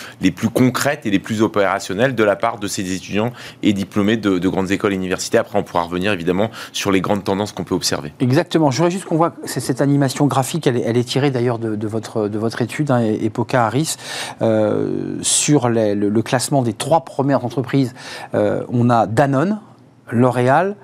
concrètes 0.52 1.06
et 1.06 1.10
les 1.10 1.18
plus 1.18 1.42
opérationnelles 1.42 2.14
de 2.14 2.24
la 2.24 2.36
part 2.36 2.58
de 2.58 2.66
ces 2.66 2.94
étudiants 2.94 3.32
et 3.62 3.72
diplômés 3.72 4.16
de, 4.16 4.38
de 4.38 4.48
grandes 4.48 4.70
écoles 4.70 4.92
universitaires. 4.92 5.42
Après, 5.42 5.51
on 5.58 5.62
pourra 5.62 5.84
revenir 5.84 6.12
évidemment 6.12 6.50
sur 6.72 6.90
les 6.90 7.00
grandes 7.00 7.24
tendances 7.24 7.52
qu'on 7.52 7.64
peut 7.64 7.74
observer. 7.74 8.12
Exactement. 8.20 8.70
Je 8.70 8.78
voudrais 8.78 8.90
juste 8.90 9.04
qu'on 9.04 9.16
voit 9.16 9.34
cette 9.44 9.80
animation 9.80 10.26
graphique, 10.26 10.66
elle 10.66 10.76
est, 10.76 11.04
tirée 11.04 11.30
d'ailleurs 11.30 11.58
de, 11.58 11.86
votre, 11.86 12.28
de 12.28 12.38
votre 12.38 12.62
étude, 12.62 12.90
hein, 12.90 13.00
Epoca 13.00 13.66
Harris, 13.66 13.96
euh, 14.40 15.16
sur 15.22 15.68
le, 15.68 16.22
classement 16.22 16.62
des 16.62 16.72
trois 16.72 17.04
premières 17.04 17.44
entreprises. 17.44 17.94
Euh, 18.34 18.64
on 18.68 18.90
a 18.90 19.06
Danone, 19.06 19.58
L'Oréal, 20.10 20.76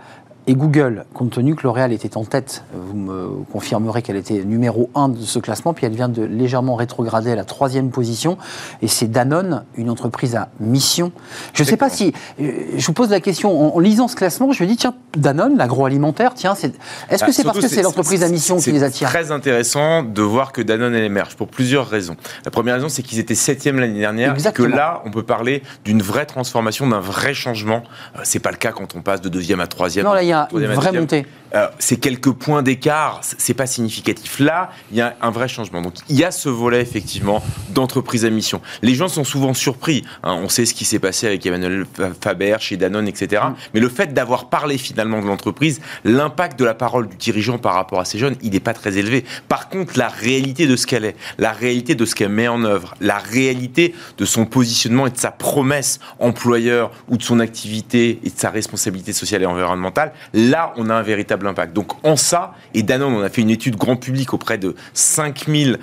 et 0.48 0.54
Google, 0.54 1.04
compte 1.12 1.32
tenu 1.32 1.54
que 1.54 1.62
L'Oréal 1.64 1.92
était 1.92 2.16
en 2.16 2.24
tête, 2.24 2.64
vous 2.72 2.96
me 2.96 3.44
confirmerez 3.52 4.00
qu'elle 4.00 4.16
était 4.16 4.42
numéro 4.44 4.88
1 4.94 5.10
de 5.10 5.20
ce 5.20 5.38
classement, 5.38 5.74
puis 5.74 5.84
elle 5.84 5.94
vient 5.94 6.08
de 6.08 6.22
légèrement 6.22 6.74
rétrograder 6.74 7.30
à 7.30 7.36
la 7.36 7.44
troisième 7.44 7.90
position. 7.90 8.38
Et 8.80 8.88
c'est 8.88 9.08
Danone, 9.08 9.66
une 9.76 9.90
entreprise 9.90 10.36
à 10.36 10.48
mission. 10.58 11.12
Je 11.52 11.64
ne 11.64 11.68
sais 11.68 11.76
pas 11.76 11.90
si. 11.90 12.14
Euh, 12.40 12.52
je 12.78 12.86
vous 12.86 12.94
pose 12.94 13.10
la 13.10 13.20
question, 13.20 13.76
en, 13.76 13.78
lisant 13.78 14.08
ce 14.08 14.16
classement, 14.16 14.50
je 14.52 14.62
me 14.62 14.68
dis, 14.68 14.78
tiens, 14.78 14.94
Danone, 15.18 15.58
l'agroalimentaire, 15.58 16.32
tiens, 16.32 16.54
est-ce 16.54 16.68
que 16.68 17.26
bah, 17.26 17.32
c'est 17.32 17.44
parce 17.44 17.58
que 17.58 17.68
c'est 17.68 17.82
l'entreprise 17.82 18.22
à 18.22 18.28
mission 18.30 18.56
qui 18.56 18.72
les 18.72 18.82
attire 18.82 19.10
C'est 19.10 19.18
très 19.18 19.30
intéressant 19.30 20.02
de 20.02 20.22
voir 20.22 20.52
que 20.52 20.62
Danone, 20.62 20.94
elle 20.94 21.04
émerge 21.04 21.36
pour 21.36 21.48
plusieurs 21.48 21.86
raisons. 21.86 22.16
La 22.46 22.50
première 22.50 22.76
raison, 22.76 22.88
c'est 22.88 23.02
qu'ils 23.02 23.18
étaient 23.18 23.34
septième 23.34 23.78
l'année 23.78 24.00
dernière, 24.00 24.32
Exactement. 24.32 24.66
que 24.66 24.74
là, 24.74 25.02
on 25.04 25.10
peut 25.10 25.24
parler 25.24 25.62
d'une 25.84 26.00
vraie 26.00 26.24
transformation, 26.24 26.86
d'un 26.86 27.00
vrai 27.00 27.34
changement. 27.34 27.82
Euh, 28.16 28.20
c'est 28.24 28.40
pas 28.40 28.50
le 28.50 28.56
cas 28.56 28.72
quand 28.72 28.96
on 28.96 29.02
passe 29.02 29.20
de 29.20 29.28
deuxième 29.28 29.60
à 29.60 29.66
troisième. 29.66 30.06
Non, 30.06 30.14
là, 30.14 30.22
il 30.22 30.28
y 30.28 30.32
a 30.32 30.37
une 30.52 30.66
vraie 30.66 30.92
montée. 30.92 31.26
Euh, 31.54 31.68
c'est 31.78 31.96
quelques 31.96 32.32
points 32.32 32.62
d'écart, 32.62 33.20
c'est 33.22 33.54
pas 33.54 33.66
significatif. 33.66 34.38
Là, 34.38 34.70
il 34.90 34.98
y 34.98 35.00
a 35.00 35.16
un 35.22 35.30
vrai 35.30 35.48
changement. 35.48 35.80
Donc, 35.80 35.94
il 36.08 36.16
y 36.16 36.24
a 36.24 36.30
ce 36.30 36.48
volet 36.48 36.80
effectivement 36.80 37.42
d'entreprise 37.70 38.24
à 38.24 38.30
mission. 38.30 38.60
Les 38.82 38.94
gens 38.94 39.08
sont 39.08 39.24
souvent 39.24 39.54
surpris. 39.54 40.04
Hein. 40.22 40.38
On 40.42 40.48
sait 40.48 40.66
ce 40.66 40.74
qui 40.74 40.84
s'est 40.84 40.98
passé 40.98 41.26
avec 41.26 41.44
Emmanuel 41.46 41.86
Faber 42.20 42.56
chez 42.60 42.76
Danone, 42.76 43.08
etc. 43.08 43.42
Mm. 43.48 43.54
Mais 43.74 43.80
le 43.80 43.88
fait 43.88 44.12
d'avoir 44.12 44.50
parlé 44.50 44.76
finalement 44.76 45.22
de 45.22 45.26
l'entreprise, 45.26 45.80
l'impact 46.04 46.58
de 46.58 46.64
la 46.64 46.74
parole 46.74 47.08
du 47.08 47.16
dirigeant 47.16 47.58
par 47.58 47.74
rapport 47.74 48.00
à 48.00 48.04
ces 48.04 48.18
jeunes, 48.18 48.36
il 48.42 48.50
n'est 48.50 48.60
pas 48.60 48.74
très 48.74 48.98
élevé. 48.98 49.24
Par 49.48 49.68
contre, 49.68 49.98
la 49.98 50.08
réalité 50.08 50.66
de 50.66 50.76
ce 50.76 50.86
qu'elle 50.86 51.04
est, 51.04 51.16
la 51.38 51.52
réalité 51.52 51.94
de 51.94 52.04
ce 52.04 52.14
qu'elle 52.14 52.28
met 52.28 52.48
en 52.48 52.62
œuvre, 52.64 52.94
la 53.00 53.18
réalité 53.18 53.94
de 54.18 54.24
son 54.24 54.44
positionnement 54.44 55.06
et 55.06 55.10
de 55.10 55.16
sa 55.16 55.30
promesse 55.30 55.98
employeur 56.18 56.90
ou 57.08 57.16
de 57.16 57.22
son 57.22 57.40
activité 57.40 58.20
et 58.22 58.30
de 58.30 58.38
sa 58.38 58.50
responsabilité 58.50 59.12
sociale 59.12 59.42
et 59.42 59.46
environnementale, 59.46 60.12
là, 60.32 60.72
on 60.76 60.90
a 60.90 60.94
un 60.94 61.02
véritable 61.02 61.46
impact. 61.46 61.72
Donc, 61.72 61.92
en 62.04 62.16
ça, 62.16 62.54
et 62.74 62.82
Danone, 62.82 63.14
on 63.14 63.22
a 63.22 63.28
fait 63.28 63.42
une 63.42 63.50
étude 63.50 63.76
grand 63.76 63.96
public 63.96 64.34
auprès 64.34 64.58
de 64.58 64.74
5000, 64.94 65.78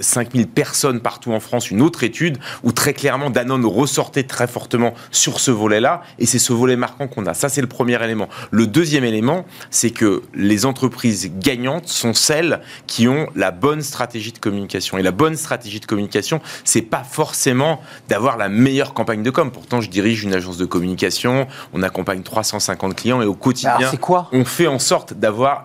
5000 0.00 0.42
euh, 0.42 0.46
personnes 0.54 1.00
partout 1.00 1.32
en 1.32 1.40
France, 1.40 1.70
une 1.70 1.82
autre 1.82 2.04
étude 2.04 2.38
où 2.62 2.72
très 2.72 2.94
clairement 2.94 3.30
Danone 3.30 3.64
ressortait 3.64 4.22
très 4.22 4.46
fortement 4.46 4.94
sur 5.10 5.40
ce 5.40 5.50
volet-là, 5.50 6.02
et 6.18 6.26
c'est 6.26 6.38
ce 6.38 6.52
volet 6.52 6.76
marquant 6.76 7.08
qu'on 7.08 7.26
a. 7.26 7.34
Ça, 7.34 7.48
c'est 7.48 7.60
le 7.60 7.66
premier 7.66 8.02
élément. 8.02 8.28
Le 8.50 8.66
deuxième 8.66 9.04
élément, 9.04 9.44
c'est 9.70 9.90
que 9.90 10.22
les 10.34 10.66
entreprises 10.66 11.32
gagnantes 11.38 11.88
sont 11.88 12.14
celles 12.14 12.60
qui 12.86 13.08
ont 13.08 13.28
la 13.34 13.50
bonne 13.50 13.82
stratégie 13.82 14.32
de 14.32 14.38
communication. 14.38 14.98
Et 14.98 15.02
la 15.02 15.10
bonne 15.10 15.36
stratégie 15.36 15.80
de 15.80 15.86
communication, 15.86 16.40
c'est 16.64 16.82
pas 16.82 17.04
forcément 17.04 17.80
d'avoir 18.08 18.36
la 18.36 18.48
meilleure 18.48 18.94
campagne 18.94 19.22
de 19.22 19.30
com. 19.30 19.50
Pourtant, 19.50 19.80
je 19.80 19.90
dirige 19.90 20.24
une 20.24 20.34
agence 20.34 20.56
de 20.56 20.64
communication, 20.64 21.46
on 21.72 21.82
accompagne 21.82 22.22
350 22.22 22.94
clients 22.94 23.22
et 23.22 23.26
au 23.26 23.34
quotidien, 23.34 23.81
quoi 24.00 24.28
on 24.32 24.44
fait 24.44 24.66
en 24.66 24.78
sorte 24.78 25.14
d'avoir 25.14 25.64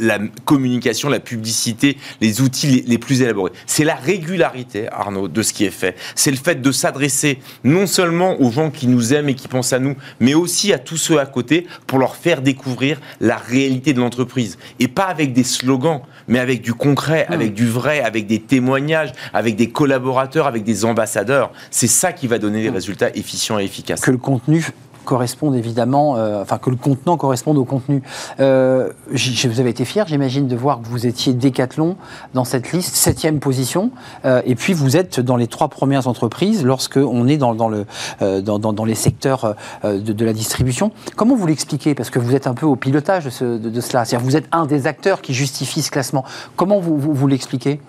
la 0.00 0.18
communication, 0.44 1.08
la 1.08 1.20
publicité, 1.20 1.96
les 2.20 2.40
outils 2.40 2.84
les 2.86 2.98
plus 2.98 3.22
élaborés. 3.22 3.52
C'est 3.66 3.84
la 3.84 3.94
régularité, 3.94 4.88
Arnaud, 4.90 5.28
de 5.28 5.42
ce 5.42 5.52
qui 5.52 5.64
est 5.64 5.70
fait. 5.70 5.96
C'est 6.14 6.30
le 6.30 6.36
fait 6.36 6.60
de 6.60 6.72
s'adresser 6.72 7.38
non 7.64 7.86
seulement 7.86 8.40
aux 8.40 8.50
gens 8.50 8.70
qui 8.70 8.86
nous 8.86 9.14
aiment 9.14 9.28
et 9.28 9.34
qui 9.34 9.48
pensent 9.48 9.72
à 9.72 9.78
nous, 9.78 9.96
mais 10.20 10.34
aussi 10.34 10.72
à 10.72 10.78
tous 10.78 10.96
ceux 10.96 11.18
à 11.18 11.26
côté 11.26 11.66
pour 11.86 11.98
leur 11.98 12.16
faire 12.16 12.42
découvrir 12.42 13.00
la 13.20 13.36
réalité 13.36 13.92
de 13.92 14.00
l'entreprise. 14.00 14.58
Et 14.78 14.88
pas 14.88 15.04
avec 15.04 15.32
des 15.32 15.44
slogans, 15.44 16.02
mais 16.28 16.38
avec 16.38 16.62
du 16.62 16.74
concret, 16.74 17.26
hmm. 17.28 17.32
avec 17.32 17.54
du 17.54 17.66
vrai, 17.66 18.00
avec 18.00 18.26
des 18.26 18.40
témoignages, 18.40 19.12
avec 19.32 19.56
des 19.56 19.70
collaborateurs, 19.70 20.46
avec 20.46 20.64
des 20.64 20.84
ambassadeurs. 20.84 21.52
C'est 21.70 21.86
ça 21.86 22.12
qui 22.12 22.26
va 22.26 22.38
donner 22.38 22.62
des 22.62 22.70
hmm. 22.70 22.74
résultats 22.74 23.10
efficients 23.14 23.58
et 23.58 23.64
efficaces. 23.64 24.00
Que 24.00 24.10
le 24.10 24.18
contenu 24.18 24.66
correspondent 25.06 25.54
évidemment, 25.54 26.16
euh, 26.16 26.42
enfin 26.42 26.58
que 26.58 26.68
le 26.68 26.76
contenant 26.76 27.16
corresponde 27.16 27.56
au 27.56 27.64
contenu. 27.64 28.02
Euh, 28.40 28.92
vous 29.08 29.60
avez 29.60 29.70
été 29.70 29.86
fier, 29.86 30.06
j'imagine, 30.06 30.46
de 30.46 30.56
voir 30.56 30.82
que 30.82 30.88
vous 30.88 31.06
étiez 31.06 31.32
Décathlon 31.32 31.96
dans 32.34 32.44
cette 32.44 32.72
liste, 32.72 32.96
septième 32.96 33.40
position, 33.40 33.90
euh, 34.26 34.42
et 34.44 34.54
puis 34.54 34.74
vous 34.74 34.98
êtes 34.98 35.20
dans 35.20 35.36
les 35.36 35.46
trois 35.46 35.68
premières 35.68 36.08
entreprises 36.08 36.64
lorsque 36.64 36.98
on 36.98 37.26
est 37.28 37.38
dans, 37.38 37.54
dans 37.54 37.70
le, 37.70 37.86
dans, 38.20 38.58
dans, 38.58 38.84
les 38.84 38.94
secteurs 38.94 39.54
de, 39.84 39.98
de, 39.98 40.24
la 40.24 40.32
distribution. 40.32 40.90
Comment 41.16 41.36
vous 41.36 41.46
l'expliquez? 41.46 41.94
Parce 41.94 42.10
que 42.10 42.18
vous 42.18 42.34
êtes 42.34 42.46
un 42.46 42.54
peu 42.54 42.66
au 42.66 42.76
pilotage 42.76 43.24
de, 43.24 43.30
ce, 43.30 43.44
de, 43.44 43.80
cela. 43.80 44.04
C'est-à-dire 44.04 44.26
vous 44.26 44.36
êtes 44.36 44.48
un 44.52 44.66
des 44.66 44.86
acteurs 44.86 45.22
qui 45.22 45.32
justifie 45.32 45.82
ce 45.82 45.90
classement. 45.90 46.24
Comment 46.56 46.80
vous, 46.80 46.98
vous, 46.98 47.14
vous 47.14 47.26
l'expliquez? 47.28 47.80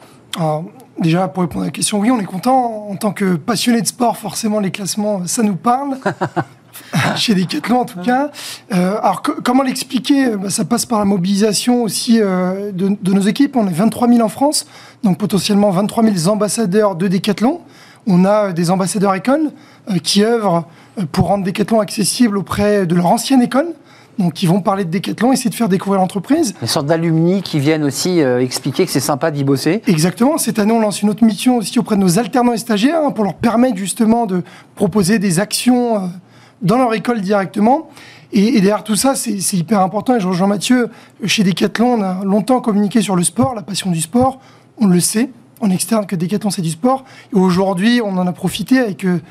Déjà, 1.00 1.28
pour 1.28 1.42
répondre 1.42 1.64
à 1.64 1.68
la 1.68 1.72
question, 1.72 2.00
oui, 2.00 2.10
on 2.10 2.20
est 2.20 2.26
content. 2.26 2.88
En 2.90 2.96
tant 2.96 3.12
que 3.12 3.36
passionné 3.36 3.82
de 3.82 3.88
sport, 3.88 4.18
forcément, 4.18 4.60
les 4.60 4.72
classements, 4.72 5.28
ça 5.28 5.44
nous 5.44 5.56
parle. 5.56 5.98
Chez 7.16 7.36
Decathlon, 7.36 7.80
en 7.82 7.86
tout 7.86 8.00
cas. 8.00 8.32
Euh, 8.74 8.98
alors, 9.00 9.22
comment 9.22 9.63
l'expliquer? 9.63 10.36
Bah, 10.36 10.50
Ça 10.50 10.66
passe 10.66 10.86
par 10.86 11.00
la 11.00 11.06
mobilisation 11.06 11.84
aussi 11.84 12.20
euh, 12.22 12.72
de, 12.72 13.13
nos 13.13 13.22
équipes. 13.22 13.56
On 13.56 13.68
est 13.68 13.74
23 13.74 14.08
000 14.08 14.22
en 14.22 14.30
France, 14.30 14.68
donc 15.04 15.18
potentiellement 15.18 15.72
23 15.72 16.04
000 16.04 16.34
ambassadeurs 16.34 16.96
de 16.96 17.08
Decathlon. 17.08 17.62
On 18.06 18.26
a 18.26 18.54
des 18.54 18.72
ambassadeurs 18.72 19.16
écoles 19.16 19.52
euh, 19.90 19.98
qui 19.98 20.24
œuvrent 20.24 20.66
pour 21.12 21.28
rendre 21.28 21.44
Decathlon 21.44 21.80
accessible 21.80 22.38
auprès 22.38 22.86
de 22.86 22.96
leur 22.96 23.08
ancienne 23.08 23.42
école. 23.42 23.74
Donc, 24.18 24.42
ils 24.42 24.48
vont 24.48 24.62
parler 24.62 24.84
de 24.84 24.90
Decathlon, 24.90 25.32
essayer 25.32 25.50
de 25.50 25.56
faire 25.56 25.70
découvrir 25.70 26.02
l'entreprise. 26.02 26.56
Des 26.60 26.68
sortes 26.68 26.88
d'alumni 26.88 27.44
qui 27.44 27.60
viennent 27.60 27.84
aussi 27.84 28.22
euh, 28.22 28.42
expliquer 28.42 28.86
que 28.86 28.92
c'est 28.92 29.00
sympa 29.00 29.30
d'y 29.30 29.44
bosser. 29.44 29.84
Exactement. 29.86 30.38
Cette 30.38 30.58
année, 30.58 30.72
on 30.72 30.80
lance 30.80 31.04
une 31.04 31.10
autre 31.10 31.24
mission 31.24 31.58
aussi 31.58 31.78
auprès 31.78 31.96
de 31.96 32.02
nos 32.02 32.18
alternants 32.18 32.54
et 32.54 32.58
stagiaires 32.58 33.02
hein, 33.06 33.12
pour 33.12 33.24
leur 33.24 33.36
permettre 33.36 33.78
justement 33.78 34.26
de 34.26 34.42
proposer 34.76 35.20
des 35.20 35.40
actions 35.40 35.96
euh, 35.96 36.00
dans 36.62 36.78
leur 36.78 36.93
école 36.93 37.22
directement. 37.22 37.89
Et, 38.34 38.52
derrière 38.54 38.84
tout 38.84 38.96
ça, 38.96 39.15
c'est 39.15 39.54
hyper 39.54 39.80
important. 39.82 40.15
Et 40.15 40.20
Jean 40.20 40.48
Mathieu, 40.48 40.89
chez 41.26 41.43
Decathlon, 41.43 41.93
on 41.93 42.02
a 42.02 42.24
longtemps 42.24 42.60
communiqué 42.60 43.02
sur 43.02 43.15
le 43.15 43.24
sport, 43.24 43.56
la 43.56 43.62
passion 43.62 43.91
du 43.91 44.02
sport. 44.02 44.39
On 44.78 44.88
le 44.88 45.00
sait 45.00 45.30
en 45.62 45.70
externe 45.70 46.06
que 46.06 46.15
Decathlon, 46.15 46.50
c'est 46.50 46.62
du 46.62 46.70
sport. 46.70 47.06
Et 47.34 47.36
aujourd'hui, 47.36 48.02
on 48.04 48.17
en 48.17 48.28
a 48.28 48.34
profité 48.34 48.80
avec 48.80 49.06
euh, 49.06 49.22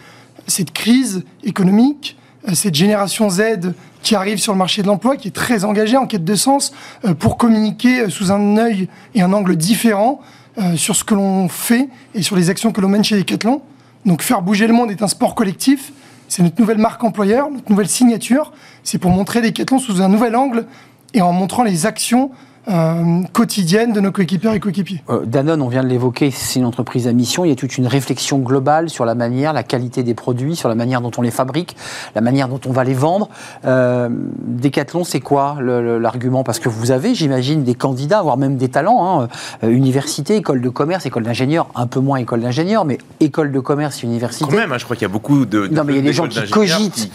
cette 0.46 0.72
crise 0.72 1.24
économique, 1.44 2.16
cette 2.52 2.74
génération 2.74 3.28
Z 3.28 3.72
qui 4.06 4.14
arrive 4.14 4.38
sur 4.38 4.52
le 4.52 4.58
marché 4.58 4.82
de 4.82 4.86
l'emploi, 4.86 5.16
qui 5.16 5.26
est 5.26 5.32
très 5.32 5.64
engagé 5.64 5.96
en 5.96 6.06
quête 6.06 6.24
de 6.24 6.34
sens, 6.36 6.72
euh, 7.04 7.12
pour 7.12 7.36
communiquer 7.36 8.02
euh, 8.02 8.08
sous 8.08 8.30
un 8.30 8.56
œil 8.56 8.88
et 9.16 9.22
un 9.22 9.32
angle 9.32 9.56
différent 9.56 10.20
euh, 10.58 10.76
sur 10.76 10.94
ce 10.94 11.02
que 11.02 11.16
l'on 11.16 11.48
fait 11.48 11.88
et 12.14 12.22
sur 12.22 12.36
les 12.36 12.48
actions 12.48 12.70
que 12.70 12.80
l'on 12.80 12.88
mène 12.88 13.02
chez 13.02 13.18
Decathlon. 13.18 13.62
Donc 14.04 14.22
faire 14.22 14.42
bouger 14.42 14.68
le 14.68 14.74
monde 14.74 14.92
est 14.92 15.02
un 15.02 15.08
sport 15.08 15.34
collectif. 15.34 15.92
C'est 16.28 16.42
notre 16.42 16.60
nouvelle 16.60 16.78
marque 16.78 17.02
employeur, 17.04 17.50
notre 17.50 17.70
nouvelle 17.70 17.88
signature. 17.88 18.52
C'est 18.82 18.98
pour 18.98 19.10
montrer 19.10 19.40
Decathlon 19.40 19.78
sous 19.78 20.02
un 20.02 20.08
nouvel 20.08 20.36
angle 20.36 20.66
et 21.14 21.22
en 21.22 21.32
montrant 21.32 21.62
les 21.62 21.86
actions 21.86 22.30
euh, 22.68 23.22
quotidienne 23.32 23.92
de 23.92 24.00
nos 24.00 24.10
coéquipiers 24.10 24.54
et 24.54 24.60
coéquipiers. 24.60 25.02
Euh, 25.08 25.24
Danone, 25.24 25.62
on 25.62 25.68
vient 25.68 25.82
de 25.82 25.88
l'évoquer, 25.88 26.30
c'est 26.30 26.58
une 26.58 26.64
entreprise 26.64 27.06
à 27.06 27.12
mission. 27.12 27.44
Il 27.44 27.48
y 27.48 27.52
a 27.52 27.56
toute 27.56 27.78
une 27.78 27.86
réflexion 27.86 28.38
globale 28.38 28.90
sur 28.90 29.04
la 29.04 29.14
manière, 29.14 29.52
la 29.52 29.62
qualité 29.62 30.02
des 30.02 30.14
produits, 30.14 30.56
sur 30.56 30.68
la 30.68 30.74
manière 30.74 31.00
dont 31.00 31.10
on 31.16 31.22
les 31.22 31.30
fabrique, 31.30 31.76
la 32.14 32.20
manière 32.20 32.48
dont 32.48 32.60
on 32.66 32.72
va 32.72 32.84
les 32.84 32.94
vendre. 32.94 33.28
Euh, 33.64 34.08
Decathlon, 34.10 35.04
c'est 35.04 35.20
quoi 35.20 35.58
l'argument? 35.60 36.44
Parce 36.44 36.58
que 36.58 36.68
vous 36.68 36.90
avez, 36.90 37.14
j'imagine, 37.14 37.62
des 37.62 37.74
candidats, 37.74 38.22
voire 38.22 38.36
même 38.36 38.56
des 38.56 38.68
talents, 38.68 39.20
hein, 39.22 39.28
euh, 39.62 39.70
université, 39.70 40.36
école 40.36 40.60
de 40.60 40.68
commerce, 40.68 41.06
école 41.06 41.22
d'ingénieur, 41.22 41.68
un 41.74 41.86
peu 41.86 42.00
moins 42.00 42.18
école 42.18 42.40
d'ingénieur, 42.40 42.84
mais 42.84 42.98
école 43.20 43.52
de 43.52 43.60
commerce, 43.60 44.02
université. 44.02 44.44
Quand 44.50 44.56
même, 44.56 44.72
hein, 44.72 44.78
je 44.78 44.84
crois 44.84 44.96
qu'il 44.96 45.06
y 45.06 45.10
a 45.10 45.12
beaucoup 45.12 45.46
de. 45.46 45.68
non, 45.68 45.84
mais 45.84 45.92
il 45.92 45.96
y 45.96 46.00
a 46.00 46.02
des 46.02 46.12
gens 46.12 46.28
qui 46.28 46.42
cogitent 46.50 47.10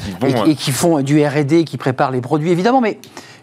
et, 0.45 0.55
qui 0.55 0.71
font 0.71 1.01
du 1.01 1.25
RD, 1.25 1.65
qui 1.65 1.77
préparent 1.77 2.11
les 2.11 2.21
produits, 2.21 2.51
évidemment, 2.51 2.81
mais 2.81 2.99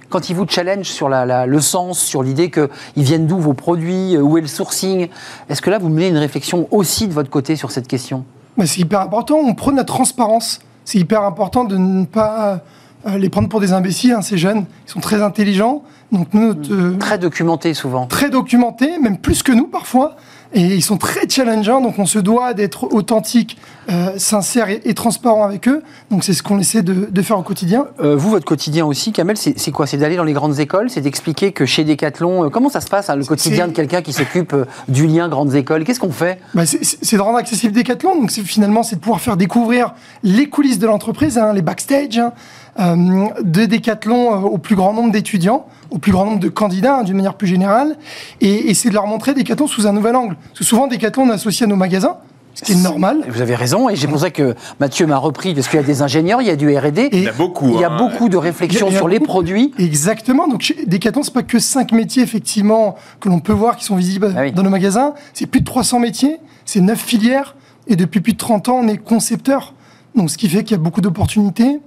quand 0.09 0.31
ils 0.31 0.37
vous 0.37 0.47
challenge 0.49 0.87
sur 0.87 1.09
le 1.09 1.61
sens, 1.61 1.99
sur 1.99 2.23
l'idée 2.23 2.51
qu'ils 2.51 2.69
viennent 3.03 3.27
d'où 3.27 3.39
vos 3.39 3.55
produits, 3.55 4.17
euh, 4.17 4.21
où 4.21 4.39
est 4.39 4.41
le 4.41 4.47
sourcing, 4.47 5.09
est-ce 5.49 5.63
que 5.63 5.71
là, 5.71 5.79
vous 5.79 5.89
menez 5.89 6.09
une 6.09 6.17
réflexion 6.17 6.69
aussi 6.71 7.09
de 7.09 7.13
votre 7.13 7.31
côté 7.31 7.57
sur 7.57 7.71
cette 7.71 7.89
question? 7.89 8.25
C'est 8.65 8.81
hyper 8.81 9.01
important. 9.01 9.37
On 9.37 9.55
prône 9.55 9.77
la 9.77 9.85
transparence. 9.85 10.61
C'est 10.85 10.99
hyper 10.99 11.23
important 11.23 11.65
de 11.65 11.77
ne 11.77 12.05
pas 12.05 12.63
euh, 13.07 13.19
les 13.19 13.29
prendre 13.29 13.49
pour 13.49 13.61
des 13.61 13.73
imbéciles, 13.73 14.13
hein, 14.13 14.23
ces 14.23 14.39
jeunes. 14.39 14.65
Ils 14.87 14.91
sont 14.91 15.01
très 15.01 15.23
intelligents. 15.23 15.83
Donc 16.11 16.29
nous, 16.33 16.55
euh, 16.71 16.97
très 16.97 17.19
documentés 17.19 17.75
souvent. 17.75 18.07
Très 18.07 18.31
documentés, 18.31 18.99
même 18.99 19.19
plus 19.19 19.43
que 19.43 19.53
nous 19.53 19.67
parfois. 19.67 20.17
Et 20.55 20.63
ils 20.63 20.83
sont 20.83 20.97
très 20.97 21.29
challengeants, 21.29 21.83
donc 21.83 21.99
on 21.99 22.07
se 22.07 22.19
doit 22.19 22.55
d'être 22.55 22.85
authentique, 22.95 23.59
euh, 23.91 24.13
sincère 24.17 24.69
et, 24.71 24.95
transparent 24.95 25.45
avec 25.45 25.69
eux. 25.69 25.83
Donc 26.11 26.25
c'est 26.25 26.33
ce 26.33 26.43
qu'on 26.43 26.59
essaie 26.59 26.83
de, 26.83 27.23
faire 27.23 27.39
au 27.39 27.43
quotidien. 27.43 27.87
Euh, 28.01 28.17
vous, 28.17 28.31
votre 28.31 28.47
quotidien 28.47 28.87
aussi, 28.87 29.13
Kamel, 29.13 29.37
c'est 29.37 29.71
quoi? 29.71 29.87
C'est 29.87 29.99
d'aller 29.99 30.17
dans 30.17 30.25
les 30.25 30.33
grandes 30.33 30.59
écoles 30.59 30.89
C'est 30.89 31.03
d'expliquer 31.03 31.53
que 31.53 31.67
chez 31.67 31.85
Decathlon, 31.85 32.47
euh, 32.47 32.49
comment 32.49 32.71
ça 32.71 32.81
se 32.81 32.89
passe, 32.89 33.11
hein, 33.11 33.17
le 33.17 33.25
quotidien 33.25 33.69
de 33.69 33.73
quelqu'un 33.73 34.01
qui 34.01 34.15
s'occupe 34.15 34.55
du 34.89 35.07
lien 35.07 35.29
grandes 35.29 35.55
écoles? 35.55 35.85
Qu'est-ce 35.85 36.01
qu'on 36.01 36.13
fait? 36.13 36.41
Bah, 36.55 36.65
C'est 36.65 37.17
de 37.17 37.23
rendre 37.23 37.39
accessible 37.39 37.75
Decathlon. 37.75 38.19
Donc 38.19 38.31
finalement, 38.31 38.83
c'est 38.83 38.97
de 38.97 39.01
pouvoir 39.01 39.21
faire 39.21 39.37
découvrir 39.37 39.95
les 40.23 40.49
coulisses 40.49 40.79
de 40.79 40.87
l'entreprise, 40.87 41.37
hein, 41.37 41.53
les 41.53 41.63
backstage. 41.63 42.19
Hein, 42.19 42.33
de 42.79 43.67
Decathlon 43.67 44.45
au 44.45 44.59
plus 44.59 44.77
grand 44.77 44.93
nombre 44.93 45.13
d'étudiants, 45.13 45.67
au 45.91 45.99
plus 45.99 46.13
grand 46.13 46.25
nombre 46.25 46.41
de 46.41 46.49
candidats, 46.49 47.03
d'une 47.03 47.17
manière 47.17 47.35
plus 47.35 47.49
générale, 47.49 47.97
et, 48.41 48.71
et 48.71 48.75
c'est 48.75 48.89
de 48.89 48.95
leur 48.95 49.07
montrer 49.07 49.35
Decathlon 49.35 49.67
sous 49.67 49.87
un 49.87 49.93
nouvel 49.93 50.17
angle. 50.17 50.37
Parce 50.49 50.61
que 50.61 50.65
souvent, 50.65 50.87
Decathlon, 50.87 51.25
on 51.25 51.31
associe 51.31 51.67
à 51.67 51.67
nos 51.67 51.77
magasins, 51.77 52.19
ce 52.55 52.65
qui 52.65 52.73
est 52.73 52.83
normal. 52.83 53.25
Vous 53.29 53.41
avez 53.41 53.55
raison, 53.55 53.89
et 53.89 53.97
j'ai 53.97 54.09
pensé 54.09 54.31
que 54.31 54.55
Mathieu 54.81 55.07
m'a 55.07 55.17
repris, 55.17 55.55
parce 55.55 55.69
qu'il 55.69 55.79
y 55.79 55.83
a 55.83 55.87
des 55.87 56.03
ingénieurs, 56.03 56.43
il 56.43 56.49
y 56.49 56.51
a 56.51 56.57
du 56.57 56.77
R&D. 56.77 57.11
Il 57.13 57.23
y 57.23 57.29
a 57.29 57.33
beaucoup. 57.33 57.69
Il 57.69 57.81
y 57.81 57.85
a 57.85 57.91
hein. 57.91 57.97
beaucoup 57.97 58.29
de 58.29 58.37
réflexions 58.37 58.91
sur 58.91 59.09
les 59.09 59.21
produits. 59.21 59.73
Exactement. 59.79 60.49
Donc, 60.49 60.75
Decathlon, 60.87 61.23
c'est 61.23 61.35
pas 61.35 61.43
que 61.43 61.59
cinq 61.59 61.93
métiers, 61.93 62.23
effectivement, 62.23 62.97
que 63.21 63.29
l'on 63.29 63.41
peut 63.41 63.53
voir, 63.53 63.77
qui 63.77 63.85
sont 63.85 63.97
visibles 63.97 64.35
ah 64.37 64.51
dans 64.51 64.63
nos 64.63 64.71
magasins. 64.71 65.15
C'est 65.35 65.47
plus 65.47 65.61
de 65.61 65.67
300 65.67 66.01
métiers, 66.01 66.39
c'est 66.65 66.81
neuf 66.81 67.01
filières, 67.01 67.55
et 67.87 67.97
depuis 67.97 68.21
plus 68.21 68.33
de 68.33 68.39
30 68.39 68.69
ans, 68.69 68.81
on 68.83 68.89
est 68.89 68.99
concepteur. 68.99 69.75
Donc, 70.15 70.31
ce 70.31 70.37
qui 70.37 70.49
fait 70.49 70.65
qu'il 70.65 70.77
y 70.77 70.81
a 70.81 70.83
beaucoup 70.83 71.01
d'opportunités. 71.01 71.81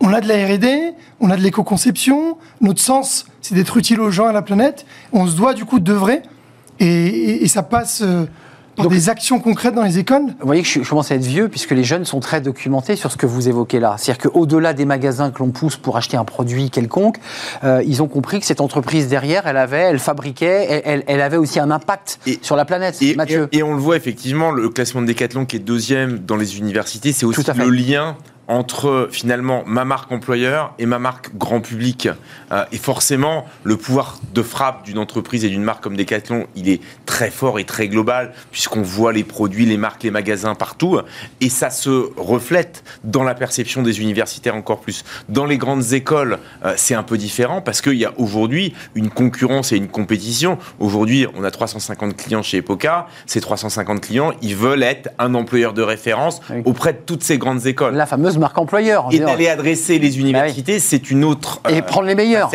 On 0.00 0.12
a 0.12 0.20
de 0.20 0.28
la 0.28 0.46
R&D, 0.46 0.94
on 1.20 1.30
a 1.30 1.36
de 1.36 1.42
l'éco-conception. 1.42 2.36
Notre 2.60 2.80
sens, 2.80 3.26
c'est 3.40 3.54
d'être 3.54 3.76
utile 3.76 4.00
aux 4.00 4.10
gens 4.10 4.26
et 4.26 4.30
à 4.30 4.32
la 4.32 4.42
planète. 4.42 4.86
On 5.12 5.26
se 5.26 5.36
doit, 5.36 5.54
du 5.54 5.64
coup, 5.64 5.80
d'œuvrer 5.80 6.22
et, 6.80 7.46
ça 7.48 7.62
passe 7.62 8.02
euh, 8.02 8.24
par 8.76 8.88
des 8.88 9.08
actions 9.08 9.38
concrètes 9.38 9.74
dans 9.74 9.82
les 9.82 9.98
écoles 9.98 10.26
Vous 10.40 10.46
voyez 10.46 10.62
que 10.62 10.68
je, 10.68 10.80
commence 10.80 11.10
à 11.10 11.14
être 11.14 11.24
vieux, 11.24 11.48
puisque 11.48 11.70
les 11.70 11.84
jeunes 11.84 12.04
sont 12.04 12.20
très 12.20 12.40
documentés 12.40 12.96
sur 12.96 13.12
ce 13.12 13.16
que 13.16 13.26
vous 13.26 13.48
évoquez 13.48 13.80
là. 13.80 13.96
C'est-à-dire 13.98 14.30
qu'au-delà 14.30 14.72
des 14.72 14.84
magasins 14.84 15.30
que 15.30 15.38
l'on 15.38 15.50
pousse 15.50 15.76
pour 15.76 15.96
acheter 15.96 16.16
un 16.16 16.24
produit 16.24 16.70
quelconque, 16.70 17.18
euh, 17.62 17.82
ils 17.86 18.02
ont 18.02 18.08
compris 18.08 18.40
que 18.40 18.46
cette 18.46 18.60
entreprise 18.60 19.08
derrière, 19.08 19.46
elle 19.46 19.56
avait, 19.56 19.82
elle 19.82 19.98
fabriquait, 19.98 20.82
elle, 20.84 21.20
avait 21.20 21.36
aussi 21.36 21.60
un 21.60 21.70
impact 21.70 22.18
sur 22.42 22.56
la 22.56 22.64
planète. 22.64 23.00
Et, 23.00 23.14
Mathieu. 23.14 23.48
Et, 23.52 23.62
on 23.62 23.74
le 23.74 23.80
voit 23.80 23.96
effectivement, 23.96 24.50
le 24.50 24.68
classement 24.68 25.02
de 25.02 25.06
Decathlon 25.06 25.46
qui 25.46 25.56
est 25.56 25.60
deuxième 25.60 26.18
dans 26.18 26.36
les 26.36 26.58
universités, 26.58 27.12
c'est 27.12 27.26
aussi 27.26 27.42
le 27.56 27.70
lien 27.70 28.16
entre 28.48 29.08
finalement 29.10 29.62
ma 29.66 29.84
marque 29.84 30.12
employeur 30.12 30.74
et 30.78 30.86
ma 30.86 30.98
marque 30.98 31.34
grand 31.36 31.60
public. 31.60 32.08
Euh, 32.52 32.64
et 32.72 32.78
forcément, 32.78 33.46
le 33.62 33.76
pouvoir 33.76 34.18
de 34.32 34.42
frappe 34.42 34.84
d'une 34.84 34.98
entreprise 34.98 35.44
et 35.44 35.48
d'une 35.48 35.62
marque 35.62 35.82
comme 35.82 35.96
Decathlon, 35.96 36.46
il 36.56 36.68
est 36.68 36.80
très 37.06 37.30
fort 37.30 37.58
et 37.58 37.64
très 37.64 37.88
global, 37.88 38.32
puisqu'on 38.50 38.82
voit 38.82 39.12
les 39.12 39.24
produits, 39.24 39.66
les 39.66 39.76
marques, 39.76 40.02
les 40.02 40.10
magasins 40.10 40.54
partout. 40.54 41.00
Et 41.40 41.48
ça 41.48 41.70
se 41.70 42.10
reflète 42.16 42.84
dans 43.04 43.22
la 43.22 43.34
perception 43.34 43.82
des 43.82 44.00
universitaires 44.00 44.56
encore 44.56 44.80
plus. 44.80 45.04
Dans 45.28 45.46
les 45.46 45.58
grandes 45.58 45.92
écoles, 45.92 46.38
euh, 46.64 46.74
c'est 46.76 46.94
un 46.94 47.02
peu 47.02 47.18
différent, 47.18 47.60
parce 47.60 47.80
qu'il 47.80 47.94
y 47.94 48.04
a 48.04 48.12
aujourd'hui 48.18 48.74
une 48.94 49.10
concurrence 49.10 49.72
et 49.72 49.76
une 49.76 49.88
compétition. 49.88 50.58
Aujourd'hui, 50.78 51.26
on 51.34 51.44
a 51.44 51.50
350 51.50 52.16
clients 52.16 52.42
chez 52.42 52.58
Epoca. 52.58 53.06
Ces 53.26 53.40
350 53.40 54.00
clients, 54.00 54.32
ils 54.42 54.56
veulent 54.56 54.82
être 54.82 55.10
un 55.18 55.34
employeur 55.34 55.72
de 55.72 55.82
référence 55.82 56.40
auprès 56.64 56.92
de 56.92 56.98
toutes 56.98 57.22
ces 57.22 57.38
grandes 57.38 57.66
écoles. 57.66 57.94
La 57.94 58.06
fameuse 58.06 58.33
marque 58.38 58.58
employeur. 58.58 59.08
Et 59.10 59.18
d'aller 59.18 59.48
adresser 59.48 59.98
les 59.98 60.18
universités, 60.18 60.74
bah 60.74 60.82
c'est 60.82 61.10
une 61.10 61.24
autre. 61.24 61.60
Et 61.68 61.78
euh, 61.78 61.82
prendre 61.82 62.06
les 62.06 62.14
meilleurs. 62.14 62.50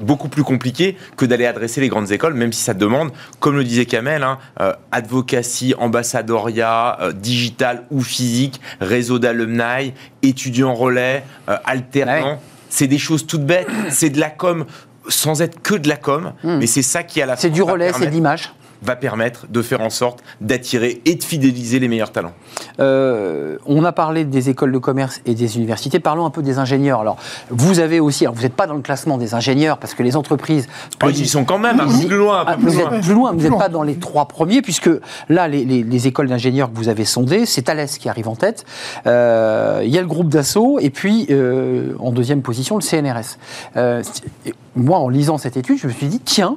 beaucoup 0.00 0.28
plus 0.28 0.42
compliqué 0.44 0.96
que 1.16 1.24
d'aller 1.24 1.46
adresser 1.46 1.80
les 1.80 1.88
grandes 1.88 2.10
écoles, 2.12 2.34
même 2.34 2.52
si 2.52 2.62
ça 2.62 2.74
demande, 2.74 3.10
comme 3.40 3.56
le 3.56 3.64
disait 3.64 3.86
Kamel, 3.86 4.22
hein, 4.22 4.38
euh, 4.60 4.72
advocacy, 4.90 5.74
ambassadoria, 5.78 6.98
euh, 7.00 7.12
digital 7.12 7.84
ou 7.90 8.02
physique, 8.02 8.60
réseau 8.80 9.18
d'alumni, 9.18 9.94
étudiants 10.22 10.74
relais, 10.74 11.24
alternants. 11.64 12.38
Ah 12.38 12.46
c'est 12.72 12.86
des 12.86 12.98
choses 12.98 13.26
toutes 13.26 13.44
bêtes. 13.44 13.68
c'est 13.90 14.08
de 14.08 14.18
la 14.18 14.30
com 14.30 14.64
sans 15.08 15.42
être 15.42 15.60
que 15.60 15.74
de 15.74 15.88
la 15.88 15.96
com, 15.96 16.32
hmm. 16.42 16.58
mais 16.58 16.66
c'est 16.66 16.82
ça 16.82 17.02
qui 17.02 17.20
a 17.20 17.26
la. 17.26 17.36
C'est 17.36 17.50
du 17.50 17.62
relais, 17.62 17.92
c'est 17.92 18.06
de 18.06 18.10
l'image. 18.10 18.52
Va 18.82 18.96
permettre 18.96 19.46
de 19.48 19.62
faire 19.62 19.80
en 19.80 19.90
sorte 19.90 20.22
d'attirer 20.40 21.00
et 21.04 21.14
de 21.14 21.22
fidéliser 21.22 21.78
les 21.78 21.88
meilleurs 21.88 22.12
talents. 22.12 22.32
Euh, 22.80 23.58
on 23.66 23.84
a 23.84 23.92
parlé 23.92 24.24
des 24.24 24.50
écoles 24.50 24.72
de 24.72 24.78
commerce 24.78 25.20
et 25.24 25.34
des 25.34 25.56
universités. 25.56 26.00
Parlons 26.00 26.26
un 26.26 26.30
peu 26.30 26.42
des 26.42 26.58
ingénieurs. 26.58 27.00
Alors, 27.00 27.16
vous 27.50 27.78
avez 27.78 28.00
aussi, 28.00 28.24
alors 28.24 28.34
vous 28.34 28.42
n'êtes 28.42 28.54
pas 28.54 28.66
dans 28.66 28.74
le 28.74 28.82
classement 28.82 29.18
des 29.18 29.34
ingénieurs 29.34 29.78
parce 29.78 29.94
que 29.94 30.02
les 30.02 30.16
entreprises. 30.16 30.68
Oh, 31.02 31.08
ils 31.10 31.28
sont 31.28 31.44
quand 31.44 31.58
même 31.58 31.80
un 31.80 31.86
peu 31.86 32.06
plus 32.06 32.16
loin. 32.16 32.44
Ah, 32.46 32.56
vous 32.58 32.78
êtes 32.78 33.00
plus 33.02 33.14
loin, 33.14 33.32
vous 33.32 33.40
n'êtes 33.40 33.58
pas 33.58 33.68
dans 33.68 33.82
les 33.82 33.96
trois 33.96 34.26
premiers 34.26 34.62
puisque 34.62 34.90
là, 35.28 35.48
les, 35.48 35.64
les, 35.64 36.06
écoles 36.06 36.28
d'ingénieurs 36.28 36.72
que 36.72 36.76
vous 36.76 36.88
avez 36.88 37.04
sondées, 37.04 37.46
c'est 37.46 37.62
Thales 37.62 37.86
qui 37.86 38.08
arrive 38.08 38.28
en 38.28 38.34
tête. 38.34 38.64
Euh, 39.06 39.82
il 39.84 39.90
y 39.90 39.98
a 39.98 40.00
le 40.00 40.06
groupe 40.08 40.28
d'assaut 40.28 40.78
et 40.80 40.90
puis 40.90 41.26
euh, 41.30 41.94
en 42.00 42.10
deuxième 42.10 42.42
position 42.42 42.76
le 42.76 42.82
CNRS. 42.82 43.38
moi, 44.74 44.98
en 44.98 45.08
lisant 45.08 45.38
cette 45.38 45.56
étude, 45.56 45.78
je 45.78 45.86
me 45.86 45.92
suis 45.92 46.08
dit 46.08 46.20
tiens 46.20 46.56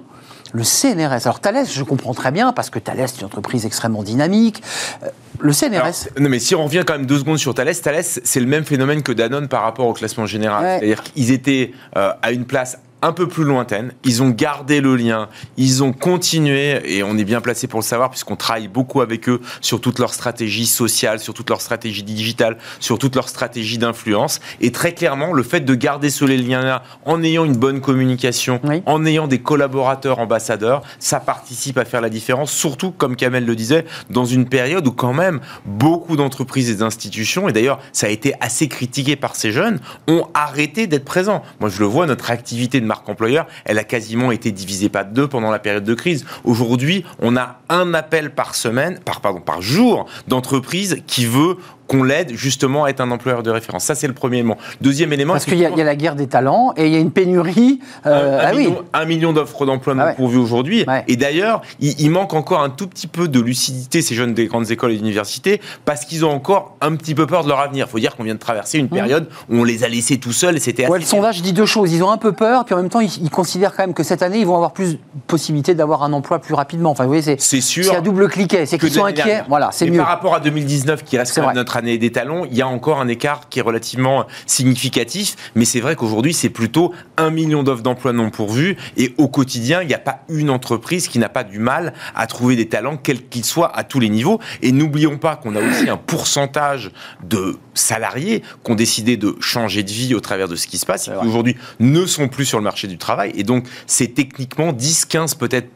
le 0.56 0.64
CNRS. 0.64 1.26
Alors 1.26 1.40
Thales, 1.40 1.66
je 1.70 1.84
comprends 1.84 2.14
très 2.14 2.32
bien, 2.32 2.54
parce 2.54 2.70
que 2.70 2.80
Thales 2.80 3.00
est 3.00 3.20
une 3.20 3.26
entreprise 3.26 3.66
extrêmement 3.66 4.04
dynamique. 4.04 4.64
Euh, 5.04 5.10
le 5.40 5.52
CNRS. 5.52 6.10
non, 6.18 6.30
mais 6.30 6.40
si 6.40 6.56
on 6.56 6.64
revient 6.64 6.84
quand 6.88 6.94
même 6.94 7.06
deux 7.06 7.20
secondes 7.20 7.38
sur 7.38 7.54
Thales, 7.54 7.76
Thales, 7.76 8.04
c'est 8.04 8.40
le 8.40 8.46
même 8.46 8.64
phénomène 8.64 9.04
que 9.04 9.12
Danone 9.12 9.48
par 9.48 9.64
rapport 9.64 9.88
au 9.88 9.94
classement 9.94 10.26
général. 10.26 10.80
C'est-à-dire 10.80 11.04
qu'ils 11.04 11.32
étaient 11.32 11.74
euh, 11.98 12.12
à 12.22 12.32
une 12.32 12.46
place 12.46 12.80
un 13.02 13.12
peu 13.12 13.28
plus 13.28 13.44
lointaine. 13.44 13.94
Ils 14.04 14.24
ont 14.24 14.30
gardé 14.30 14.82
le 14.82 14.96
lien, 14.96 15.30
ils 15.58 15.84
ont 15.84 15.94
continué, 15.94 16.82
et 16.86 17.04
on 17.04 17.18
est 17.18 17.24
bien 17.24 17.42
placé 17.42 17.68
pour 17.68 17.80
le 17.80 17.86
savoir, 17.86 18.10
puisqu'on 18.10 18.36
travaille 18.36 18.68
beaucoup 18.68 19.02
avec 19.02 19.30
eux 19.30 19.42
sur 19.62 19.80
toute 19.80 20.00
leur 20.00 20.14
stratégie 20.14 20.66
sociale, 20.66 21.20
sur 21.20 21.34
toute 21.34 21.50
leur 21.50 21.62
stratégie 21.62 22.04
digitale, 22.04 22.58
sur 22.80 22.98
toute 22.98 23.16
leur 23.16 23.30
stratégie 23.30 23.78
d'influence. 23.78 24.40
Et 24.62 24.72
très 24.72 24.94
clairement, 24.94 25.34
le 25.34 25.44
fait 25.44 25.62
de 25.62 25.76
garder 25.76 26.10
ce 26.10 26.26
lien-là, 26.26 26.84
en 27.06 27.22
ayant 27.24 27.46
une 27.46 27.58
bonne 27.58 27.82
communication, 27.82 28.60
en 28.86 29.06
ayant 29.06 29.28
des 29.28 29.40
collaborateurs 29.40 30.20
ambassadeurs, 30.20 30.82
ça 31.00 31.20
participe 31.20 31.78
à 31.78 31.86
faire 31.86 32.02
la 32.02 32.10
différence, 32.10 32.52
surtout, 32.52 32.92
comme 32.92 33.16
Kamel 33.16 33.46
le 33.46 33.56
disait, 33.56 33.86
dans 34.10 34.26
une 34.26 34.48
période 34.48 34.88
où 34.88 34.92
quand 34.92 35.14
même 35.14 35.42
beaucoup 35.66 36.16
d'entreprises 36.16 36.70
et 36.70 36.76
d'institutions, 36.76 37.48
et 37.50 37.54
d'ailleurs 37.54 37.80
ça 37.92 38.08
a 38.08 38.10
été 38.10 38.34
assez 38.40 38.68
critiqué 38.68 39.16
par 39.16 39.36
ces 39.36 39.52
jeunes, 39.52 39.80
ont 40.08 40.28
arrêté 40.34 40.88
d'être 40.88 41.06
présents. 41.06 41.44
Moi 41.60 41.70
je 41.70 41.80
le 41.80 41.86
vois, 41.86 42.06
notre 42.06 42.32
activité 42.32 42.82
de 42.82 42.86
employeur, 43.08 43.48
elle 43.66 43.78
a 43.78 43.84
quasiment 43.84 44.32
été 44.32 44.52
divisée 44.52 44.90
par 44.90 45.06
deux 45.06 45.28
pendant 45.28 45.52
la 45.52 45.60
période 45.60 45.84
de 45.84 45.94
crise. 45.94 46.26
Aujourd'hui, 46.44 47.06
on 47.20 47.36
a 47.38 47.60
un 47.70 47.94
appel 47.94 48.32
par 48.32 48.56
semaine, 48.56 49.00
par, 49.00 49.22
pardon, 49.22 49.42
par 49.42 49.62
jour 49.62 50.08
d'entreprise 50.28 51.02
qui 51.08 51.26
veut 51.26 51.58
qu'on 51.88 52.04
l'aide 52.04 52.32
justement 52.34 52.86
à 52.86 52.90
être 52.90 53.02
un 53.02 53.12
employeur 53.12 53.44
de 53.44 53.52
référence. 53.52 53.84
Ça, 53.84 53.96
c'est 53.96 54.08
le 54.08 54.14
premier 54.14 54.38
élément. 54.38 54.58
Deuxième 54.82 55.14
élément. 55.14 55.34
Parce 55.34 55.46
qu'il 55.46 55.58
y, 55.58 55.66
a 55.66 55.70
la 55.70 55.96
guerre 55.96 56.16
des 56.16 56.28
talents 56.28 56.74
et 56.78 56.88
il 56.88 56.94
y 56.94 56.96
a 56.96 57.00
une 57.00 57.12
pénurie. 57.12 57.80
Euh, 58.06 58.40
un, 58.40 58.44
ah 58.48 58.54
million, 58.54 58.84
un, 58.94 59.06
million, 59.06 59.34
d'offres 59.34 59.66
d'emploi 59.66 59.94
non 59.94 60.04
ah 60.08 60.14
pourvues 60.14 60.38
aujourd'hui. 60.38 60.86
Et 61.08 61.16
d'ailleurs, 61.16 61.62
il, 61.80 62.10
manque 62.10 62.34
encore 62.34 62.62
un 62.62 62.70
tout 62.70 62.88
petit 62.88 63.08
peu 63.08 63.28
de 63.28 63.40
lucidité, 63.40 64.02
ces 64.02 64.16
jeunes 64.16 64.34
des 64.34 64.48
grandes 64.48 64.72
écoles 64.72 64.92
et 64.92 64.98
d'universités, 64.98 65.62
parce 65.86 66.06
qu'ils 66.06 66.26
ont 66.26 66.32
encore 66.32 66.76
un 66.82 66.96
petit 66.96 67.16
peu 67.16 67.28
peur 67.28 67.44
de 67.44 67.50
leur 67.50 67.60
avenir. 67.60 67.86
Il 67.88 67.92
faut 67.92 68.00
dire 68.00 68.16
qu'on 68.16 68.24
vient 68.24 68.34
de 68.34 68.40
traverser 68.40 68.80
une 68.80 68.86
mmh. 68.86 68.90
période 68.90 69.30
où 69.50 69.58
on 69.58 69.64
les 69.64 69.84
a 69.84 69.88
laissés 69.88 70.18
tout 70.18 70.32
seuls 70.32 70.56
et 70.56 70.60
c'était 70.60 70.88
ouais, 70.88 71.00
Le 71.00 71.06
sondage 71.06 71.42
dit 71.42 71.54
deux 71.54 71.66
choses. 71.66 71.92
Ils 71.94 72.04
ont 72.04 72.12
un 72.12 72.18
peu 72.18 72.32
peur, 72.32 72.66
puis 72.66 72.74
en 72.74 72.78
même 72.78 72.90
temps, 72.90 73.02
ils, 73.02 73.30
considèrent 73.30 73.76
quand 73.76 73.84
même 73.84 73.94
que 73.94 74.04
cette 74.04 74.22
année, 74.22 74.40
ils 74.40 74.46
vont 74.46 74.56
avoir 74.56 74.72
plus 74.72 74.94
de 74.94 75.00
possibilités 75.28 75.76
d'avoir 75.76 76.04
un 76.04 76.14
emploi 76.14 76.40
plus 76.40 76.54
rapidement. 76.54 76.92
Enfin, 76.92 77.04
vous 77.04 77.10
voyez, 77.10 77.38
c'est 77.38 77.62
sûr. 77.62 77.86
C'est 77.86 77.96
à 77.96 78.02
double 78.02 78.30
cliquet. 78.30 78.66
C'est 78.66 78.78
qu'ils 78.78 78.92
sont 78.92 79.06
inquiets. 79.06 79.44
Voilà, 79.48 79.70
c'est 79.72 79.90
mieux. 79.90 79.98
Par 79.98 80.08
rapport 80.08 80.36
à 80.36 80.40
2019, 80.40 81.04
qui 81.04 81.18
reste 81.18 81.36
quand 81.36 81.46
même 81.46 81.56
notre 81.56 81.75
année 81.76 81.98
des 81.98 82.12
talons, 82.12 82.46
il 82.46 82.58
y 82.58 82.62
a 82.62 82.68
encore 82.68 83.00
un 83.00 83.08
écart 83.08 83.50
qui 83.50 83.60
est 83.60 83.62
relativement 83.62 84.26
significatif. 84.46 85.36
Mais 85.56 85.66
c'est 85.66 85.80
vrai 85.80 85.96
qu'aujourd'hui, 85.96 86.34
c'est 86.34 86.50
plutôt 86.50 86.94
un 87.18 87.30
million 87.30 87.64
d'offres 87.64 87.84
d'emploi 87.84 88.14
non 88.14 88.30
pourvues. 88.30 88.78
Et 88.98 89.14
au 89.18 89.28
quotidien, 89.28 89.82
il 89.82 89.88
n'y 89.88 89.94
a 89.94 90.00
pas 90.00 90.24
une 90.30 90.50
entreprise 90.50 91.08
qui 91.08 91.20
n'a 91.20 91.30
pas 91.30 91.44
du 91.44 91.60
mal 91.60 91.94
à 92.16 92.28
trouver 92.28 92.56
des 92.56 92.68
talents, 92.68 92.98
quels 92.98 93.28
qu'ils 93.28 93.46
soient, 93.46 93.76
à 93.76 93.84
tous 93.84 94.00
les 94.00 94.10
niveaux. 94.10 94.40
Et 94.62 94.72
n'oublions 94.72 95.18
pas 95.18 95.36
qu'on 95.36 95.56
a 95.56 95.62
aussi 95.62 95.90
un 95.90 95.98
pourcentage 95.98 96.92
de 97.24 97.58
salariés 97.74 98.42
qui 98.64 98.72
ont 98.72 98.76
décidé 98.76 99.18
de 99.18 99.36
changer 99.40 99.84
de 99.84 99.92
vie 99.92 100.16
au 100.16 100.20
travers 100.20 100.48
de 100.48 100.56
ce 100.56 100.68
qui 100.68 100.78
se 100.78 100.86
passe, 100.86 101.06
qui 101.06 101.28
aujourd'hui 101.28 101.56
ne 101.80 102.06
sont 102.06 102.28
plus 102.28 102.46
sur 102.46 102.58
le 102.58 102.64
marché 102.64 102.88
du 102.88 102.98
travail. 102.98 103.32
Et 103.36 103.44
donc, 103.44 103.68
c'est 103.88 104.14
techniquement 104.14 104.74
10, 104.74 105.06
15, 105.06 105.36
peut-être 105.36 105.70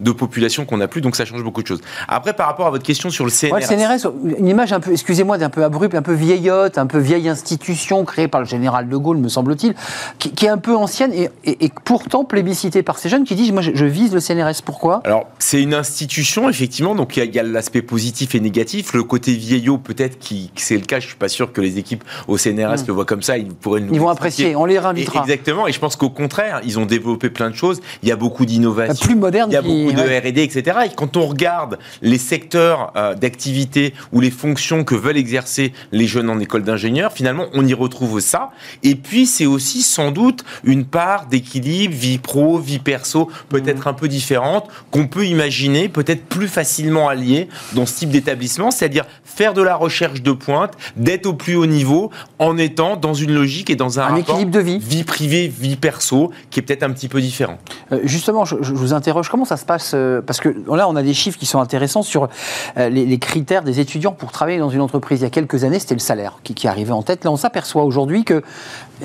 de 0.00 0.12
population 0.12 0.64
qu'on 0.64 0.78
n'a 0.78 0.88
plus. 0.88 1.00
Donc, 1.00 1.16
ça 1.16 1.24
change 1.24 1.42
beaucoup 1.42 1.62
de 1.62 1.66
choses. 1.66 1.80
Après, 2.08 2.32
par 2.32 2.46
rapport 2.46 2.66
à 2.66 2.70
votre 2.70 2.84
question 2.84 3.10
sur 3.10 3.24
le 3.24 3.30
CNRS. 3.30 3.60
le 3.60 3.66
CNRS, 3.66 4.38
une 4.38 4.48
image 4.48 4.72
un 4.72 4.80
peu, 4.80 4.96
excusez-moi, 5.12 5.36
d'un 5.36 5.50
peu 5.50 5.62
abrupte, 5.62 5.94
un 5.94 6.00
peu 6.00 6.14
vieillotte, 6.14 6.78
un 6.78 6.86
peu 6.86 6.96
vieille 6.96 7.28
institution 7.28 8.02
créée 8.06 8.28
par 8.28 8.40
le 8.40 8.46
général 8.46 8.88
de 8.88 8.96
Gaulle, 8.96 9.18
me 9.18 9.28
semble-t-il, 9.28 9.74
qui, 10.18 10.46
est 10.46 10.48
un 10.48 10.56
peu 10.56 10.74
ancienne 10.74 11.12
et, 11.12 11.28
et, 11.44 11.70
pourtant 11.84 12.24
plébiscitée 12.24 12.82
par 12.82 12.98
ces 12.98 13.10
jeunes 13.10 13.24
qui 13.24 13.34
disent 13.34 13.52
Moi, 13.52 13.60
je, 13.60 13.84
vise 13.84 14.14
le 14.14 14.20
CNRS. 14.20 14.62
Pourquoi? 14.64 15.02
Alors, 15.04 15.26
c'est 15.38 15.60
une 15.60 15.74
institution, 15.74 16.48
effectivement. 16.48 16.94
Donc, 16.94 17.18
il 17.18 17.34
y 17.34 17.38
a, 17.38 17.42
l'aspect 17.42 17.82
positif 17.82 18.34
et 18.34 18.40
négatif. 18.40 18.94
Le 18.94 19.02
côté 19.02 19.34
vieillot, 19.34 19.76
peut-être, 19.76 20.18
qui, 20.18 20.50
c'est 20.56 20.76
le 20.76 20.86
cas, 20.86 20.98
je 20.98 21.08
suis 21.08 21.16
pas 21.16 21.28
sûr 21.28 21.52
que 21.52 21.60
les 21.60 21.76
équipes 21.76 22.04
au 22.26 22.38
CNRS 22.38 22.84
hmm. 22.84 22.86
le 22.88 22.92
voient 22.94 23.04
comme 23.04 23.22
ça. 23.22 23.36
Ils 23.36 23.52
pourraient 23.52 23.80
nous 23.82 23.92
Ils 23.92 24.00
vont 24.00 24.08
apprécier. 24.08 24.56
On 24.56 24.64
les 24.64 24.78
réinvitera. 24.78 25.20
exactement. 25.20 25.68
Et 25.68 25.72
je 25.72 25.78
pense 25.78 25.96
qu'au 25.96 26.10
contraire, 26.10 26.62
ils 26.64 26.78
ont 26.78 26.86
développé 26.86 27.28
plein 27.28 27.50
de 27.50 27.54
choses. 27.54 27.82
Il 28.02 28.08
y 28.08 28.12
a 28.12 28.16
beaucoup 28.16 28.46
d'innovations. 28.46 29.04
Plus 29.04 29.16
moderne. 29.16 29.50
Il 29.50 29.54
y 29.54 29.56
a 29.58 29.62
beaucoup 29.62 29.92
de 29.92 30.28
R&D, 30.28 30.42
etc. 30.42 30.78
Et 30.86 30.94
quand 30.96 31.18
on 31.18 31.26
regarde 31.26 31.78
les 32.00 32.18
secteurs 32.18 32.92
euh, 32.96 33.14
d'activité 33.14 33.92
ou 34.12 34.20
les 34.20 34.30
fonctions 34.30 34.84
que 34.84 34.94
veulent 35.02 35.18
exercer 35.18 35.72
les 35.90 36.06
jeunes 36.06 36.30
en 36.30 36.38
école 36.38 36.62
d'ingénieur, 36.62 37.12
finalement, 37.12 37.46
on 37.52 37.66
y 37.66 37.74
retrouve 37.74 38.20
ça. 38.20 38.50
Et 38.82 38.94
puis, 38.94 39.26
c'est 39.26 39.46
aussi 39.46 39.82
sans 39.82 40.10
doute 40.10 40.44
une 40.64 40.84
part 40.84 41.26
d'équilibre 41.26 41.94
vie 41.94 42.18
pro, 42.18 42.58
vie 42.58 42.78
perso, 42.78 43.30
peut-être 43.48 43.86
hmm. 43.86 43.90
un 43.90 43.92
peu 43.92 44.08
différente, 44.08 44.68
qu'on 44.90 45.06
peut 45.06 45.26
imaginer 45.26 45.88
peut-être 45.88 46.24
plus 46.24 46.48
facilement 46.48 47.08
alliée 47.08 47.48
dans 47.74 47.86
ce 47.86 47.98
type 47.98 48.10
d'établissement, 48.10 48.70
c'est-à-dire 48.70 49.04
faire 49.24 49.54
de 49.54 49.62
la 49.62 49.74
recherche 49.74 50.22
de 50.22 50.32
pointe, 50.32 50.74
d'être 50.96 51.26
au 51.26 51.34
plus 51.34 51.56
haut 51.56 51.66
niveau, 51.66 52.10
en 52.38 52.58
étant 52.58 52.96
dans 52.96 53.14
une 53.14 53.32
logique 53.32 53.70
et 53.70 53.76
dans 53.76 54.00
un, 54.00 54.16
équilibre 54.16 54.50
de 54.50 54.60
vie. 54.60 54.78
Vie 54.78 55.04
privée, 55.04 55.48
vie 55.48 55.76
perso, 55.76 56.30
qui 56.50 56.60
est 56.60 56.62
peut-être 56.62 56.82
un 56.82 56.90
petit 56.90 57.08
peu 57.08 57.20
différent. 57.20 57.58
Euh, 57.92 58.00
justement, 58.04 58.44
je, 58.44 58.56
vous 58.56 58.92
interroge, 58.92 59.28
comment 59.28 59.44
ça 59.44 59.56
se 59.56 59.64
passe 59.64 59.92
euh, 59.94 60.20
Parce 60.20 60.40
que 60.40 60.48
là, 60.48 60.88
on 60.88 60.96
a 60.96 61.02
des 61.02 61.14
chiffres 61.14 61.38
qui 61.38 61.46
sont 61.46 61.60
intéressants 61.60 62.02
sur 62.02 62.28
euh, 62.76 62.88
les, 62.88 63.18
critères 63.18 63.62
des 63.62 63.80
étudiants 63.80 64.12
pour 64.12 64.32
travailler 64.32 64.58
dans 64.58 64.70
une 64.70 64.80
entreprise. 64.80 64.91
Il 65.10 65.18
y 65.18 65.24
a 65.24 65.30
quelques 65.30 65.64
années, 65.64 65.78
c'était 65.78 65.94
le 65.94 66.00
salaire 66.00 66.38
qui, 66.42 66.54
qui 66.54 66.68
arrivait 66.68 66.92
en 66.92 67.02
tête. 67.02 67.24
Là, 67.24 67.30
on 67.30 67.36
s'aperçoit 67.36 67.84
aujourd'hui 67.84 68.24
que 68.24 68.42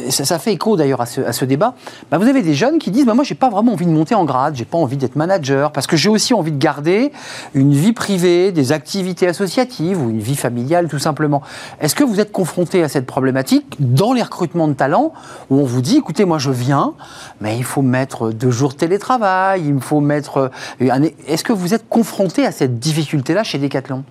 ça, 0.09 0.39
fait 0.39 0.53
écho 0.53 0.75
d'ailleurs 0.75 1.01
à 1.01 1.05
ce, 1.05 1.45
débat. 1.45 1.73
Bah, 2.11 2.17
vous 2.17 2.27
avez 2.27 2.41
des 2.41 2.53
jeunes 2.53 2.79
qui 2.79 2.91
disent 2.91 3.05
bah, 3.05 3.13
Moi, 3.13 3.23
j'ai 3.23 3.35
pas 3.35 3.49
vraiment 3.49 3.73
envie 3.73 3.85
de 3.85 3.91
monter 3.91 4.15
en 4.15 4.25
grade, 4.25 4.55
j'ai 4.55 4.65
pas 4.65 4.77
envie 4.77 4.97
d'être 4.97 5.15
manager, 5.15 5.71
parce 5.71 5.87
que 5.87 5.97
j'ai 5.97 6.09
aussi 6.09 6.33
envie 6.33 6.51
de 6.51 6.57
garder 6.57 7.11
une 7.53 7.73
vie 7.73 7.93
privée, 7.93 8.51
des 8.51 8.71
activités 8.71 9.27
associatives 9.27 10.01
ou 10.01 10.09
une 10.09 10.19
vie 10.19 10.35
familiale, 10.35 10.87
tout 10.87 10.99
simplement. 10.99 11.41
Est-ce 11.81 11.95
que 11.95 12.03
vous 12.03 12.19
êtes 12.19 12.31
confronté 12.31 12.83
à 12.83 12.89
cette 12.89 13.05
problématique 13.05 13.75
dans 13.79 14.13
les 14.13 14.21
recrutements 14.21 14.67
de 14.67 14.73
talents 14.73 15.13
où 15.49 15.59
on 15.59 15.65
vous 15.65 15.81
dit 15.81 15.97
Écoutez, 15.97 16.25
moi, 16.25 16.37
je 16.37 16.51
viens, 16.51 16.93
mais 17.41 17.57
il 17.57 17.63
faut 17.63 17.81
mettre 17.81 18.31
deux 18.31 18.51
jours 18.51 18.71
de 18.71 18.77
télétravail, 18.77 19.63
il 19.65 19.75
me 19.75 19.79
faut 19.79 19.99
mettre. 19.99 20.51
Euh, 20.81 21.09
est-ce 21.27 21.43
que 21.43 21.53
vous 21.53 21.73
êtes 21.73 21.87
confronté 21.89 22.45
à 22.45 22.51
cette 22.51 22.79
difficulté-là 22.79 23.43
chez 23.43 23.57
Decathlon? 23.57 24.03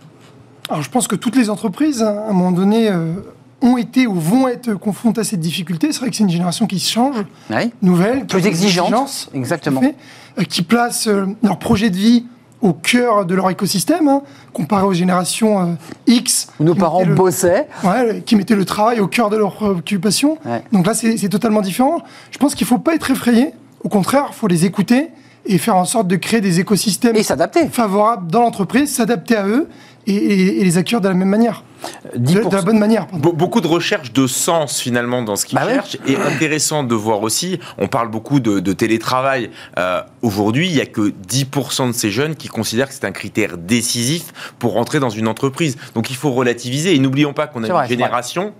Alors, 0.68 0.82
je 0.82 0.90
pense 0.90 1.06
que 1.06 1.16
toutes 1.16 1.36
les 1.36 1.50
entreprises, 1.50 2.02
à 2.02 2.28
un 2.28 2.32
moment 2.32 2.52
donné, 2.52 2.88
euh, 2.90 3.12
ont 3.62 3.76
été 3.76 4.06
ou 4.06 4.14
vont 4.14 4.48
être 4.48 4.74
confrontés 4.74 5.20
à 5.20 5.24
cette 5.24 5.40
difficulté. 5.40 5.92
C'est 5.92 6.00
vrai 6.00 6.10
que 6.10 6.16
c'est 6.16 6.24
une 6.24 6.30
génération 6.30 6.66
qui 6.66 6.80
se 6.80 6.90
change, 6.90 7.16
nouvelle, 7.82 8.26
plus 8.26 8.46
exigeante, 8.46 9.30
exactement, 9.32 9.82
euh, 10.38 10.42
qui 10.42 10.62
place 10.62 11.06
euh, 11.06 11.26
leur 11.42 11.58
projet 11.58 11.90
de 11.90 11.96
vie 11.96 12.26
au 12.62 12.72
cœur 12.72 13.26
de 13.26 13.34
leur 13.34 13.50
écosystème, 13.50 14.08
hein, 14.08 14.22
comparé 14.52 14.84
aux 14.84 14.92
générations 14.94 15.76
X. 16.06 16.48
Où 16.58 16.64
nos 16.64 16.74
parents 16.74 17.04
bossaient. 17.04 17.68
qui 18.24 18.34
mettaient 18.34 18.56
le 18.56 18.64
travail 18.64 18.98
au 18.98 19.06
cœur 19.06 19.28
de 19.28 19.36
leurs 19.36 19.54
préoccupations. 19.54 20.38
Donc 20.72 20.86
là, 20.86 20.94
c'est 20.94 21.28
totalement 21.28 21.60
différent. 21.60 22.00
Je 22.30 22.38
pense 22.38 22.54
qu'il 22.54 22.64
ne 22.64 22.68
faut 22.68 22.78
pas 22.78 22.94
être 22.94 23.10
effrayé. 23.10 23.52
Au 23.84 23.90
contraire, 23.90 24.28
il 24.30 24.34
faut 24.34 24.48
les 24.48 24.64
écouter 24.64 25.10
et 25.44 25.58
faire 25.58 25.76
en 25.76 25.84
sorte 25.84 26.08
de 26.08 26.16
créer 26.16 26.40
des 26.40 26.58
écosystèmes 26.58 27.14
et 27.14 27.22
favorables 27.70 28.30
dans 28.30 28.40
l'entreprise, 28.40 28.92
s'adapter 28.92 29.36
à 29.36 29.46
eux 29.46 29.68
et, 30.06 30.64
les 30.64 30.78
accueillir 30.78 31.00
de 31.00 31.08
la 31.08 31.14
même 31.14 31.28
manière. 31.28 31.62
De, 32.16 32.38
la 32.50 32.62
bonne 32.62 32.78
manière. 32.78 33.06
Beaucoup 33.12 33.60
de 33.60 33.66
recherches 33.66 34.12
de 34.12 34.26
sens 34.26 34.80
finalement 34.80 35.22
dans 35.22 35.36
ce 35.36 35.46
qu'ils 35.46 35.58
bah 35.58 35.68
cherchent. 35.68 35.98
Et 36.06 36.16
intéressant 36.16 36.84
de 36.84 36.94
voir 36.94 37.22
aussi, 37.22 37.60
on 37.78 37.88
parle 37.88 38.10
beaucoup 38.10 38.40
de, 38.40 38.72
télétravail. 38.72 39.50
Euh, 39.78 40.02
aujourd'hui, 40.22 40.68
il 40.68 40.74
n'y 40.74 40.80
a 40.80 40.86
que 40.86 41.12
10% 41.28 41.88
de 41.88 41.92
ces 41.92 42.10
jeunes 42.10 42.34
qui 42.34 42.48
considèrent 42.48 42.88
que 42.88 42.94
c'est 42.94 43.04
un 43.04 43.12
critère 43.12 43.56
décisif 43.56 44.54
pour 44.58 44.72
rentrer 44.72 45.00
dans 45.00 45.10
une 45.10 45.28
entreprise. 45.28 45.76
Donc 45.94 46.10
il 46.10 46.16
faut 46.16 46.32
relativiser. 46.32 46.94
Et 46.94 46.98
n'oublions 46.98 47.32
pas 47.32 47.46
qu'on 47.46 47.64
a 47.64 47.82
une 47.82 47.88
génération 47.88 48.52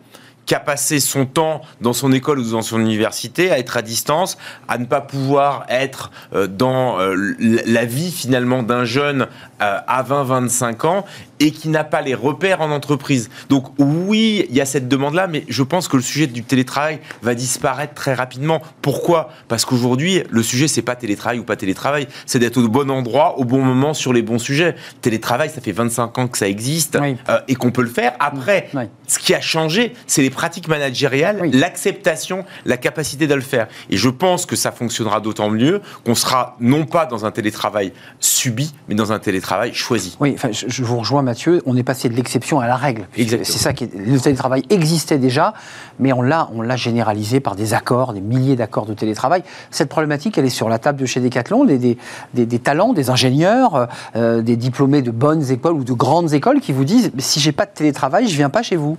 qui 0.46 0.54
a 0.54 0.60
passé 0.60 1.00
son 1.00 1.26
temps 1.26 1.60
dans 1.80 1.92
son 1.92 2.12
école 2.12 2.38
ou 2.38 2.50
dans 2.52 2.62
son 2.62 2.80
université 2.80 3.50
à 3.50 3.58
être 3.58 3.76
à 3.76 3.82
distance, 3.82 4.38
à 4.68 4.78
ne 4.78 4.86
pas 4.86 5.00
pouvoir 5.00 5.66
être 5.68 6.10
euh, 6.34 6.46
dans 6.46 7.00
euh, 7.00 7.34
la 7.38 7.84
vie 7.84 8.12
finalement 8.12 8.62
d'un 8.62 8.84
jeune 8.84 9.26
à 9.58 10.02
20-25 10.02 10.86
ans 10.86 11.06
et 11.40 11.50
qui 11.50 11.68
n'a 11.68 11.84
pas 11.84 12.00
les 12.00 12.14
repères 12.14 12.60
en 12.60 12.70
entreprise. 12.70 13.30
Donc 13.48 13.66
oui, 13.78 14.46
il 14.48 14.56
y 14.56 14.60
a 14.60 14.66
cette 14.66 14.88
demande-là, 14.88 15.26
mais 15.26 15.44
je 15.48 15.62
pense 15.62 15.88
que 15.88 15.96
le 15.96 16.02
sujet 16.02 16.26
du 16.26 16.42
télétravail 16.42 17.00
va 17.22 17.34
disparaître 17.34 17.94
très 17.94 18.14
rapidement. 18.14 18.62
Pourquoi? 18.82 19.30
Parce 19.48 19.64
qu'aujourd'hui, 19.64 20.22
le 20.30 20.42
sujet, 20.42 20.68
c'est 20.68 20.82
pas 20.82 20.96
télétravail 20.96 21.38
ou 21.38 21.44
pas 21.44 21.56
télétravail, 21.56 22.08
c'est 22.24 22.38
d'être 22.38 22.56
au 22.58 22.68
bon 22.68 22.90
endroit, 22.90 23.38
au 23.38 23.44
bon 23.44 23.62
moment, 23.62 23.94
sur 23.94 24.12
les 24.12 24.22
bons 24.22 24.38
sujets. 24.38 24.74
Télétravail, 25.00 25.50
ça 25.50 25.60
fait 25.60 25.72
25 25.72 26.18
ans 26.18 26.28
que 26.28 26.38
ça 26.38 26.48
existe 26.48 26.96
euh, 26.96 27.38
et 27.48 27.54
qu'on 27.54 27.70
peut 27.70 27.82
le 27.82 27.88
faire. 27.88 28.14
Après, 28.18 28.70
ce 29.06 29.18
qui 29.18 29.34
a 29.34 29.40
changé, 29.40 29.92
c'est 30.06 30.22
les 30.22 30.30
pratiques 30.30 30.68
managériales, 30.68 31.50
l'acceptation, 31.52 32.44
la 32.64 32.76
capacité 32.76 33.26
de 33.26 33.34
le 33.34 33.40
faire. 33.40 33.68
Et 33.90 33.96
je 33.96 34.08
pense 34.08 34.46
que 34.46 34.56
ça 34.56 34.72
fonctionnera 34.72 35.20
d'autant 35.20 35.50
mieux 35.50 35.80
qu'on 36.04 36.14
sera 36.14 36.56
non 36.60 36.86
pas 36.86 37.06
dans 37.06 37.24
un 37.26 37.30
télétravail 37.30 37.92
subi, 38.20 38.74
mais 38.88 38.94
dans 38.94 39.12
un 39.12 39.18
télétravail 39.18 39.74
choisi. 39.74 40.16
Oui, 40.20 40.32
enfin, 40.34 40.50
je 40.52 40.82
vous 40.82 40.98
rejoins 40.98 41.22
Mathieu, 41.26 41.60
on 41.66 41.76
est 41.76 41.82
passé 41.82 42.08
de 42.08 42.14
l'exception 42.14 42.60
à 42.60 42.66
la 42.66 42.76
règle. 42.76 43.06
C'est 43.16 43.44
ça 43.44 43.72
qui 43.72 43.84
est, 43.84 43.90
le 43.94 44.18
télétravail 44.18 44.62
existait 44.70 45.18
déjà, 45.18 45.52
mais 45.98 46.12
on 46.12 46.22
l'a, 46.22 46.48
on 46.54 46.62
l'a 46.62 46.76
généralisé 46.76 47.40
par 47.40 47.56
des 47.56 47.74
accords, 47.74 48.14
des 48.14 48.20
milliers 48.20 48.56
d'accords 48.56 48.86
de 48.86 48.94
télétravail. 48.94 49.42
Cette 49.70 49.88
problématique, 49.88 50.38
elle 50.38 50.46
est 50.46 50.50
sur 50.50 50.68
la 50.68 50.78
table 50.78 50.98
de 50.98 51.04
chez 51.04 51.20
Decathlon, 51.20 51.64
des, 51.64 51.78
des, 51.78 51.96
des, 52.32 52.58
talents, 52.58 52.92
des 52.92 53.10
ingénieurs, 53.10 53.88
euh, 54.14 54.40
des 54.40 54.56
diplômés 54.56 55.02
de 55.02 55.10
bonnes 55.10 55.50
écoles 55.50 55.74
ou 55.74 55.84
de 55.84 55.92
grandes 55.92 56.32
écoles 56.32 56.60
qui 56.60 56.72
vous 56.72 56.84
disent 56.84 57.10
si 57.18 57.40
j'ai 57.40 57.52
pas 57.52 57.66
de 57.66 57.72
télétravail, 57.72 58.28
je 58.28 58.36
viens 58.36 58.50
pas 58.50 58.62
chez 58.62 58.76
vous. 58.76 58.96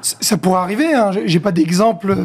Ça 0.00 0.36
pourrait 0.36 0.60
arriver, 0.60 0.94
hein. 0.94 1.10
j'ai 1.24 1.40
pas 1.40 1.50
d'exemple 1.50 2.16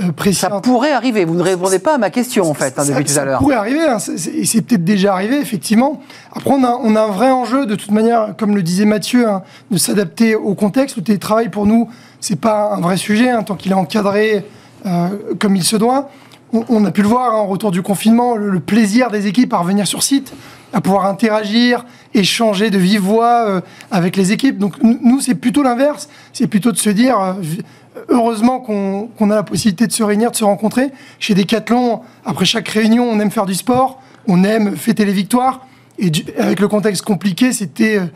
euh, 0.00 0.12
précis. 0.12 0.40
Ça 0.40 0.60
pourrait 0.60 0.92
arriver, 0.92 1.24
vous 1.24 1.34
ne 1.34 1.42
répondez 1.42 1.80
pas 1.80 1.96
à 1.96 1.98
ma 1.98 2.10
question 2.10 2.48
en 2.48 2.54
fait, 2.54 2.78
hein, 2.78 2.84
depuis 2.86 3.04
tout 3.04 3.18
à 3.18 3.24
l'heure. 3.24 3.38
Ça 3.38 3.42
pourrait 3.42 3.56
arriver, 3.56 3.84
hein. 3.84 3.98
et 4.32 4.44
c'est 4.44 4.62
peut-être 4.62 4.84
déjà 4.84 5.12
arrivé, 5.12 5.38
effectivement. 5.38 6.00
Après, 6.32 6.52
on 6.52 6.62
a, 6.62 6.78
on 6.82 6.94
a, 6.94 7.02
un 7.02 7.10
vrai 7.10 7.30
enjeu, 7.30 7.66
de 7.66 7.74
toute 7.74 7.90
manière, 7.90 8.34
comme 8.38 8.54
le 8.54 8.62
disait 8.62 8.84
Mathieu, 8.84 9.26
de 9.70 9.76
s'adapter 9.76 10.36
au 10.36 10.54
contexte. 10.54 10.96
Le 10.96 11.02
télétravail, 11.02 11.48
pour 11.48 11.66
nous, 11.66 11.88
c'est 12.20 12.40
pas 12.40 12.74
un 12.74 12.80
vrai 12.80 12.96
sujet, 12.96 13.30
tant 13.44 13.56
qu'il 13.56 13.72
est 13.72 13.76
encadré 13.76 14.44
euh, 14.86 15.08
comme 15.40 15.56
il 15.56 15.64
se 15.64 15.76
doit. 15.76 16.10
On, 16.52 16.84
a 16.84 16.92
pu 16.92 17.02
le 17.02 17.08
voir 17.08 17.34
en 17.34 17.46
retour 17.46 17.72
du 17.72 17.82
confinement, 17.82 18.36
le, 18.36 18.60
plaisir 18.60 19.10
des 19.10 19.26
équipes 19.26 19.52
à 19.52 19.58
revenir 19.58 19.86
sur 19.86 20.04
site, 20.04 20.32
à 20.72 20.80
pouvoir 20.80 21.06
interagir, 21.06 21.84
échanger 22.14 22.70
de 22.70 22.78
vive 22.78 23.00
voix 23.00 23.46
euh, 23.46 23.60
avec 23.90 24.16
les 24.16 24.32
équipes. 24.32 24.58
Donc 24.58 24.74
nous, 24.82 25.20
c'est 25.20 25.34
plutôt 25.34 25.62
l'inverse. 25.62 26.08
C'est 26.32 26.46
plutôt 26.46 26.72
de 26.72 26.76
se 26.76 26.90
dire, 26.90 27.18
euh, 27.20 27.34
heureusement 28.08 28.60
qu'on 28.60 29.30
a 29.30 29.34
la 29.34 29.42
possibilité 29.42 29.86
de 29.86 29.92
se 29.92 30.02
réunir, 30.02 30.30
de 30.30 30.36
se 30.36 30.44
rencontrer. 30.44 30.90
Chez 31.18 31.34
Decathlon, 31.34 32.00
après 32.24 32.44
chaque 32.44 32.68
réunion, 32.68 33.04
on 33.04 33.18
aime 33.20 33.30
faire 33.30 33.46
du 33.46 33.54
sport, 33.54 34.00
on 34.26 34.44
aime 34.44 34.76
fêter 34.76 35.04
les 35.04 35.12
victoires. 35.12 35.66
Et 35.98 36.10
avec 36.38 36.60
le 36.60 36.68
contexte 36.68 37.02
compliqué, 37.02 37.52
c'était 37.52 37.98
euh, 37.98 38.06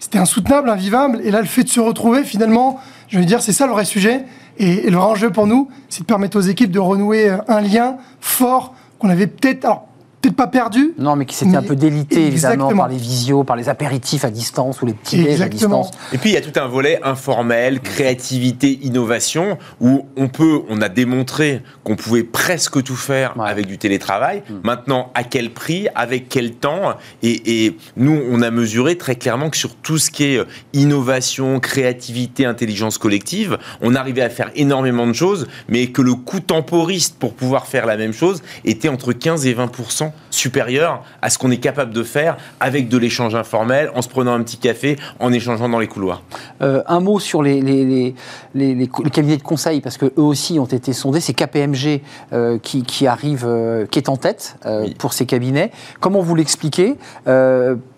c'était 0.00 0.18
insoutenable, 0.18 0.70
invivable. 0.70 1.20
Et 1.24 1.32
là, 1.32 1.40
le 1.40 1.46
fait 1.46 1.64
de 1.64 1.68
se 1.68 1.80
retrouver, 1.80 2.22
finalement, 2.22 2.78
je 3.08 3.18
veux 3.18 3.24
dire, 3.24 3.42
c'est 3.42 3.52
ça 3.52 3.66
le 3.66 3.72
vrai 3.72 3.84
sujet. 3.84 4.24
Et, 4.58 4.86
et 4.86 4.90
le 4.90 4.96
vrai 4.96 5.06
enjeu 5.06 5.30
pour 5.30 5.48
nous, 5.48 5.68
c'est 5.88 6.00
de 6.00 6.06
permettre 6.06 6.38
aux 6.38 6.42
équipes 6.42 6.70
de 6.70 6.78
renouer 6.78 7.36
un 7.48 7.60
lien 7.60 7.96
fort 8.20 8.74
qu'on 8.98 9.08
avait 9.08 9.26
peut-être, 9.26 9.66
peut-être 10.20 10.36
pas 10.36 10.46
perdu. 10.46 10.94
Non, 10.98 11.16
mais 11.16 11.24
qui 11.24 11.34
s'était 11.34 11.56
un 11.56 11.62
peu 11.62 11.76
délité, 11.76 12.26
évidemment, 12.26 12.74
par 12.74 12.88
les 12.88 12.96
visios, 12.96 13.44
par 13.44 13.56
les 13.56 13.68
apéritifs 13.68 14.24
à 14.24 14.30
distance 14.30 14.82
ou 14.82 14.86
les 14.86 14.94
petits 14.94 15.22
déj 15.22 15.40
à 15.40 15.48
distance. 15.48 15.90
Et 16.12 16.18
puis, 16.18 16.30
il 16.30 16.34
y 16.34 16.36
a 16.36 16.40
tout 16.40 16.58
un 16.58 16.66
volet 16.66 17.00
informel, 17.02 17.80
créativité, 17.80 18.78
innovation, 18.82 19.58
où 19.80 20.06
on 20.16 20.28
peut, 20.28 20.62
on 20.68 20.80
a 20.80 20.88
démontré 20.88 21.62
qu'on 21.84 21.96
pouvait 21.96 22.24
presque 22.24 22.82
tout 22.82 22.96
faire 22.96 23.34
avec 23.40 23.66
du 23.66 23.78
télétravail. 23.78 24.42
Hmm. 24.48 24.54
Maintenant, 24.64 25.10
à 25.14 25.24
quel 25.24 25.50
prix, 25.50 25.88
avec 25.94 26.28
quel 26.28 26.54
temps? 26.54 26.94
Et, 27.22 27.66
et, 27.66 27.76
nous, 27.96 28.20
on 28.30 28.42
a 28.42 28.50
mesuré 28.50 28.96
très 28.96 29.16
clairement 29.16 29.50
que 29.50 29.56
sur 29.56 29.74
tout 29.76 29.98
ce 29.98 30.10
qui 30.10 30.24
est 30.24 30.38
euh, 30.38 30.44
innovation, 30.72 31.60
créativité, 31.60 32.44
intelligence 32.44 32.98
collective, 32.98 33.58
on 33.80 33.94
arrivait 33.94 34.22
à 34.22 34.30
faire 34.30 34.50
énormément 34.54 35.06
de 35.06 35.12
choses, 35.12 35.46
mais 35.68 35.88
que 35.88 36.02
le 36.02 36.14
coût 36.14 36.40
temporiste 36.40 37.18
pour 37.18 37.34
pouvoir 37.34 37.66
faire 37.66 37.86
la 37.86 37.96
même 37.96 38.12
chose 38.12 38.42
était 38.64 38.88
entre 38.88 39.12
15 39.12 39.46
et 39.46 39.54
20 39.54 39.68
supérieur 40.30 41.02
à 41.22 41.30
ce 41.30 41.38
qu'on 41.38 41.50
est 41.50 41.58
capable 41.58 41.92
de 41.92 42.02
faire 42.02 42.36
avec 42.60 42.88
de 42.88 42.98
l'échange 42.98 43.34
informel, 43.34 43.90
en 43.94 44.02
se 44.02 44.08
prenant 44.08 44.32
un 44.34 44.42
petit 44.42 44.58
café, 44.58 44.96
en 45.20 45.32
échangeant 45.32 45.68
dans 45.68 45.78
les 45.78 45.86
couloirs. 45.86 46.22
Euh, 46.62 46.82
un 46.86 47.00
mot 47.00 47.18
sur 47.18 47.42
les, 47.42 47.60
les, 47.60 48.14
les, 48.54 48.88
cabinets 49.12 49.36
de 49.36 49.42
conseil, 49.42 49.80
parce 49.80 49.96
qu'eux 49.96 50.12
aussi 50.16 50.58
ont 50.58 50.66
été 50.66 50.92
sondés. 50.92 51.20
C'est 51.20 51.34
KPMG 51.34 52.02
euh, 52.32 52.58
qui, 52.58 52.82
qui, 52.82 53.06
arrive, 53.06 53.44
euh, 53.46 53.86
qui 53.86 53.98
est 53.98 54.08
en 54.08 54.16
tête 54.16 54.56
pour 54.98 55.12
ces 55.12 55.26
cabinets. 55.26 55.70
Comment 56.00 56.20
vous 56.20 56.34
l'expliquez 56.34 56.96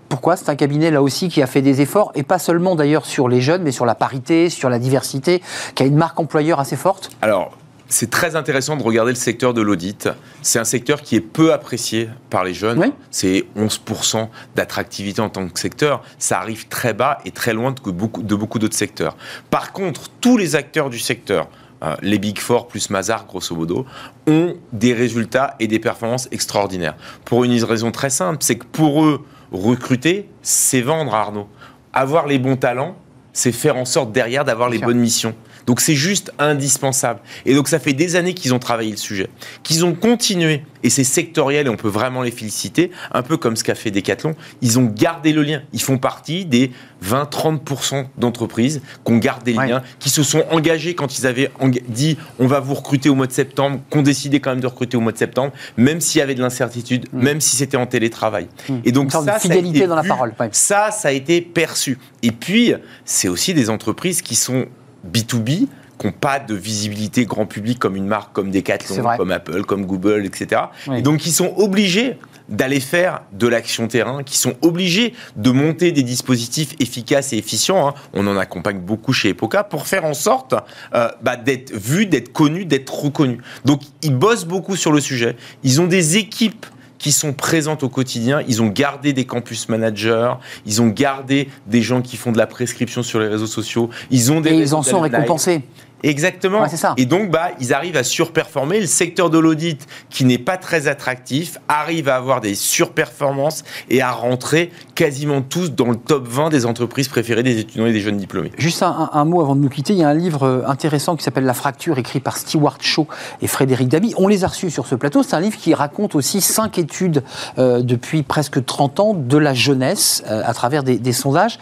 pourquoi 0.08 0.36
C'est 0.36 0.48
un 0.48 0.56
cabinet 0.56 0.90
là 0.90 1.02
aussi 1.02 1.28
qui 1.28 1.40
a 1.40 1.46
fait 1.46 1.62
des 1.62 1.80
efforts, 1.80 2.10
et 2.16 2.24
pas 2.24 2.40
seulement 2.40 2.74
d'ailleurs 2.74 3.06
sur 3.06 3.28
les 3.28 3.40
jeunes, 3.40 3.62
mais 3.62 3.70
sur 3.70 3.86
la 3.86 3.94
parité, 3.94 4.50
sur 4.50 4.68
la 4.68 4.80
diversité, 4.80 5.40
qui 5.74 5.84
a 5.84 5.86
une 5.86 5.96
marque 5.96 6.18
employeur 6.18 6.58
assez 6.58 6.76
forte? 6.76 7.10
Alors, 7.22 7.52
c'est 7.90 8.08
très 8.08 8.36
intéressant 8.36 8.76
de 8.76 8.82
regarder 8.82 9.10
le 9.10 9.16
secteur 9.16 9.52
de 9.52 9.60
l'audit. 9.60 10.08
C'est 10.42 10.60
un 10.60 10.64
secteur 10.64 11.02
qui 11.02 11.16
est 11.16 11.20
peu 11.20 11.52
apprécié 11.52 12.08
par 12.30 12.44
les 12.44 12.54
jeunes. 12.54 12.92
C'est 13.10 13.44
11% 13.56 14.28
d'attractivité 14.54 15.20
en 15.20 15.28
tant 15.28 15.46
que 15.48 15.58
secteur. 15.58 16.00
Ça 16.18 16.38
arrive 16.38 16.68
très 16.68 16.94
bas 16.94 17.18
et 17.24 17.32
très 17.32 17.52
loin 17.52 17.72
de 17.72 17.90
beaucoup, 17.90 18.58
d'autres 18.58 18.76
secteurs. 18.76 19.16
Par 19.50 19.72
contre, 19.72 20.08
tous 20.20 20.36
les 20.36 20.54
acteurs 20.54 20.88
du 20.88 21.00
secteur, 21.00 21.48
euh, 21.82 21.96
les 22.00 22.18
Big 22.18 22.38
Four 22.38 22.68
plus 22.68 22.90
Mazar, 22.90 23.26
grosso 23.26 23.56
modo, 23.56 23.84
ont 24.28 24.54
des 24.72 24.94
résultats 24.94 25.56
et 25.58 25.66
des 25.66 25.80
performances 25.80 26.28
extraordinaires. 26.30 26.94
Pour 27.24 27.42
une 27.42 27.62
raison 27.64 27.90
très 27.90 28.10
simple, 28.10 28.38
c'est 28.40 28.56
que 28.56 28.66
pour 28.66 29.04
eux, 29.04 29.24
recruter, 29.50 30.28
c'est 30.42 30.82
vendre, 30.82 31.12
Arnaud. 31.12 31.48
Avoir 31.92 32.28
les 32.28 32.38
bons 32.38 32.56
talents, 32.56 32.96
c'est 33.32 33.52
faire 33.52 33.76
en 33.76 33.84
sorte 33.84 34.12
derrière 34.12 34.44
d'avoir 34.44 34.68
les 34.68 34.78
bonnes 34.78 35.00
missions. 35.00 35.34
Donc 35.66 35.80
c'est 35.80 35.94
juste 35.94 36.32
indispensable. 36.38 37.20
Et 37.46 37.54
donc 37.54 37.68
ça 37.68 37.78
fait 37.78 37.92
des 37.92 38.16
années 38.16 38.34
qu'ils 38.34 38.54
ont 38.54 38.58
travaillé 38.58 38.90
le 38.90 38.96
sujet, 38.96 39.28
qu'ils 39.62 39.84
ont 39.84 39.94
continué, 39.94 40.62
et 40.82 40.90
c'est 40.90 41.04
sectoriel 41.04 41.66
et 41.66 41.70
on 41.70 41.76
peut 41.76 41.88
vraiment 41.88 42.22
les 42.22 42.30
féliciter, 42.30 42.90
un 43.12 43.22
peu 43.22 43.36
comme 43.36 43.56
ce 43.56 43.64
qu'a 43.64 43.74
fait 43.74 43.90
Decathlon, 43.90 44.34
ils 44.62 44.78
ont 44.78 44.86
gardé 44.86 45.32
le 45.32 45.42
lien. 45.42 45.62
Ils 45.72 45.82
font 45.82 45.98
partie 45.98 46.44
des 46.44 46.72
20-30% 47.04 48.06
d'entreprises 48.18 48.82
qui 49.04 49.12
ont 49.12 49.18
gardé 49.18 49.52
le 49.52 49.66
lien, 49.66 49.82
qui 49.98 50.10
se 50.10 50.22
sont 50.22 50.44
engagés 50.50 50.94
quand 50.94 51.18
ils 51.18 51.26
avaient 51.26 51.50
dit 51.88 52.16
on 52.38 52.46
va 52.46 52.60
vous 52.60 52.74
recruter 52.74 53.08
au 53.08 53.14
mois 53.14 53.26
de 53.26 53.32
septembre, 53.32 53.80
qu'on 53.90 54.02
décidait 54.02 54.40
quand 54.40 54.50
même 54.50 54.60
de 54.60 54.66
recruter 54.66 54.96
au 54.96 55.00
mois 55.00 55.12
de 55.12 55.18
septembre, 55.18 55.52
même 55.76 56.00
s'il 56.00 56.18
y 56.18 56.22
avait 56.22 56.34
de 56.34 56.42
l'incertitude, 56.42 57.06
mm. 57.12 57.22
même 57.22 57.40
si 57.40 57.56
c'était 57.56 57.76
en 57.76 57.86
télétravail. 57.86 58.48
Mm. 58.68 58.74
Et 58.84 58.92
donc 58.92 59.12
ça, 59.12 59.38
fidélité 59.38 59.86
dans 59.86 59.96
la 59.96 60.04
parole. 60.04 60.34
Ça, 60.52 60.90
ça 60.90 61.08
a 61.08 61.12
été 61.12 61.40
perçu. 61.40 61.98
Et 62.22 62.32
puis, 62.32 62.74
c'est 63.04 63.28
aussi 63.28 63.54
des 63.54 63.70
entreprises 63.70 64.22
qui 64.22 64.36
sont 64.36 64.66
B2B, 65.06 65.66
qui 65.98 66.06
n'ont 66.06 66.12
pas 66.12 66.38
de 66.38 66.54
visibilité 66.54 67.26
grand 67.26 67.46
public 67.46 67.78
comme 67.78 67.96
une 67.96 68.06
marque 68.06 68.32
comme 68.32 68.50
Decathlon, 68.50 69.16
comme 69.16 69.30
Apple, 69.30 69.64
comme 69.64 69.84
Google, 69.84 70.24
etc. 70.24 70.62
Et 70.94 71.02
donc, 71.02 71.26
ils 71.26 71.32
sont 71.32 71.52
obligés 71.56 72.16
d'aller 72.48 72.80
faire 72.80 73.22
de 73.32 73.46
l'action 73.46 73.86
terrain, 73.86 74.22
qui 74.24 74.36
sont 74.36 74.54
obligés 74.60 75.14
de 75.36 75.50
monter 75.50 75.92
des 75.92 76.02
dispositifs 76.02 76.74
efficaces 76.80 77.32
et 77.32 77.38
efficients. 77.38 77.88
Hein. 77.88 77.94
On 78.12 78.26
en 78.26 78.36
accompagne 78.36 78.80
beaucoup 78.80 79.12
chez 79.12 79.28
Epoca 79.28 79.62
pour 79.62 79.86
faire 79.86 80.04
en 80.04 80.14
sorte 80.14 80.54
euh, 80.94 81.08
bah, 81.22 81.36
d'être 81.36 81.72
vus, 81.72 82.06
d'être 82.06 82.32
connus, 82.32 82.64
d'être 82.64 82.92
reconnus. 82.92 83.38
Donc, 83.64 83.82
ils 84.02 84.14
bossent 84.14 84.46
beaucoup 84.46 84.74
sur 84.76 84.92
le 84.92 85.00
sujet. 85.00 85.36
Ils 85.62 85.80
ont 85.80 85.86
des 85.86 86.16
équipes 86.16 86.66
qui 87.00 87.10
sont 87.10 87.32
présentes 87.32 87.82
au 87.82 87.88
quotidien. 87.88 88.42
Ils 88.46 88.62
ont 88.62 88.68
gardé 88.68 89.12
des 89.12 89.24
campus 89.24 89.68
managers, 89.68 90.34
ils 90.66 90.80
ont 90.80 90.88
gardé 90.88 91.48
des 91.66 91.82
gens 91.82 92.02
qui 92.02 92.16
font 92.16 92.30
de 92.30 92.38
la 92.38 92.46
prescription 92.46 93.02
sur 93.02 93.18
les 93.18 93.26
réseaux 93.26 93.48
sociaux. 93.48 93.90
Ils 94.12 94.30
ont 94.30 94.40
des 94.40 94.50
et 94.50 94.56
ils 94.58 94.74
en 94.74 94.82
sont 94.82 95.00
récompensés. 95.00 95.62
Exactement. 96.02 96.64
Et 96.96 97.06
donc, 97.06 97.30
bah, 97.30 97.50
ils 97.60 97.72
arrivent 97.72 97.96
à 97.96 98.04
surperformer. 98.04 98.80
Le 98.80 98.86
secteur 98.86 99.30
de 99.30 99.38
l'audit, 99.38 99.86
qui 100.08 100.24
n'est 100.24 100.38
pas 100.38 100.56
très 100.56 100.88
attractif, 100.88 101.58
arrive 101.68 102.08
à 102.08 102.16
avoir 102.16 102.40
des 102.40 102.54
surperformances 102.54 103.64
et 103.88 104.00
à 104.02 104.12
rentrer 104.12 104.70
quasiment 104.94 105.42
tous 105.42 105.72
dans 105.72 105.90
le 105.90 105.96
top 105.96 106.26
20 106.26 106.50
des 106.50 106.66
entreprises 106.66 107.08
préférées 107.08 107.42
des 107.42 107.58
étudiants 107.58 107.86
et 107.86 107.92
des 107.92 108.00
jeunes 108.00 108.16
diplômés. 108.16 108.52
Juste 108.58 108.82
un, 108.82 109.24
mot 109.24 109.40
avant 109.40 109.56
de 109.56 109.60
nous 109.60 109.68
quitter. 109.68 109.92
Il 109.92 109.98
y 109.98 110.04
a 110.04 110.08
un 110.08 110.14
livre 110.14 110.42
euh, 110.44 110.62
intéressant 110.66 111.16
qui 111.16 111.24
s'appelle 111.24 111.44
La 111.44 111.54
fracture, 111.54 111.98
écrit 111.98 112.20
par 112.20 112.36
Stewart 112.36 112.78
Shaw 112.80 113.06
et 113.42 113.46
Frédéric 113.46 113.88
Damy. 113.88 114.14
On 114.16 114.28
les 114.28 114.44
a 114.44 114.48
reçus 114.48 114.70
sur 114.70 114.86
ce 114.86 114.94
plateau. 114.94 115.22
C'est 115.22 115.34
un 115.34 115.40
livre 115.40 115.56
qui 115.56 115.74
raconte 115.74 116.14
aussi 116.14 116.40
cinq 116.40 116.78
études 116.78 117.22
euh, 117.58 117.82
depuis 117.82 118.22
presque 118.22 118.64
30 118.64 119.00
ans 119.00 119.14
de 119.14 119.38
la 119.38 119.54
jeunesse 119.54 120.22
euh, 120.28 120.42
à 120.44 120.54
travers 120.54 120.82
des, 120.82 120.98
des 120.98 121.12
sondages. 121.12 121.58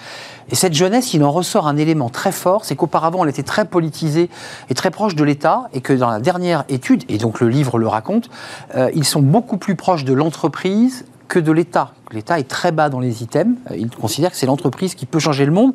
Et 0.50 0.54
cette 0.54 0.74
jeunesse, 0.74 1.14
il 1.14 1.22
en 1.24 1.30
ressort 1.30 1.66
un 1.66 1.76
élément 1.76 2.08
très 2.08 2.32
fort, 2.32 2.64
c'est 2.64 2.76
qu'auparavant, 2.76 3.24
elle 3.24 3.30
était 3.30 3.42
très 3.42 3.64
politisée 3.64 4.30
et 4.70 4.74
très 4.74 4.90
proche 4.90 5.14
de 5.14 5.24
l'État, 5.24 5.68
et 5.72 5.80
que 5.80 5.92
dans 5.92 6.08
la 6.08 6.20
dernière 6.20 6.64
étude, 6.68 7.04
et 7.08 7.18
donc 7.18 7.40
le 7.40 7.48
livre 7.48 7.78
le 7.78 7.86
raconte, 7.86 8.30
euh, 8.74 8.90
ils 8.94 9.04
sont 9.04 9.22
beaucoup 9.22 9.58
plus 9.58 9.76
proches 9.76 10.04
de 10.04 10.12
l'entreprise 10.12 11.04
que 11.28 11.38
de 11.38 11.52
l'État. 11.52 11.92
L'État 12.10 12.38
est 12.38 12.48
très 12.48 12.72
bas 12.72 12.88
dans 12.88 13.00
les 13.00 13.22
items. 13.22 13.56
Euh, 13.70 13.76
il 13.76 13.90
considère 13.90 14.30
que 14.30 14.36
c'est 14.36 14.46
l'entreprise 14.46 14.94
qui 14.94 15.04
peut 15.04 15.18
changer 15.18 15.44
le 15.44 15.52
monde. 15.52 15.74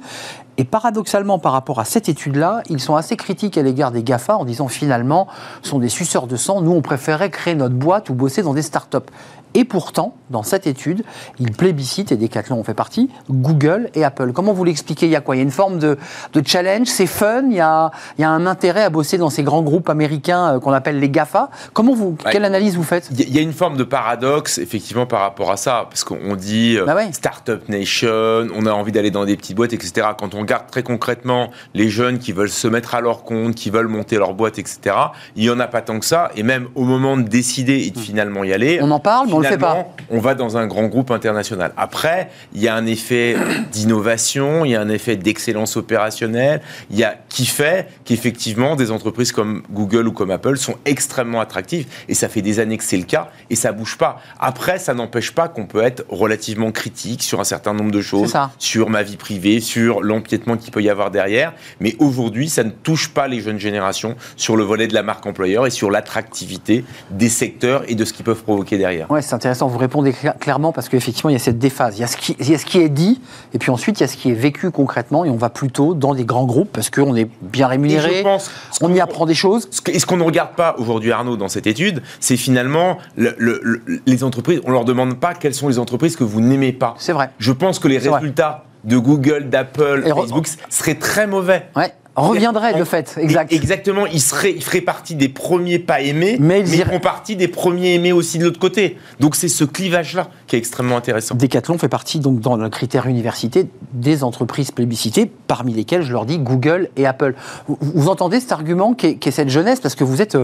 Et 0.58 0.66
paradoxalement, 0.66 1.40
par 1.40 1.52
rapport 1.52 1.80
à 1.80 1.86
cette 1.86 2.10
étude-là, 2.10 2.62
ils 2.70 2.80
sont 2.80 2.96
assez 2.96 3.16
critiques 3.16 3.58
à 3.58 3.64
l'égard 3.64 3.92
des 3.92 4.04
GAFA 4.04 4.38
en 4.38 4.46
disant 4.46 4.68
finalement, 4.68 5.28
ce 5.62 5.70
sont 5.70 5.80
des 5.80 5.90
suceurs 5.90 6.28
de 6.28 6.36
sang, 6.36 6.62
nous 6.62 6.72
on 6.72 6.82
préférait 6.82 7.32
créer 7.32 7.56
notre 7.56 7.76
boîte 7.76 8.10
ou 8.10 8.14
bosser 8.14 8.44
dans 8.44 8.54
des 8.54 8.62
startups. 8.62 9.10
Et 9.56 9.66
pourtant, 9.66 10.16
dans 10.32 10.42
cette 10.42 10.66
étude, 10.66 11.04
ils 11.40 11.52
plébiscitent, 11.52 12.12
et 12.12 12.18
Decathlon 12.18 12.60
en 12.60 12.64
fait 12.64 12.74
partie, 12.74 13.10
Google 13.30 13.90
et 13.94 14.04
Apple. 14.04 14.32
Comment 14.34 14.52
vous 14.52 14.64
l'expliquez 14.64 15.06
Il 15.06 15.12
y 15.12 15.16
a 15.16 15.22
quoi 15.22 15.36
Il 15.36 15.40
y 15.40 15.42
a 15.42 15.44
une 15.44 15.52
forme 15.52 15.78
de, 15.78 15.98
de 16.34 16.44
challenge, 16.46 16.88
c'est 16.88 17.06
fun, 17.06 17.44
il 17.50 17.58
y, 17.58 17.60
a, 17.60 17.92
il 18.18 18.22
y, 18.22 18.26
a, 18.26 18.32
un 18.32 18.48
intérêt 18.48 18.84
à 18.84 18.90
bosser 18.90 19.18
dans 19.20 19.30
ces 19.30 19.44
grands 19.44 19.62
groupes 19.62 19.90
américains 19.90 20.56
euh, 20.56 20.60
qu'on 20.60 20.74
appelle 20.74 21.00
les 21.00 21.10
GAFA. 21.10 21.52
Comment 21.74 21.94
vous, 21.94 22.18
ouais. 22.26 22.32
Quelle 22.32 22.46
analyse 22.46 22.76
vous 22.76 22.84
faites? 22.84 23.10
Il 23.12 23.34
y 23.34 23.38
a 23.38 23.42
une 23.42 23.54
forme 23.54 23.78
de 23.78 23.84
paradoxe, 23.84 24.58
effectivement, 24.58 25.06
par 25.06 25.22
rapport 25.22 25.52
à 25.52 25.58
ça, 25.58 25.86
parce 25.88 26.04
qu'on 26.04 26.36
dit 26.36 26.78
bah 26.86 26.96
ouais. 26.96 27.12
Startup 27.12 27.68
Nation, 27.70 28.48
on 28.56 28.66
a 28.66 28.72
envie 28.72 28.92
d'aller 28.92 29.12
dans 29.12 29.26
des 29.26 29.38
petites 29.38 29.56
boîtes, 29.56 29.74
etc. 29.74 30.08
Quand 30.18 30.34
on 30.34 30.43
regarde 30.44 30.70
très 30.70 30.84
concrètement 30.84 31.52
les 31.74 31.90
jeunes 31.90 32.20
qui 32.20 32.32
veulent 32.32 32.50
se 32.50 32.68
mettre 32.68 32.96
à 32.96 33.02
leur 33.02 33.24
compte, 33.24 33.56
qui 33.56 33.70
veulent 33.70 33.88
monter 33.88 34.18
leur 34.18 34.34
boîte, 34.34 34.60
etc., 34.60 34.96
il 35.36 35.44
n'y 35.44 35.50
en 35.50 35.60
a 35.60 35.68
pas 35.68 35.82
tant 35.82 36.00
que 36.00 36.06
ça. 36.06 36.32
Et 36.36 36.44
même 36.44 36.68
au 36.76 36.84
moment 36.84 37.18
de 37.18 37.24
décider 37.24 37.86
et 37.86 37.92
de 37.92 38.00
finalement 38.00 38.44
y 38.44 38.54
aller, 38.54 38.80
on 38.82 38.92
en 38.92 39.00
parle, 39.00 39.28
mais 39.28 39.34
on 39.34 39.40
le 39.40 39.48
fait 39.48 39.58
pas. 39.58 39.88
On 40.10 40.20
va 40.20 40.36
dans 40.36 40.58
un 40.58 40.68
grand 40.68 40.86
groupe 40.86 41.12
international. 41.12 41.74
Après, 41.78 42.30
il 42.54 42.62
y 42.62 42.68
a 42.68 42.76
un 42.76 42.86
effet 42.86 43.36
d'innovation, 43.72 44.66
il 44.66 44.72
y 44.72 44.76
a 44.76 44.82
un 44.82 44.90
effet 44.90 45.16
d'excellence 45.16 45.78
opérationnelle, 45.78 46.62
il 46.90 46.98
y 46.98 47.04
a 47.04 47.16
qui 47.30 47.46
fait 47.46 47.88
qu'effectivement 48.06 48.76
des 48.76 48.92
entreprises 48.92 49.32
comme 49.32 49.64
Google 49.72 50.08
ou 50.08 50.12
comme 50.12 50.32
Apple 50.32 50.58
sont 50.58 50.76
extrêmement 50.86 51.42
attractives 51.42 51.88
et 52.08 52.14
ça 52.14 52.30
fait 52.30 52.42
des 52.42 52.60
années 52.60 52.78
que 52.78 52.84
c'est 52.84 52.98
le 52.98 53.04
cas 53.04 53.30
et 53.50 53.56
ça 53.56 53.72
bouge 53.72 53.98
pas. 53.98 54.22
Après, 54.40 54.80
ça 54.80 54.94
n'empêche 54.94 55.32
pas 55.32 55.48
qu'on 55.48 55.66
peut 55.66 55.82
être 55.82 56.06
relativement 56.10 56.72
critique 56.72 57.24
sur 57.24 57.40
un 57.40 57.44
certain 57.44 57.74
nombre 57.74 57.92
de 57.92 58.02
choses, 58.02 58.34
sur 58.60 58.90
ma 58.90 59.04
vie 59.04 59.18
privée, 59.18 59.60
sur 59.60 60.02
qu'il 60.40 60.72
peut 60.72 60.82
y 60.82 60.90
avoir 60.90 61.12
derrière, 61.12 61.54
mais 61.80 61.96
aujourd'hui, 62.00 62.50
ça 62.50 62.64
ne 62.64 62.72
touche 62.72 63.10
pas 63.10 63.28
les 63.28 63.42
jeunes 63.42 63.60
générations 63.60 64.16
sur 64.36 64.56
le 64.56 64.64
volet 64.64 64.88
de 64.88 64.94
la 64.94 65.04
marque 65.04 65.26
employeur 65.26 65.66
et 65.66 65.70
sur 65.70 65.92
l'attractivité 65.92 66.84
des 67.12 67.30
secteurs 67.30 67.84
et 67.88 67.96
de 67.96 68.06
ce 68.06 68.14
qu'ils 68.14 68.26
peuvent 68.26 68.44
provoquer 68.44 68.78
derrière. 68.78 69.10
Ouais, 69.12 69.22
c'est 69.22 69.34
intéressant 69.34 69.68
vous 69.68 69.78
répondez 69.78 70.14
clairement 70.40 70.72
parce 70.72 70.90
qu'effectivement, 70.90 71.30
il 71.30 71.34
y 71.34 71.36
a 71.36 71.40
cette 71.40 71.60
déphase. 71.60 71.98
Il 71.98 72.02
y 72.02 72.04
a, 72.04 72.08
ce 72.08 72.18
qui, 72.18 72.36
il 72.40 72.50
y 72.50 72.56
a 72.56 72.58
ce 72.58 72.66
qui 72.66 72.80
est 72.80 72.90
dit, 72.90 73.22
et 73.54 73.58
puis 73.58 73.72
ensuite, 73.72 74.00
il 74.00 74.04
y 74.04 74.06
a 74.06 74.08
ce 74.08 74.18
qui 74.18 74.30
est 74.30 74.36
vécu 74.36 74.72
concrètement, 74.72 75.26
et 75.26 75.30
on 75.30 75.36
va 75.36 75.50
plutôt 75.50 75.94
dans 75.94 76.14
des 76.14 76.26
grands 76.26 76.46
groupes 76.46 76.72
parce 76.72 76.90
qu'on 76.90 77.16
est 77.16 77.30
bien 77.42 77.68
rémunéré, 77.68 78.18
je 78.18 78.24
pense, 78.24 78.52
on 78.82 78.94
y 78.94 79.00
apprend 79.00 79.26
des 79.26 79.36
choses. 79.36 79.70
Et 79.88 80.00
ce 80.00 80.06
qu'on 80.06 80.18
ne 80.18 80.24
regarde 80.24 80.56
pas 80.56 80.76
aujourd'hui, 80.78 81.12
Arnaud, 81.12 81.38
dans 81.38 81.48
cette 81.48 81.68
étude, 81.68 82.02
c'est 82.20 82.38
finalement 82.38 82.98
le, 83.16 83.36
le, 83.38 83.60
le, 83.64 83.82
les 84.06 84.24
entreprises, 84.24 84.62
on 84.66 84.70
ne 84.70 84.74
leur 84.74 84.86
demande 84.86 85.20
pas 85.20 85.34
quelles 85.34 85.54
sont 85.54 85.68
les 85.68 85.80
entreprises 85.80 86.16
que 86.16 86.24
vous 86.24 86.42
n'aimez 86.42 86.74
pas. 86.74 86.96
C'est 86.98 87.14
vrai. 87.14 87.32
Je 87.40 87.52
pense 87.52 87.80
que 87.80 87.88
les 87.88 87.98
résultats. 87.98 88.66
De 88.84 88.98
Google, 88.98 89.50
d'Apple, 89.50 90.04
Facebook 90.04 90.48
seraient 90.70 90.96
très 90.96 91.28
mauvais. 91.28 91.68
Ouais 91.76 91.94
reviendrait 92.16 92.74
de 92.74 92.84
fait, 92.84 93.16
exact. 93.18 93.52
Exactement, 93.52 94.06
ils 94.06 94.22
seraient, 94.22 94.52
ils 94.52 94.64
feraient 94.64 94.82
partie 94.82 95.16
des 95.16 95.30
premiers 95.30 95.80
pas 95.80 96.02
aimés, 96.02 96.38
mais 96.40 96.60
ils, 96.60 96.70
mais 96.70 96.78
ils 96.78 96.86
font 96.86 97.00
partie 97.00 97.36
des 97.36 97.48
premiers 97.48 97.96
aimés 97.96 98.12
aussi 98.12 98.38
de 98.38 98.46
l'autre 98.46 98.60
côté. 98.60 98.98
Donc 99.20 99.36
c'est 99.36 99.48
ce 99.48 99.64
clivage-là 99.64 100.28
qui 100.48 100.56
est 100.56 100.60
extrêmement 100.60 100.98
intéressant. 100.98 101.36
Decathlon 101.36 101.78
fait 101.78 101.90
partie 101.90 102.20
donc 102.20 102.40
dans 102.40 102.56
le 102.56 102.70
critère 102.70 103.08
université 103.08 103.68
des 103.94 104.24
entreprises 104.24 104.72
plébiscitées, 104.72 105.32
parmi 105.48 105.74
lesquelles 105.74 106.04
je 106.04 106.12
leur 106.12 106.26
dis 106.26 106.40
Google 106.40 106.90
et 106.98 107.06
Apple. 107.06 107.36
Vous, 107.68 107.78
vous 107.82 108.10
entendez 108.10 108.40
cet 108.40 108.52
argument 108.52 108.94
qui 108.94 109.08
est, 109.08 109.16
qui 109.16 109.30
est, 109.30 109.32
cette 109.32 109.50
jeunesse? 109.50 109.80
Parce 109.80 109.96
que 109.96 110.04
vous 110.04 110.22
êtes, 110.22 110.38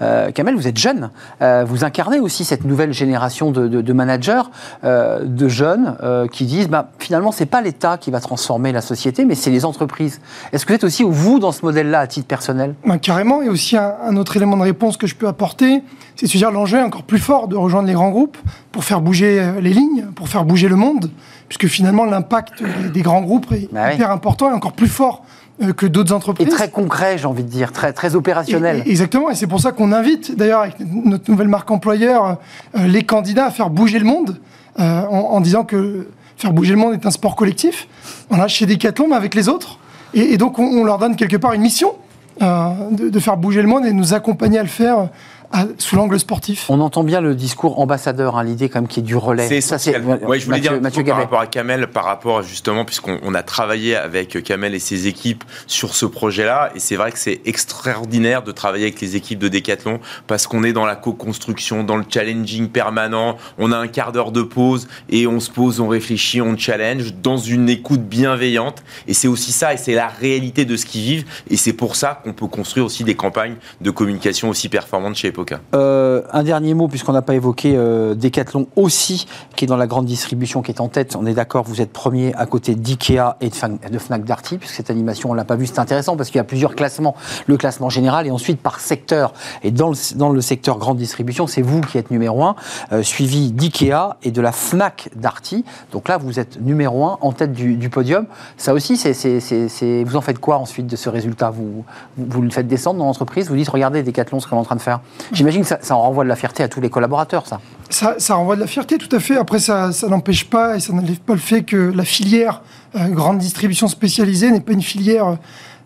euh, 0.00 0.30
Kamel, 0.32 0.56
vous 0.56 0.66
êtes 0.66 0.78
jeune, 0.78 1.10
euh, 1.40 1.64
vous 1.66 1.84
incarnez 1.84 2.18
aussi 2.18 2.44
cette 2.44 2.64
nouvelle 2.64 2.92
génération 2.92 3.50
de, 3.50 3.68
de, 3.68 3.80
de 3.80 3.92
managers, 3.92 4.42
euh, 4.84 5.24
de 5.24 5.48
jeunes 5.48 5.96
euh, 6.02 6.26
qui 6.26 6.46
disent 6.46 6.68
bah, 6.68 6.90
finalement 6.98 7.32
c'est 7.32 7.46
pas 7.46 7.60
l'État 7.60 7.96
qui 7.98 8.10
va 8.10 8.20
transformer 8.20 8.72
la 8.72 8.80
société, 8.80 9.24
mais 9.24 9.34
c'est 9.34 9.50
les 9.50 9.64
entreprises. 9.64 10.20
Est-ce 10.52 10.66
que 10.66 10.72
vous 10.72 10.76
êtes 10.76 10.84
aussi 10.84 11.04
vous 11.12 11.38
dans 11.38 11.52
ce 11.52 11.64
modèle-là 11.64 12.00
à 12.00 12.06
titre 12.06 12.26
personnel? 12.26 12.74
Ben, 12.84 12.98
Carrément, 12.98 13.42
et 13.42 13.48
aussi 13.48 13.76
un, 13.76 13.94
un, 14.04 14.16
autre 14.16 14.36
élément 14.36 14.56
de 14.56 14.62
réponse 14.62 14.96
que 14.96 15.06
je 15.06 15.14
peux 15.14 15.28
apporter, 15.28 15.82
c'est 16.16 16.26
de 16.26 16.32
dire 16.32 16.50
l'enjeu 16.50 16.78
est 16.78 16.82
encore 16.82 17.04
plus 17.04 17.18
fort 17.18 17.48
de 17.48 17.56
rejoindre 17.56 17.88
les 17.88 17.94
grands 17.94 18.10
groupes 18.10 18.38
pour 18.70 18.84
faire 18.84 19.00
bouger 19.00 19.52
les 19.60 19.72
lignes, 19.72 20.06
pour 20.14 20.28
faire 20.28 20.44
bouger 20.44 20.68
le 20.68 20.76
monde, 20.76 21.10
puisque 21.48 21.66
finalement 21.66 22.04
l'impact 22.04 22.62
des, 22.62 22.88
des, 22.90 23.02
grands 23.02 23.22
groupes 23.22 23.50
est 23.52 23.72
bah 23.72 23.92
hyper 23.92 24.08
oui. 24.08 24.14
important 24.14 24.50
et 24.50 24.52
encore 24.52 24.72
plus 24.72 24.88
fort 24.88 25.22
euh, 25.62 25.72
que 25.74 25.86
d'autres 25.86 26.14
entreprises. 26.14 26.48
Et 26.48 26.50
très 26.50 26.70
concret, 26.70 27.18
j'ai 27.18 27.26
envie 27.26 27.44
de 27.44 27.48
dire, 27.48 27.72
très, 27.72 27.92
très 27.92 28.14
opérationnel. 28.14 28.82
Et, 28.86 28.90
exactement, 28.90 29.28
et 29.30 29.34
c'est 29.34 29.46
pour 29.46 29.60
ça 29.60 29.70
qu'on 29.72 29.92
invite, 29.92 30.34
d'ailleurs, 30.34 30.62
avec 30.62 30.76
notre 30.80 31.30
nouvelle 31.30 31.48
marque 31.48 31.70
employeur, 31.70 32.38
euh, 32.76 32.86
les 32.86 33.02
candidats 33.02 33.46
à 33.46 33.50
faire 33.50 33.68
bouger 33.68 33.98
le 33.98 34.06
monde, 34.06 34.38
euh, 34.80 35.02
en, 35.10 35.34
en, 35.34 35.40
disant 35.40 35.64
que 35.64 36.08
faire 36.36 36.54
bouger 36.54 36.72
le 36.72 36.78
monde 36.78 36.94
est 36.94 37.04
un 37.04 37.10
sport 37.10 37.36
collectif. 37.36 37.86
Voilà, 38.30 38.48
chez 38.48 38.64
Decathlon, 38.64 39.08
mais 39.08 39.16
avec 39.16 39.34
les 39.34 39.50
autres. 39.50 39.78
Et, 40.14 40.36
donc, 40.36 40.58
on, 40.58 40.84
leur 40.84 40.98
donne 40.98 41.16
quelque 41.16 41.36
part 41.36 41.52
une 41.52 41.62
mission 41.62 41.94
euh, 42.42 42.70
de, 42.90 43.08
de, 43.08 43.18
faire 43.18 43.36
bouger 43.36 43.62
le 43.62 43.68
monde 43.68 43.86
et 43.86 43.92
nous 43.92 44.14
accompagner 44.14 44.58
à 44.58 44.62
le 44.62 44.68
faire 44.68 45.08
à, 45.52 45.66
sous 45.78 45.96
l'angle 45.96 46.18
sportif. 46.18 46.68
On 46.68 46.80
entend 46.80 47.04
bien 47.04 47.20
le 47.20 47.34
discours 47.34 47.80
ambassadeur, 47.80 48.36
hein, 48.36 48.44
l'idée 48.44 48.68
quand 48.68 48.80
même 48.80 48.88
qui 48.88 49.00
est 49.00 49.02
du 49.02 49.16
relais. 49.16 49.48
C'est 49.48 49.56
essentiel. 49.56 50.02
Ça, 50.02 50.26
ouais, 50.26 50.40
je 50.40 50.46
voulais 50.46 50.58
Mathieu, 50.58 50.70
dire 50.70 50.80
Mathieu 50.80 51.04
par 51.04 51.16
rapport 51.16 51.40
à 51.40 51.46
Kamel, 51.46 51.86
par 51.88 52.04
rapport 52.04 52.42
justement, 52.42 52.84
puisqu'on 52.84 53.34
a 53.34 53.42
travaillé 53.42 53.96
avec 53.96 54.42
Kamel 54.42 54.74
et 54.74 54.78
ses 54.78 55.06
équipes 55.06 55.44
sur 55.66 55.94
ce 55.94 56.06
projet-là, 56.06 56.70
et 56.74 56.80
c'est 56.80 56.96
vrai 56.96 57.12
que 57.12 57.18
c'est 57.18 57.40
extraordinaire 57.44 58.42
de 58.42 58.52
travailler 58.52 58.84
avec 58.84 59.00
les 59.00 59.16
équipes 59.16 59.38
de 59.38 59.48
Decathlon, 59.48 60.00
parce 60.26 60.46
qu'on 60.46 60.64
est 60.64 60.72
dans 60.72 60.86
la 60.86 60.96
co-construction, 60.96 61.84
dans 61.84 61.96
le 61.96 62.04
challenging 62.08 62.68
permanent, 62.68 63.36
on 63.58 63.72
a 63.72 63.76
un 63.76 63.88
quart 63.88 64.12
d'heure 64.12 64.32
de 64.32 64.42
pause, 64.42 64.88
et 65.10 65.26
on 65.26 65.40
se 65.40 65.50
pose, 65.50 65.80
on 65.80 65.88
réfléchit, 65.88 66.40
on 66.40 66.56
challenge, 66.56 67.14
dans 67.22 67.36
une 67.36 67.68
écoute 67.68 68.02
bienveillante, 68.02 68.82
et 69.06 69.14
c'est 69.14 69.28
aussi 69.28 69.52
ça, 69.52 69.74
et 69.74 69.76
c'est 69.76 69.94
la 69.94 70.08
réalité 70.08 70.64
de 70.64 70.76
ce 70.76 70.86
qu'ils 70.86 71.02
vivent, 71.02 71.24
et 71.50 71.56
c'est 71.56 71.72
pour 71.72 71.96
ça 71.96 72.20
qu'on 72.22 72.32
peut 72.32 72.46
construire 72.46 72.86
aussi 72.86 73.04
des 73.04 73.14
campagnes 73.14 73.56
de 73.80 73.90
communication 73.90 74.48
aussi 74.48 74.68
performantes 74.68 75.16
chez 75.16 75.32
Euh, 75.74 76.22
un 76.32 76.42
dernier 76.42 76.74
mot, 76.74 76.88
puisqu'on 76.88 77.12
n'a 77.12 77.22
pas 77.22 77.34
évoqué 77.34 77.74
euh, 77.76 78.14
Decathlon 78.14 78.66
aussi, 78.76 79.26
qui 79.56 79.64
est 79.64 79.68
dans 79.68 79.76
la 79.76 79.86
grande 79.86 80.06
distribution, 80.06 80.62
qui 80.62 80.70
est 80.70 80.80
en 80.80 80.88
tête. 80.88 81.16
On 81.16 81.26
est 81.26 81.34
d'accord, 81.34 81.64
vous 81.64 81.80
êtes 81.80 81.92
premier 81.92 82.34
à 82.34 82.46
côté 82.46 82.74
d'IKEA 82.74 83.36
et 83.40 83.48
de, 83.48 83.98
Fnac, 83.98 84.24
Darty, 84.24 84.58
puisque 84.58 84.74
cette 84.74 84.90
animation, 84.90 85.30
on 85.30 85.32
ne 85.32 85.38
l'a 85.38 85.44
pas 85.44 85.56
vue, 85.56 85.66
c'est 85.66 85.78
intéressant 85.78 86.16
parce 86.16 86.30
qu'il 86.30 86.38
y 86.38 86.40
a 86.40 86.44
plusieurs 86.44 86.74
classements. 86.74 87.16
Le 87.46 87.56
classement 87.56 87.90
général 87.90 88.26
et 88.26 88.30
ensuite 88.30 88.60
par 88.60 88.80
secteur. 88.80 89.32
Et 89.62 89.70
dans 89.70 89.90
le, 89.90 90.40
secteur 90.40 90.78
grande 90.78 90.96
distribution, 90.96 91.46
c'est 91.46 91.62
vous 91.62 91.80
qui 91.80 91.98
êtes 91.98 92.10
numéro 92.10 92.44
un, 92.44 92.56
euh, 92.92 93.02
suivi 93.02 93.52
d'IKEA 93.52 94.16
et 94.22 94.30
de 94.30 94.40
la 94.40 94.52
Fnac 94.52 95.10
Darty. 95.16 95.64
Donc 95.92 96.08
là, 96.08 96.18
vous 96.18 96.38
êtes 96.38 96.60
numéro 96.60 97.04
un 97.04 97.18
en 97.20 97.32
tête 97.32 97.52
du, 97.52 97.76
du 97.76 97.90
podium. 97.90 98.26
Ça 98.56 98.74
aussi, 98.74 98.96
c'est, 98.96 99.14
c'est, 99.14 99.40
c'est, 99.40 100.04
vous 100.04 100.16
en 100.16 100.20
faites 100.20 100.38
quoi 100.38 100.58
ensuite 100.58 100.86
de 100.86 100.96
ce 100.96 101.08
résultat? 101.08 101.50
Vous, 101.50 101.84
vous, 102.16 102.26
vous, 102.28 102.42
le 102.42 102.50
faites 102.50 102.66
descendre 102.66 102.98
dans 102.98 103.06
l'entreprise? 103.06 103.48
Vous 103.48 103.56
dites, 103.56 103.68
regardez 103.68 104.02
Decathlon, 104.02 104.40
ce 104.40 104.46
qu'on 104.46 104.56
est 104.56 104.60
en 104.60 104.64
train 104.64 104.76
de 104.76 104.80
faire. 104.80 105.00
J'imagine 105.32 105.62
que 105.62 105.68
ça, 105.68 105.78
ça, 105.80 105.96
en 105.96 106.02
renvoie 106.02 106.24
de 106.24 106.28
la 106.28 106.36
fierté 106.36 106.62
à 106.62 106.68
tous 106.68 106.80
les 106.80 106.90
collaborateurs, 106.90 107.46
ça. 107.46 107.60
Ça, 107.90 108.16
ça 108.18 108.34
renvoie 108.34 108.56
de 108.56 108.60
la 108.60 108.66
fierté, 108.66 108.98
tout 108.98 109.14
à 109.14 109.20
fait. 109.20 109.36
Après, 109.36 109.58
ça, 109.58 109.92
ça 109.92 110.08
n'empêche 110.08 110.44
pas 110.44 110.76
et 110.76 110.80
ça 110.80 110.92
n'enlève 110.92 111.20
pas 111.20 111.34
le 111.34 111.40
fait 111.40 111.62
que 111.62 111.92
la 111.94 112.04
filière 112.04 112.62
euh, 112.94 113.08
grande 113.08 113.38
distribution 113.38 113.88
spécialisée 113.88 114.50
n'est 114.50 114.60
pas 114.60 114.72
une 114.72 114.82
filière. 114.82 115.26
Euh, 115.26 115.36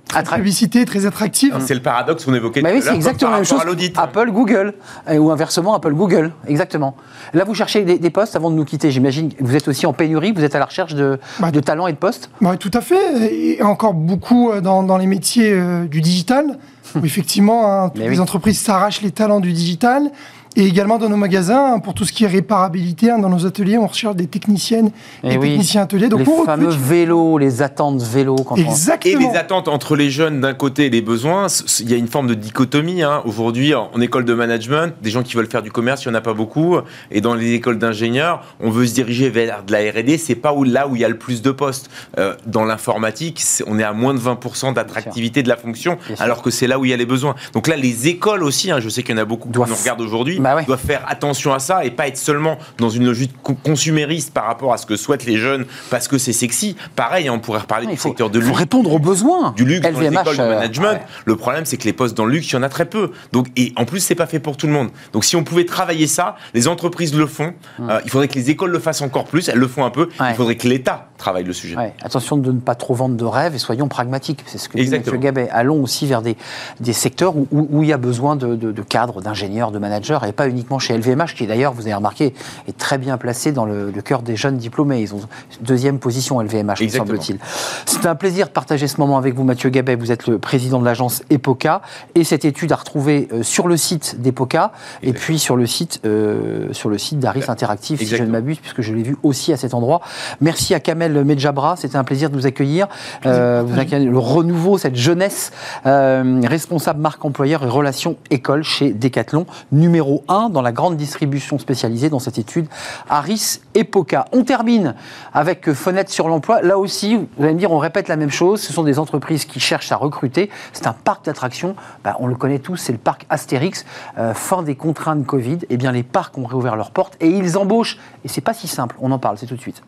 très 0.08 0.20
Attra 0.20 0.36
publicité, 0.36 0.84
très 0.84 1.04
attractive. 1.06 1.56
C'est 1.60 1.74
le 1.74 1.82
paradoxe 1.82 2.24
qu'on 2.24 2.34
évoquait 2.34 2.62
bah 2.62 2.70
oui, 2.72 2.80
c'est 2.82 2.94
exactement 2.94 3.32
la 3.32 3.38
même 3.38 3.44
chose. 3.44 3.60
Apple, 3.96 4.30
Google, 4.30 4.74
ou 5.12 5.30
inversement, 5.30 5.74
Apple, 5.74 5.94
Google, 5.94 6.32
exactement. 6.46 6.96
Là, 7.34 7.44
vous 7.44 7.54
cherchez 7.54 7.84
des, 7.84 7.98
des 7.98 8.10
postes 8.10 8.36
avant 8.36 8.50
de 8.50 8.56
nous 8.56 8.64
quitter, 8.64 8.90
j'imagine. 8.90 9.30
Vous 9.40 9.56
êtes 9.56 9.66
aussi 9.68 9.86
en 9.86 9.92
pénurie, 9.92 10.32
vous 10.32 10.44
êtes 10.44 10.54
à 10.54 10.58
la 10.58 10.66
recherche 10.66 10.94
de, 10.94 11.18
bah, 11.40 11.50
de 11.50 11.60
talents 11.60 11.86
et 11.86 11.92
de 11.92 11.98
postes 11.98 12.30
bah, 12.40 12.56
Tout 12.56 12.70
à 12.74 12.80
fait, 12.80 13.56
et 13.56 13.62
encore 13.62 13.94
beaucoup 13.94 14.50
euh, 14.50 14.60
dans, 14.60 14.82
dans 14.82 14.96
les 14.96 15.06
métiers 15.06 15.52
euh, 15.52 15.86
du 15.86 16.00
digital, 16.00 16.56
où 16.94 17.04
effectivement, 17.04 17.84
hein, 17.84 17.88
toutes 17.90 18.04
les 18.04 18.20
entreprises 18.20 18.60
s'arrachent 18.60 19.02
les 19.02 19.10
talents 19.10 19.40
du 19.40 19.52
digital. 19.52 20.10
Et 20.56 20.66
également 20.66 20.96
dans 20.96 21.10
nos 21.10 21.16
magasins, 21.16 21.74
hein, 21.74 21.78
pour 21.80 21.92
tout 21.92 22.06
ce 22.06 22.12
qui 22.12 22.24
est 22.24 22.28
réparabilité, 22.28 23.10
hein, 23.10 23.18
dans 23.18 23.28
nos 23.28 23.44
ateliers, 23.44 23.76
on 23.76 23.86
recherche 23.86 24.16
des 24.16 24.26
techniciennes 24.26 24.90
et, 25.22 25.34
et 25.34 25.38
oui. 25.38 25.50
techniciens 25.50 25.82
ateliers. 25.82 26.08
Donc 26.08 26.20
les 26.20 26.28
on 26.28 26.44
fameux 26.44 26.68
recrute... 26.68 26.82
vélos, 26.82 27.36
les 27.36 27.60
attentes 27.60 28.00
vélos. 28.00 28.36
Quand 28.36 28.56
Exactement. 28.56 29.14
On... 29.18 29.20
Et 29.20 29.32
les 29.32 29.38
attentes 29.38 29.68
entre 29.68 29.96
les 29.96 30.10
jeunes 30.10 30.40
d'un 30.40 30.54
côté 30.54 30.86
et 30.86 30.90
les 30.90 31.02
besoins, 31.02 31.48
il 31.80 31.90
y 31.90 31.94
a 31.94 31.98
une 31.98 32.08
forme 32.08 32.26
de 32.26 32.34
dichotomie. 32.34 33.02
Hein. 33.02 33.20
Aujourd'hui, 33.26 33.74
en 33.74 34.00
école 34.00 34.24
de 34.24 34.32
management, 34.32 34.94
des 35.02 35.10
gens 35.10 35.22
qui 35.22 35.36
veulent 35.36 35.50
faire 35.50 35.62
du 35.62 35.70
commerce, 35.70 36.04
il 36.04 36.08
n'y 36.08 36.14
en 36.14 36.18
a 36.18 36.22
pas 36.22 36.32
beaucoup. 36.32 36.78
Et 37.10 37.20
dans 37.20 37.34
les 37.34 37.52
écoles 37.52 37.78
d'ingénieurs, 37.78 38.42
on 38.60 38.70
veut 38.70 38.86
se 38.86 38.94
diriger 38.94 39.28
vers 39.28 39.62
de 39.62 39.72
la 39.72 39.78
R&D, 39.78 40.16
c'est 40.16 40.34
pas 40.34 40.54
où, 40.54 40.64
là 40.64 40.88
où 40.88 40.96
il 40.96 41.02
y 41.02 41.04
a 41.04 41.08
le 41.08 41.18
plus 41.18 41.42
de 41.42 41.50
postes. 41.50 41.90
Euh, 42.18 42.34
dans 42.46 42.64
l'informatique, 42.64 43.42
on 43.66 43.78
est 43.78 43.84
à 43.84 43.92
moins 43.92 44.14
de 44.14 44.20
20% 44.20 44.72
d'attractivité 44.72 45.42
de 45.42 45.48
la 45.48 45.56
fonction, 45.56 45.98
alors 46.18 46.40
que 46.40 46.50
c'est 46.50 46.66
là 46.66 46.78
où 46.78 46.86
il 46.86 46.90
y 46.90 46.94
a 46.94 46.96
les 46.96 47.06
besoins. 47.06 47.34
Donc 47.52 47.66
là, 47.66 47.76
les 47.76 48.08
écoles 48.08 48.42
aussi, 48.42 48.70
hein, 48.70 48.80
je 48.80 48.88
sais 48.88 49.02
qu'il 49.02 49.14
y 49.14 49.18
en 49.18 49.22
a 49.22 49.26
beaucoup 49.26 49.50
qui 49.50 49.58
nous 49.58 49.64
regardent 49.64 50.00
aujourd'hui, 50.00 50.40
Bah 50.46 50.56
ouais. 50.56 50.64
doivent 50.64 50.78
faire 50.84 51.02
attention 51.08 51.52
à 51.52 51.58
ça 51.58 51.84
et 51.84 51.90
pas 51.90 52.06
être 52.06 52.16
seulement 52.16 52.56
dans 52.78 52.88
une 52.88 53.04
logique 53.04 53.32
co- 53.42 53.54
consumériste 53.54 54.32
par 54.32 54.44
rapport 54.44 54.72
à 54.72 54.76
ce 54.76 54.86
que 54.86 54.96
souhaitent 54.96 55.24
les 55.26 55.38
jeunes 55.38 55.64
parce 55.90 56.06
que 56.08 56.18
c'est 56.18 56.32
sexy. 56.32 56.76
Pareil, 56.94 57.26
hein, 57.28 57.32
on 57.34 57.40
pourrait 57.40 57.60
reparler 57.60 57.86
du 57.86 57.96
faut, 57.96 58.08
secteur 58.08 58.30
de 58.30 58.38
luxe 58.38 58.56
répondre 58.56 58.92
aux 58.92 58.98
besoins. 58.98 59.52
du 59.56 59.64
luxe 59.64 59.80
dans 59.80 59.98
les 60.00 60.06
LVMH, 60.06 60.20
écoles 60.20 60.36
de 60.36 60.42
euh, 60.42 60.54
management. 60.54 60.92
ouais. 60.92 61.02
Le 61.24 61.36
problème, 61.36 61.64
c'est 61.64 61.76
que 61.76 61.84
les 61.84 61.92
postes 61.92 62.16
dans 62.16 62.24
le 62.24 62.32
luxe, 62.32 62.48
il 62.50 62.54
y 62.54 62.56
en 62.56 62.62
a 62.62 62.68
très 62.68 62.84
peu. 62.84 63.10
Donc, 63.32 63.48
et 63.56 63.72
en 63.76 63.84
plus, 63.84 64.00
c'est 64.00 64.14
pas 64.14 64.26
fait 64.26 64.38
pour 64.38 64.56
tout 64.56 64.66
le 64.68 64.72
monde. 64.72 64.90
Donc, 65.12 65.24
si 65.24 65.34
on 65.36 65.42
pouvait 65.44 65.64
travailler 65.66 66.06
ça, 66.06 66.36
les 66.54 66.68
entreprises 66.68 67.14
le 67.14 67.26
font. 67.26 67.52
Euh, 67.80 68.00
il 68.04 68.10
faudrait 68.10 68.28
que 68.28 68.34
les 68.34 68.50
écoles 68.50 68.70
le 68.70 68.78
fassent 68.78 69.02
encore 69.02 69.24
plus. 69.24 69.48
Elles 69.48 69.58
le 69.58 69.68
font 69.68 69.84
un 69.84 69.90
peu. 69.90 70.08
Il 70.20 70.34
faudrait 70.34 70.56
que 70.56 70.68
l'État 70.68 71.08
travaille 71.18 71.44
le 71.44 71.52
sujet. 71.52 71.76
Attention 72.02 72.36
de 72.36 72.52
ne 72.52 72.60
pas 72.60 72.74
trop 72.74 72.94
vendre 72.94 73.16
de 73.16 73.24
rêves 73.24 73.54
et 73.54 73.58
soyons 73.58 73.88
pragmatiques. 73.88 74.44
C'est 74.46 74.58
ce 74.58 74.68
que 74.68 74.78
dit. 74.78 74.94
M. 74.94 75.02
Gabet. 75.18 75.48
Allons 75.50 75.82
aussi 75.82 76.06
vers 76.06 76.22
des, 76.22 76.36
des 76.80 76.92
secteurs 76.92 77.36
où, 77.36 77.46
où- 77.50 77.66
où 77.70 77.82
il 77.82 77.88
y 77.88 77.92
a 77.92 77.96
besoin 77.96 78.36
de, 78.36 78.54
de- 78.54 78.72
de 78.72 78.82
cadres, 78.82 79.20
d'ingénieurs, 79.22 79.70
de 79.70 79.78
managers 79.78 80.18
et 80.28 80.32
pas 80.36 80.48
uniquement 80.48 80.78
chez 80.78 80.96
LVMH 80.96 81.34
qui 81.36 81.46
d'ailleurs, 81.46 81.72
vous 81.72 81.82
avez 81.82 81.94
remarqué, 81.94 82.34
est 82.68 82.76
très 82.76 82.98
bien 82.98 83.16
placé 83.18 83.52
dans 83.52 83.64
le, 83.64 83.90
le 83.90 84.02
cœur 84.02 84.22
des 84.22 84.36
jeunes 84.36 84.56
diplômés. 84.56 85.00
Ils 85.00 85.14
ont 85.14 85.20
deuxième 85.60 85.98
position 85.98 86.40
LVMH, 86.40 86.82
me 86.82 86.88
semble-t-il. 86.88 87.38
C'est 87.86 88.06
un 88.06 88.14
plaisir 88.14 88.46
de 88.46 88.52
partager 88.52 88.86
ce 88.86 89.00
moment 89.00 89.18
avec 89.18 89.34
vous, 89.34 89.44
Mathieu 89.44 89.70
Gabet. 89.70 89.96
Vous 89.96 90.12
êtes 90.12 90.26
le 90.26 90.38
président 90.38 90.80
de 90.80 90.84
l'agence 90.84 91.22
EPOCA 91.30 91.82
et 92.14 92.24
cette 92.24 92.44
étude 92.44 92.72
à 92.72 92.76
retrouver 92.76 93.28
euh, 93.32 93.42
sur 93.42 93.68
le 93.68 93.76
site 93.76 94.20
d'EPOCA 94.20 94.72
et 95.02 95.12
puis 95.12 95.38
sur 95.38 95.56
le 95.56 95.66
site, 95.66 96.00
euh, 96.04 96.72
sur 96.72 96.88
le 96.88 96.98
site 96.98 97.18
d'Aris 97.18 97.44
Interactive, 97.48 97.98
si 97.98 98.06
je 98.06 98.22
ne 98.22 98.30
m'abuse, 98.30 98.58
puisque 98.58 98.82
je 98.82 98.92
l'ai 98.94 99.02
vu 99.02 99.16
aussi 99.22 99.52
à 99.52 99.56
cet 99.56 99.74
endroit. 99.74 100.00
Merci 100.40 100.74
à 100.74 100.80
Kamel 100.80 101.24
Medjabra, 101.24 101.76
c'était 101.76 101.96
un 101.96 102.04
plaisir 102.04 102.30
de 102.30 102.36
vous 102.36 102.46
accueillir. 102.46 102.88
Euh, 103.24 103.62
vous 103.66 103.78
accueillez 103.78 104.06
le 104.06 104.18
renouveau, 104.18 104.78
cette 104.78 104.96
jeunesse, 104.96 105.52
euh, 105.86 106.40
responsable 106.44 107.00
marque 107.00 107.24
employeur 107.24 107.64
et 107.64 107.68
relations 107.68 108.16
école 108.30 108.62
chez 108.62 108.92
Decathlon, 108.92 109.46
numéro 109.72 110.15
1 110.28 110.50
dans 110.50 110.62
la 110.62 110.72
grande 110.72 110.96
distribution 110.96 111.58
spécialisée 111.58 112.10
dans 112.10 112.18
cette 112.18 112.38
étude, 112.38 112.66
Aris 113.08 113.60
Epoca. 113.74 114.26
On 114.32 114.44
termine 114.44 114.94
avec 115.32 115.72
Fenêtre 115.72 116.10
sur 116.10 116.28
l'emploi. 116.28 116.62
Là 116.62 116.78
aussi, 116.78 117.16
vous 117.16 117.44
allez 117.44 117.54
me 117.54 117.58
dire, 117.58 117.72
on 117.72 117.78
répète 117.78 118.08
la 118.08 118.16
même 118.16 118.30
chose. 118.30 118.60
Ce 118.60 118.72
sont 118.72 118.82
des 118.82 118.98
entreprises 118.98 119.44
qui 119.44 119.60
cherchent 119.60 119.92
à 119.92 119.96
recruter. 119.96 120.50
C'est 120.72 120.86
un 120.86 120.92
parc 120.92 121.24
d'attractions. 121.24 121.76
Bah, 122.04 122.16
on 122.20 122.26
le 122.26 122.34
connaît 122.34 122.58
tous, 122.58 122.76
c'est 122.76 122.92
le 122.92 122.98
parc 122.98 123.26
Astérix. 123.30 123.84
Euh, 124.18 124.34
fin 124.34 124.62
des 124.62 124.74
contraintes 124.74 125.26
Covid, 125.26 125.58
eh 125.70 125.76
bien, 125.76 125.92
les 125.92 126.02
parcs 126.02 126.36
ont 126.38 126.46
réouvert 126.46 126.76
leurs 126.76 126.90
portes 126.90 127.16
et 127.20 127.28
ils 127.28 127.58
embauchent. 127.58 127.98
Et 128.24 128.28
c'est 128.28 128.40
pas 128.40 128.54
si 128.54 128.68
simple. 128.68 128.96
On 129.00 129.10
en 129.12 129.18
parle, 129.18 129.38
c'est 129.38 129.46
tout 129.46 129.56
de 129.56 129.60
suite. 129.60 129.82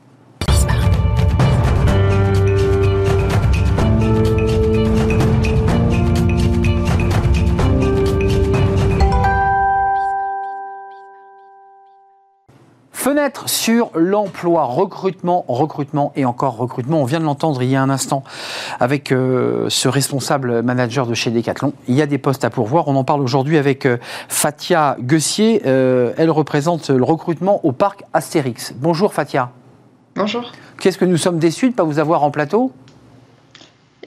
Fenêtre 13.08 13.48
sur 13.48 13.90
l'emploi, 13.94 14.64
recrutement, 14.64 15.46
recrutement 15.48 16.12
et 16.14 16.26
encore 16.26 16.58
recrutement. 16.58 17.00
On 17.00 17.06
vient 17.06 17.20
de 17.20 17.24
l'entendre 17.24 17.62
il 17.62 17.70
y 17.70 17.74
a 17.74 17.80
un 17.80 17.88
instant 17.88 18.22
avec 18.80 19.12
euh, 19.12 19.70
ce 19.70 19.88
responsable 19.88 20.60
manager 20.60 21.06
de 21.06 21.14
chez 21.14 21.30
Decathlon. 21.30 21.72
Il 21.88 21.94
y 21.94 22.02
a 22.02 22.06
des 22.06 22.18
postes 22.18 22.44
à 22.44 22.50
pourvoir. 22.50 22.86
On 22.86 22.96
en 22.96 23.04
parle 23.04 23.22
aujourd'hui 23.22 23.56
avec 23.56 23.86
euh, 23.86 23.96
Fatia 24.28 24.98
Guessier. 25.00 25.62
Euh, 25.64 26.12
elle 26.18 26.30
représente 26.30 26.90
le 26.90 27.02
recrutement 27.02 27.64
au 27.64 27.72
parc 27.72 28.04
Astérix. 28.12 28.74
Bonjour 28.76 29.14
Fatia. 29.14 29.52
Bonjour. 30.14 30.52
Qu'est-ce 30.78 30.98
que 30.98 31.06
nous 31.06 31.16
sommes 31.16 31.38
déçus 31.38 31.68
de 31.68 31.70
ne 31.70 31.76
pas 31.76 31.84
vous 31.84 32.00
avoir 32.00 32.24
en 32.24 32.30
plateau? 32.30 32.72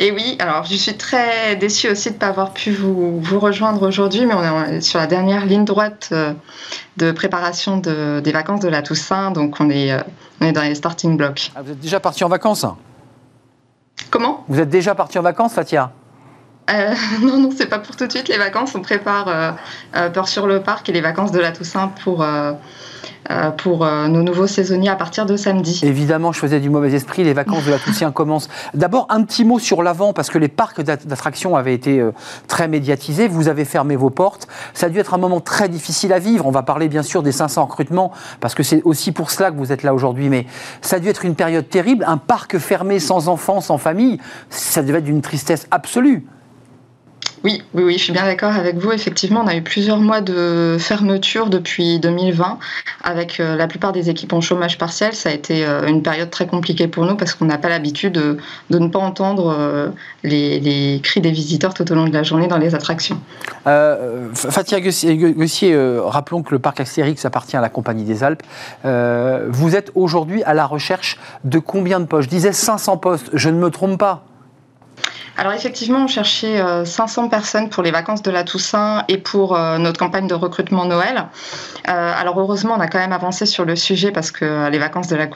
Et 0.03 0.11
oui, 0.11 0.35
alors 0.39 0.63
je 0.65 0.73
suis 0.75 0.97
très 0.97 1.55
déçue 1.55 1.87
aussi 1.87 2.09
de 2.09 2.15
ne 2.15 2.19
pas 2.19 2.27
avoir 2.29 2.53
pu 2.53 2.71
vous, 2.71 3.19
vous 3.21 3.39
rejoindre 3.39 3.87
aujourd'hui, 3.87 4.25
mais 4.25 4.33
on 4.33 4.63
est 4.65 4.81
sur 4.81 4.97
la 4.97 5.05
dernière 5.05 5.45
ligne 5.45 5.63
droite 5.63 6.09
euh, 6.11 6.33
de 6.97 7.11
préparation 7.11 7.77
de- 7.77 8.19
des 8.19 8.31
vacances 8.31 8.61
de 8.61 8.67
la 8.67 8.81
Toussaint, 8.81 9.29
donc 9.29 9.57
on 9.59 9.69
est, 9.69 9.91
euh, 9.91 9.99
on 10.41 10.45
est 10.47 10.53
dans 10.53 10.63
les 10.63 10.73
starting 10.73 11.17
blocks. 11.17 11.51
Ah, 11.55 11.61
Vous 11.61 11.71
êtes 11.73 11.79
déjà 11.79 11.99
parti 11.99 12.23
en 12.23 12.29
vacances? 12.29 12.65
Comment? 14.09 14.43
Vous 14.47 14.59
êtes 14.59 14.69
déjà 14.69 14.95
parti 14.95 15.19
en 15.19 15.21
vacances 15.21 15.53
Fatia? 15.53 15.91
Euh, 16.73 16.93
Non, 17.21 17.37
non, 17.39 17.49
c'est 17.55 17.67
pas 17.67 17.79
pour 17.79 17.95
tout 17.95 18.07
de 18.07 18.11
suite 18.11 18.27
les 18.27 18.37
vacances, 18.37 18.75
on 18.75 18.81
prépare 18.81 19.27
euh, 19.27 19.51
euh, 19.95 20.09
Peur 20.09 20.27
sur 20.27 20.47
le 20.47 20.61
parc 20.61 20.89
et 20.89 20.91
les 20.91 21.01
vacances 21.01 21.31
de 21.31 21.39
la 21.39 21.51
Toussaint 21.51 21.89
pour, 22.03 22.21
euh, 22.23 22.53
euh, 23.29 23.51
pour 23.51 23.85
nos 23.85 24.23
nouveaux 24.23 24.47
saisonniers 24.47 24.89
à 24.89 24.95
partir 24.95 25.25
de 25.25 25.35
samedi. 25.37 25.81
Évidemment, 25.83 26.31
je 26.31 26.39
faisais 26.39 26.59
du 26.59 26.69
mauvais 26.69 26.91
esprit. 26.93 27.23
Les 27.23 27.33
vacances 27.33 27.65
de 27.65 27.71
la 27.71 27.79
Toussaint 27.79 28.11
commencent. 28.11 28.49
D'abord, 28.73 29.05
un 29.09 29.23
petit 29.23 29.45
mot 29.45 29.59
sur 29.59 29.83
l'avant, 29.83 30.13
parce 30.13 30.29
que 30.29 30.37
les 30.37 30.47
parcs 30.47 30.81
d'att- 30.81 31.05
d'attractions 31.07 31.55
avaient 31.55 31.73
été 31.73 32.03
très 32.47 32.67
médiatisés. 32.67 33.27
Vous 33.27 33.47
avez 33.47 33.65
fermé 33.65 33.95
vos 33.95 34.09
portes. 34.09 34.47
Ça 34.73 34.87
a 34.87 34.89
dû 34.89 34.99
être 34.99 35.13
un 35.13 35.17
moment 35.19 35.39
très 35.39 35.69
difficile 35.69 36.13
à 36.13 36.19
vivre. 36.19 36.45
On 36.47 36.51
va 36.51 36.63
parler 36.63 36.89
bien 36.89 37.03
sûr 37.03 37.21
des 37.23 37.31
500 37.31 37.65
recrutements, 37.65 38.11
parce 38.39 38.55
que 38.55 38.63
c'est 38.63 38.81
aussi 38.83 39.11
pour 39.11 39.29
cela 39.31 39.51
que 39.51 39.57
vous 39.57 39.71
êtes 39.71 39.83
là 39.83 39.93
aujourd'hui. 39.93 40.29
Mais 40.29 40.45
ça 40.81 40.95
a 40.95 40.99
dû 40.99 41.07
être 41.07 41.23
une 41.25 41.35
période 41.35 41.69
terrible. 41.69 42.03
Un 42.07 42.17
parc 42.17 42.57
fermé 42.57 42.99
sans 42.99 43.27
enfants, 43.27 43.61
sans 43.61 43.77
famille, 43.77 44.19
ça 44.49 44.81
devait 44.81 44.97
être 44.99 45.05
d'une 45.05 45.21
tristesse 45.21 45.67
absolue. 45.71 46.25
Oui, 47.43 47.63
oui, 47.73 47.93
je 47.97 48.03
suis 48.03 48.13
bien 48.13 48.25
d'accord 48.25 48.55
avec 48.55 48.77
vous. 48.77 48.91
Effectivement, 48.91 49.41
on 49.43 49.47
a 49.47 49.55
eu 49.55 49.63
plusieurs 49.63 49.97
mois 49.97 50.21
de 50.21 50.77
fermeture 50.79 51.49
depuis 51.49 51.99
2020, 51.99 52.59
avec 53.03 53.39
euh, 53.39 53.55
la 53.55 53.67
plupart 53.67 53.93
des 53.93 54.11
équipes 54.11 54.33
en 54.33 54.41
chômage 54.41 54.77
partiel. 54.77 55.13
Ça 55.13 55.29
a 55.29 55.31
été 55.31 55.65
euh, 55.65 55.87
une 55.87 56.03
période 56.03 56.29
très 56.29 56.45
compliquée 56.45 56.87
pour 56.87 57.05
nous 57.05 57.15
parce 57.15 57.33
qu'on 57.33 57.45
n'a 57.45 57.57
pas 57.57 57.69
l'habitude 57.69 58.13
de, 58.13 58.37
ne 58.69 58.87
pas 58.87 58.99
entendre 58.99 59.55
euh, 59.57 59.89
les, 60.23 60.99
cris 61.03 61.19
des 61.21 61.31
visiteurs 61.31 61.73
tout 61.73 61.91
au 61.91 61.95
long 61.95 62.05
de 62.05 62.13
la 62.13 62.21
journée 62.21 62.47
dans 62.47 62.59
les 62.59 62.75
attractions. 62.75 63.19
Fatia 63.63 64.77
euh, 65.63 66.01
rappelons 66.03 66.43
que 66.43 66.51
le 66.51 66.59
parc 66.59 66.79
Astérix 66.79 67.25
appartient 67.25 67.57
à 67.57 67.61
la 67.61 67.69
Compagnie 67.69 68.03
des 68.03 68.23
Alpes. 68.23 68.43
Vous 68.83 69.75
êtes 69.75 69.91
aujourd'hui 69.95 70.43
à 70.43 70.53
la 70.53 70.65
recherche 70.65 71.17
de 71.43 71.57
combien 71.57 71.99
de 71.99 72.05
postes? 72.05 72.25
Je 72.25 72.29
disais 72.29 72.53
500 72.53 72.97
postes, 72.97 73.29
je 73.33 73.49
ne 73.49 73.57
me 73.57 73.71
trompe 73.71 73.97
pas. 73.97 74.25
Alors 75.37 75.53
effectivement, 75.53 76.03
on 76.03 76.07
cherchait 76.07 76.59
euh, 76.59 76.85
500 76.85 77.29
personnes 77.29 77.69
pour 77.69 77.83
les 77.83 77.91
vacances 77.91 78.21
de 78.21 78.31
la 78.31 78.43
Toussaint 78.43 79.05
et 79.07 79.17
pour 79.17 79.55
euh, 79.55 79.77
notre 79.77 79.99
campagne 79.99 80.27
de 80.27 80.33
recrutement 80.33 80.85
Noël. 80.85 81.27
Euh, 81.87 82.13
alors 82.15 82.39
heureusement, 82.39 82.75
on 82.77 82.79
a 82.79 82.87
quand 82.87 82.99
même 82.99 83.13
avancé 83.13 83.45
sur 83.45 83.65
le 83.65 83.75
sujet 83.75 84.11
parce 84.11 84.31
que 84.31 84.45
euh, 84.45 84.69
les 84.69 84.77
vacances 84.79 85.07
de 85.07 85.15
la, 85.15 85.27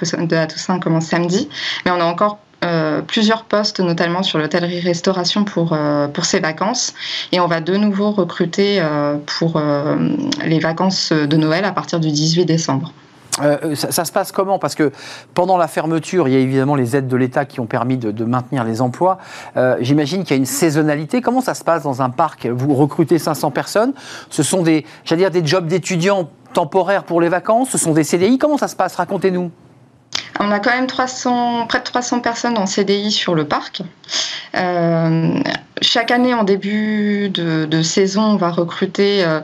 Toussaint 0.47 0.79
commencent 0.79 1.07
samedi, 1.07 1.49
mais 1.85 1.91
on 1.91 1.99
a 1.99 2.05
encore 2.05 2.39
euh, 2.65 3.01
plusieurs 3.01 3.43
postes, 3.43 3.79
notamment 3.79 4.23
sur 4.23 4.39
l'hôtellerie-restauration 4.39 5.43
pour, 5.43 5.73
euh, 5.73 6.07
pour 6.07 6.25
ces 6.25 6.39
vacances. 6.39 6.93
Et 7.31 7.39
on 7.39 7.47
va 7.47 7.61
de 7.61 7.75
nouveau 7.75 8.11
recruter 8.11 8.79
euh, 8.79 9.17
pour 9.37 9.57
euh, 9.57 9.95
les 10.43 10.59
vacances 10.59 11.11
de 11.11 11.37
Noël 11.37 11.65
à 11.65 11.71
partir 11.71 11.99
du 11.99 12.09
18 12.11 12.45
décembre. 12.45 12.91
Euh, 13.41 13.75
ça, 13.75 14.05
se 14.05 14.11
passe 14.11 14.31
comment? 14.31 14.59
Parce 14.59 14.75
que 14.75 14.91
pendant 15.33 15.57
la 15.57 15.67
fermeture, 15.67 16.27
il 16.27 16.33
y 16.33 16.37
a 16.37 16.39
évidemment 16.39 16.75
les 16.75 16.95
aides 16.95 17.07
de 17.07 17.17
l'État 17.17 17.45
qui 17.45 17.59
ont 17.59 17.65
permis 17.65 17.97
de, 17.97 18.25
maintenir 18.25 18.63
les 18.63 18.81
emplois. 18.81 19.17
Euh, 19.57 19.77
J'imagine 19.81 20.23
qu'il 20.23 20.31
y 20.31 20.33
a 20.33 20.37
une 20.37 20.45
saisonnalité. 20.45 21.21
Comment 21.21 21.41
ça 21.41 21.53
se 21.53 21.63
passe 21.63 21.83
dans 21.83 22.01
un 22.01 22.09
parc? 22.09 22.47
Vous 22.47 22.73
recrutez 22.73 23.19
500 23.19 23.51
personnes. 23.51 23.93
Ce 24.29 24.43
sont 24.43 24.63
des, 24.63 24.85
dire, 25.11 25.31
des 25.31 25.45
jobs 25.45 25.67
d'étudiants 25.67 26.29
temporaires 26.53 27.03
pour 27.03 27.19
les 27.19 27.29
vacances. 27.29 27.69
Ce 27.69 27.77
sont 27.77 27.93
des 27.93 28.03
CDI. 28.03 28.37
Comment 28.37 28.57
ça 28.57 28.67
se 28.67 28.75
passe? 28.75 28.95
Racontez-nous. 28.95 29.51
On 30.39 30.51
a 30.51 30.59
quand 30.59 30.71
même 30.71 30.87
300, 30.87 31.65
près 31.67 31.79
de 31.79 31.83
300 31.83 32.19
personnes 32.19 32.57
en 32.57 32.65
CDI 32.65 33.11
sur 33.11 33.35
le 33.35 33.45
parc. 33.45 33.81
Euh, 34.55 35.39
chaque 35.81 36.11
année, 36.11 36.33
en 36.33 36.43
début 36.43 37.29
de, 37.29 37.81
saison, 37.81 38.23
on 38.23 38.35
va 38.35 38.49
recruter 38.49 39.23
euh, 39.23 39.39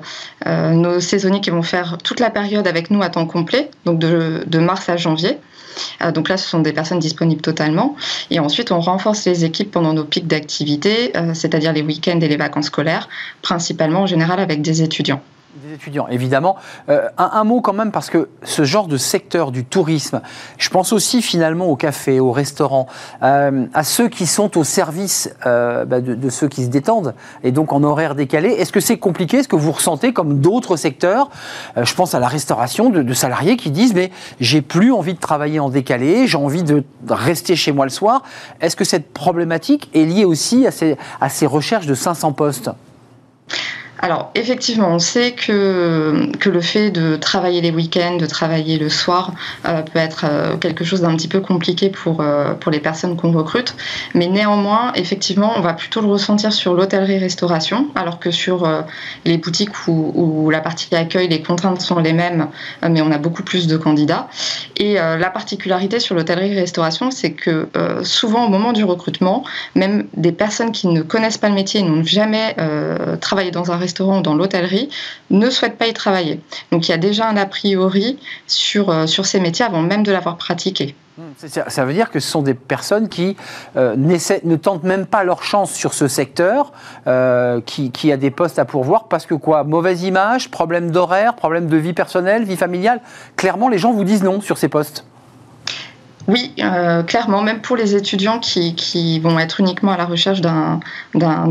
euh, 0.48 0.72
nos 0.72 1.00
saisonniers 1.00 1.42
qui 1.42 1.50
vont 1.50 1.64
faire 1.64 1.98
toute 2.04 2.20
la 2.20 2.30
période 2.30 2.68
avec 2.68 2.92
nous 2.92 3.02
à 3.02 3.10
temps 3.10 3.26
complet, 3.26 3.70
donc 3.86 4.00
de, 4.00 4.60
mars 4.60 4.90
à 4.90 4.98
janvier. 4.98 5.38
Donc 6.14 6.28
là, 6.28 6.36
ce 6.36 6.48
sont 6.48 6.60
des 6.60 6.74
personnes 6.74 7.00
disponibles 7.00 7.42
totalement. 7.42 7.96
Et 8.30 8.40
ensuite, 8.40 8.72
on 8.72 8.82
renforce 8.82 9.26
les 9.26 9.46
équipes 9.46 9.72
pendant 9.72 9.94
nos 9.94 10.04
pics 10.04 10.28
d'activité, 10.28 11.14
c'est-à-dire 11.34 11.72
les 11.72 11.82
week-ends 11.82 12.20
et 12.20 12.28
les 12.28 12.36
vacances 12.36 12.66
scolaires, 12.66 13.08
principalement 13.42 14.02
en 14.02 14.06
général 14.06 14.42
avec 14.42 14.62
des 14.62 14.82
étudiants. 14.82 15.22
Des 15.56 15.74
étudiants, 15.74 16.08
évidemment. 16.08 16.56
Euh, 16.88 17.10
un, 17.18 17.44
mot 17.44 17.60
quand 17.60 17.74
même, 17.74 17.92
parce 17.92 18.10
que 18.10 18.30
ce 18.42 18.64
genre 18.64 18.88
de 18.88 18.96
secteur 18.96 19.52
du 19.52 19.66
tourisme, 19.66 20.22
je 20.58 20.70
pense 20.70 20.94
aussi 20.94 21.22
finalement 21.22 21.66
aux 21.66 21.76
cafés, 21.76 22.22
aux 22.22 22.32
restaurants, 22.32 22.88
euh, 23.22 23.66
à 23.74 23.84
ceux 23.84 24.08
qui 24.08 24.28
sont 24.28 24.58
au 24.58 24.64
service 24.64 25.30
euh, 25.46 25.84
bah, 25.84 26.00
de, 26.00 26.30
ceux 26.30 26.48
qui 26.48 26.64
se 26.64 26.70
détendent, 26.70 27.16
et 27.44 27.52
donc 27.52 27.74
en 27.74 27.84
horaire 27.84 28.16
décalé. 28.16 28.48
Est-ce 28.48 28.72
que 28.72 28.80
c'est 28.80 28.98
compliqué? 28.98 29.40
Est-ce 29.40 29.50
que 29.50 29.58
vous 29.58 29.74
ressentez, 29.74 30.14
comme 30.14 30.40
d'autres 30.40 30.78
secteurs, 30.78 31.30
je 31.76 31.94
pense 31.96 32.16
à 32.16 32.20
la 32.20 32.30
restauration, 32.30 32.90
de, 32.90 33.02
de 33.02 33.14
salariés 33.14 33.58
qui 33.58 33.72
disent, 33.72 33.94
mais 33.94 34.10
j'ai 34.40 34.62
plus 34.62 34.94
envie 34.94 35.16
de 35.16 35.20
travailler 35.20 35.60
en 35.60 35.68
décalé, 35.68 36.28
j'ai 36.28 36.38
envie 36.38 36.64
de 36.64 36.82
rester 37.10 37.58
chez 37.58 37.74
moi 37.74 37.86
le 37.86 37.92
soir. 37.92 38.24
Est-ce 38.62 38.78
que 38.78 38.86
cette 38.86 39.12
problématique 39.12 39.90
est 39.94 40.06
liée 40.06 40.24
aussi 40.24 40.66
à 40.66 40.72
ces, 40.72 40.98
à 41.20 41.28
ces 41.28 41.46
recherches 41.46 41.88
de 41.88 41.94
500 41.94 42.32
postes? 42.32 42.70
Alors 44.02 44.32
effectivement, 44.34 44.90
on 44.90 45.00
sait 45.00 45.34
que, 45.34 46.36
que 46.40 46.50
le 46.50 46.62
fait 46.62 46.90
de 46.90 47.16
travailler 47.18 47.62
les 47.62 47.70
week-ends, 47.70 48.18
de 48.18 48.26
travailler 48.26 48.80
le 48.80 48.90
soir, 48.90 49.34
euh, 49.68 49.84
peut 49.84 50.00
être 50.00 50.26
euh, 50.28 50.58
quelque 50.58 50.84
chose 50.84 51.02
d'un 51.02 51.16
petit 51.16 51.28
peu 51.28 51.40
compliqué 51.40 51.90
pour, 51.90 52.22
euh, 52.22 52.54
pour 52.56 52.72
les 52.72 52.80
personnes 52.80 53.16
qu'on 53.16 53.32
recrute. 53.32 53.76
Mais 54.16 54.28
néanmoins, 54.28 54.92
effectivement, 54.96 55.54
on 55.56 55.62
va 55.62 55.74
plutôt 55.74 56.02
le 56.02 56.08
ressentir 56.08 56.52
sur 56.52 56.74
l'hôtellerie-restauration, 56.74 57.90
alors 57.96 58.20
que 58.20 58.32
sur 58.32 58.68
les 59.26 59.38
boutiques 59.38 59.88
où, 59.88 60.12
où, 60.16 60.50
la 60.50 60.62
partie 60.62 60.94
accueil, 60.96 61.28
les 61.28 61.42
contraintes 61.42 61.82
sont 61.82 62.00
les 62.00 62.14
mêmes, 62.14 62.48
mais 62.88 63.02
on 63.02 63.12
a 63.12 63.18
beaucoup 63.18 63.44
plus 63.44 63.68
de 63.68 63.78
candidats. 63.78 64.28
Et 64.78 64.96
la 64.96 65.30
particularité 65.30 66.00
sur 66.00 66.16
l'hôtellerie-restauration, 66.16 67.12
c'est 67.12 67.32
que 67.32 67.68
souvent 68.04 68.46
au 68.46 68.50
moment 68.50 68.74
du 68.74 68.84
recrutement, 68.84 69.44
même 69.76 70.06
des 70.16 70.32
personnes 70.32 70.72
qui 70.72 70.88
ne 70.88 71.02
connaissent 71.02 71.38
pas 71.38 71.50
le 71.50 71.56
métier, 71.56 71.82
n'ont 71.84 72.04
jamais 72.04 72.56
travaillé 73.20 73.52
dans 73.52 73.72
un 73.72 73.78
restaurant, 73.78 73.91
dans 74.00 74.36
l'hôtellerie 74.36 74.90
ne 75.30 75.50
souhaitent 75.50 75.78
pas 75.78 75.88
y 75.88 75.94
travailler. 75.94 76.40
Donc 76.72 76.88
il 76.88 76.92
y 76.92 76.94
a 76.94 76.98
déjà 76.98 77.28
un 77.28 77.38
a 77.38 77.46
priori 77.46 78.20
sur, 78.48 78.90
euh, 78.90 79.08
sur 79.08 79.26
ces 79.26 79.40
métiers 79.40 79.66
avant 79.66 79.82
même 79.82 80.04
de 80.04 80.12
l'avoir 80.12 80.38
pratiqué. 80.38 80.96
Hmm, 81.18 81.48
ça 81.68 81.86
veut 81.86 81.94
dire 81.94 82.10
que 82.10 82.22
ce 82.22 82.30
sont 82.30 82.42
des 82.42 82.54
personnes 82.54 83.10
qui 83.10 83.36
euh, 83.76 83.96
ne 83.98 84.56
tentent 84.56 84.84
même 84.84 85.06
pas 85.06 85.24
leur 85.24 85.44
chance 85.44 85.74
sur 85.74 85.94
ce 85.94 86.08
secteur, 86.08 86.72
euh, 87.06 87.60
qui, 87.66 87.92
qui, 87.92 88.14
a 88.14 88.18
des 88.18 88.32
postes 88.32 88.60
à 88.60 88.66
pourvoir, 88.66 89.10
parce 89.10 89.26
que 89.26 89.36
quoi? 89.36 89.66
Mauvaise 89.66 90.04
image, 90.04 90.50
problème 90.50 90.90
d'horaire, 90.90 91.36
problème 91.36 91.68
de 91.68 91.78
vie 91.78 91.94
personnelle, 91.94 92.46
vie 92.46 92.56
familiale? 92.56 93.02
Clairement, 93.36 93.68
les 93.68 93.78
gens 93.78 93.92
vous 93.92 94.06
disent 94.06 94.24
non 94.24 94.40
sur 94.40 94.58
ces 94.58 94.70
postes. 94.70 95.06
Oui, 96.28 96.54
euh, 96.60 97.04
clairement, 97.04 97.42
même 97.42 97.62
pour 97.62 97.76
les 97.76 97.96
étudiants 97.96 98.40
qui, 98.40 99.20
vont 99.20 99.40
être 99.40 99.60
uniquement 99.60 99.92
à 99.92 99.98
la 99.98 100.06
recherche 100.06 100.42
d'un 100.42 100.80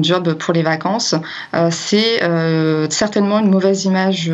job 0.02 0.34
pour 0.34 0.54
les 0.54 0.62
vacances, 0.62 1.14
euh, 1.54 1.68
c'est 1.70 2.22
euh, 2.22 2.86
certainement 2.90 3.40
une 3.40 3.50
mauvaise 3.50 3.84
image 3.84 4.30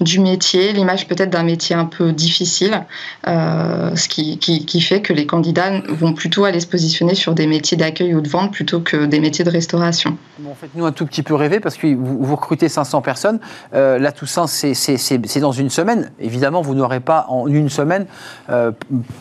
du 0.00 0.20
métier, 0.20 0.72
l'image 0.72 1.06
peut-être 1.06 1.30
d'un 1.30 1.42
métier 1.42 1.74
un 1.76 1.84
peu 1.84 2.12
difficile, 2.12 2.84
ce 3.24 4.08
qui, 4.08 4.80
fait 4.80 5.00
que 5.00 5.12
les 5.12 5.26
candidats 5.26 5.80
vont 5.88 6.12
plutôt 6.12 6.44
aller 6.44 6.60
se 6.60 6.66
positionner 6.66 7.14
sur 7.14 7.34
des 7.34 7.46
métiers 7.46 7.76
d'accueil 7.76 8.14
ou 8.14 8.20
de 8.20 8.28
vente 8.28 8.52
plutôt 8.52 8.80
que 8.80 9.06
des 9.06 9.20
métiers 9.20 9.44
de 9.44 9.50
restauration. 9.50 10.16
Bon, 10.38 10.54
Faites-nous 10.58 10.84
un 10.84 10.92
tout 10.92 11.06
petit 11.06 11.22
peu 11.22 11.34
rêver 11.34 11.60
parce 11.60 11.76
que 11.76 11.86
vous, 11.94 12.18
vous 12.20 12.36
recrutez 12.36 12.68
500 12.68 13.00
personnes. 13.02 13.38
là, 13.72 14.12
Toussaint, 14.12 14.46
c'est 14.46 15.40
dans 15.40 15.52
une 15.52 15.70
semaine. 15.70 16.10
Évidemment, 16.20 16.62
vous 16.62 16.74
n'aurez 16.74 17.00
pas 17.00 17.26
en 17.28 17.46
une 17.46 17.68
semaine 17.68 18.06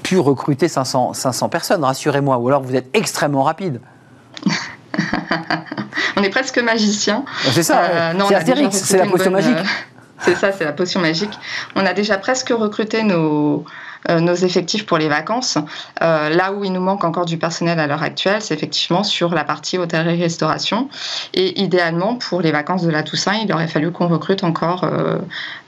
pu 0.04 0.20
recruter 0.20 0.41
recruter 0.42 0.68
500, 0.68 1.14
500 1.14 1.50
personnes, 1.50 1.84
rassurez-moi, 1.84 2.38
ou 2.38 2.48
alors 2.48 2.64
vous 2.64 2.76
êtes 2.76 2.90
extrêmement 2.96 3.44
rapide. 3.44 3.80
on 6.18 6.24
est 6.24 6.30
presque 6.30 6.58
magicien. 6.58 7.24
C'est 7.52 7.62
ça, 7.62 7.82
euh, 7.84 8.14
c'est 8.28 8.36
Astérix, 8.36 8.76
c'est 8.76 8.98
la 8.98 9.06
potion 9.06 9.30
magique. 9.30 9.56
Euh, 9.56 9.64
c'est 10.18 10.36
ça, 10.36 10.52
c'est 10.52 10.66
la 10.66 10.74
potion 10.74 11.00
magique. 11.00 11.38
On 11.76 11.86
a 11.86 11.94
déjà 11.94 12.18
presque 12.18 12.50
recruté 12.50 13.04
nos, 13.04 13.66
euh, 14.10 14.20
nos 14.20 14.34
effectifs 14.34 14.88
pour 14.88 14.98
les 14.98 15.10
vacances. 15.10 15.60
là 16.00 16.54
où 16.54 16.64
il 16.64 16.74
nous 16.74 16.82
manque 16.82 17.04
encore 17.04 17.26
du 17.26 17.38
personnel 17.38 17.80
à 17.80 17.86
l'heure 17.86 18.04
actuelle, 18.04 18.42
c'est 18.42 18.56
effectivement 18.56 19.04
sur 19.04 19.36
la 19.36 19.44
partie 19.44 19.78
hôtellerie-restauration. 19.78 20.90
Et 21.36 21.62
idéalement, 21.62 22.16
pour 22.16 22.42
les 22.42 22.52
vacances 22.52 22.82
de 22.82 22.90
la 22.90 23.04
Toussaint, 23.04 23.38
il 23.44 23.54
aurait 23.54 23.68
fallu 23.68 23.92
qu'on 23.92 24.08
recrute 24.08 24.44
encore 24.44 24.86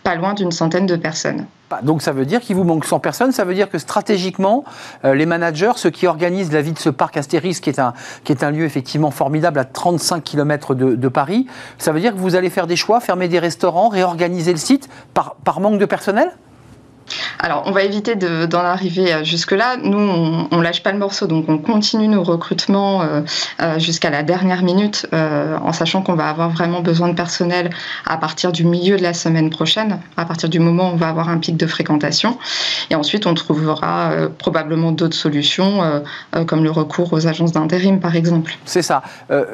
pas 0.03 0.15
loin 0.15 0.33
d'une 0.33 0.51
centaine 0.51 0.85
de 0.85 0.95
personnes. 0.95 1.45
Donc 1.81 2.01
ça 2.03 2.11
veut 2.11 2.25
dire 2.25 2.39
qu'il 2.39 2.55
vous 2.55 2.63
manque 2.63 2.85
100 2.85 2.99
personnes, 2.99 3.31
ça 3.31 3.45
veut 3.45 3.55
dire 3.55 3.69
que 3.69 3.79
stratégiquement, 3.79 4.63
euh, 5.05 5.15
les 5.15 5.25
managers, 5.25 5.71
ceux 5.75 5.89
qui 5.89 6.05
organisent 6.05 6.51
la 6.51 6.61
vie 6.61 6.73
de 6.73 6.77
ce 6.77 6.89
parc 6.89 7.17
Astérix, 7.17 7.59
qui 7.59 7.69
est 7.69 7.79
un, 7.79 7.93
qui 8.23 8.31
est 8.31 8.43
un 8.43 8.51
lieu 8.51 8.65
effectivement 8.65 9.09
formidable 9.09 9.59
à 9.59 9.65
35 9.65 10.23
km 10.23 10.75
de, 10.75 11.07
Paris, 11.07 11.47
ça 11.79 11.91
veut 11.91 11.99
dire 11.99 12.13
que 12.13 12.19
vous 12.19 12.35
allez 12.35 12.49
faire 12.49 12.67
des 12.67 12.75
choix, 12.75 12.99
fermer 12.99 13.27
des 13.27 13.39
restaurants, 13.39 13.89
réorganiser 13.89 14.51
le 14.51 14.57
site 14.57 14.89
par 15.13 15.59
manque 15.59 15.79
de 15.79 15.85
personnel? 15.85 16.31
Alors, 17.39 17.63
on 17.65 17.71
va 17.71 17.83
éviter 17.83 18.15
d'en 18.15 18.59
arriver 18.59 19.13
euh, 19.13 19.23
jusque-là. 19.23 19.77
Nous, 19.81 19.97
on, 19.97 20.47
ne 20.51 20.61
lâche 20.61 20.83
pas 20.83 20.91
le 20.91 20.97
morceau, 20.97 21.27
donc 21.27 21.45
on 21.47 21.57
continue 21.57 22.07
nos 22.07 22.23
recrutements 22.23 23.01
euh, 23.01 23.21
euh, 23.61 23.79
jusqu'à 23.79 24.09
la 24.09 24.23
dernière 24.23 24.63
minute, 24.63 25.07
en 25.11 25.73
sachant 25.73 26.01
qu'on 26.01 26.15
va 26.15 26.29
avoir 26.29 26.49
vraiment 26.49 26.81
besoin 26.81 27.09
de 27.09 27.13
personnel 27.13 27.69
à 28.05 28.17
partir 28.17 28.51
du 28.51 28.65
milieu 28.65 28.97
de 28.97 29.03
la 29.03 29.13
semaine 29.13 29.49
prochaine, 29.49 29.99
à 30.17 30.25
partir 30.25 30.49
du 30.49 30.59
moment 30.59 30.91
où 30.91 30.93
on 30.93 30.97
va 30.97 31.09
avoir 31.09 31.29
un 31.29 31.37
pic 31.37 31.57
de 31.57 31.67
fréquentation. 31.67 32.37
Et 32.89 32.95
ensuite, 32.95 33.25
on 33.25 33.33
trouvera 33.33 34.11
probablement 34.37 34.91
d'autres 34.91 35.15
solutions, 35.15 36.03
comme 36.47 36.63
le 36.63 36.71
recours 36.71 37.13
aux 37.13 37.27
agences 37.27 37.51
d'intérim, 37.51 37.99
par 37.99 38.15
exemple. 38.15 38.57
C'est 38.65 38.81
ça. 38.81 39.03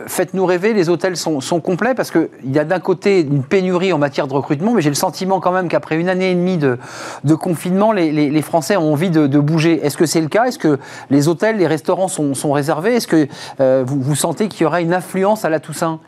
Faites-nous 0.08 0.46
rêver, 0.46 0.74
les 0.74 0.90
hôtels 0.90 1.18
sont, 1.18 1.40
complets 1.60 1.94
parce 1.94 2.12
qu'il 2.12 2.30
y 2.46 2.60
a 2.60 2.64
d'un 2.64 2.80
côté 2.80 3.22
une 3.22 3.44
pénurie 3.44 3.94
en 3.94 3.98
matière 3.98 4.28
de 4.28 4.34
recrutement, 4.34 4.74
mais 4.74 4.82
j'ai 4.82 4.90
le 4.90 4.96
sentiment 4.96 5.40
quand 5.40 5.52
même 5.52 5.68
qu'après 5.68 6.00
une 6.00 6.10
année 6.10 6.32
et 6.32 6.36
demie 6.36 6.58
de, 6.58 6.78
de 7.24 7.36
confinement, 7.36 7.69
les, 7.94 8.42
Français 8.42 8.78
ont 8.78 8.94
envie 8.94 9.10
de, 9.10 9.40
bouger. 9.40 9.86
Est-ce 9.86 9.98
que 9.98 10.06
c'est 10.06 10.22
le 10.22 10.28
cas? 10.28 10.46
Est-ce 10.46 10.60
que 10.60 10.80
les 11.10 11.28
hôtels, 11.28 11.58
les 11.58 11.68
restaurants 11.68 12.08
sont, 12.08 12.52
réservés? 12.52 12.96
Est-ce 12.96 13.08
que 13.08 13.28
euh, 13.60 13.84
vous, 13.86 14.16
sentez 14.16 14.48
qu'il 14.48 14.64
y 14.64 14.66
aura 14.66 14.82
une 14.82 14.94
influence 14.94 15.46
à 15.46 15.50
la 15.50 15.60
Toussaint? 15.60 16.00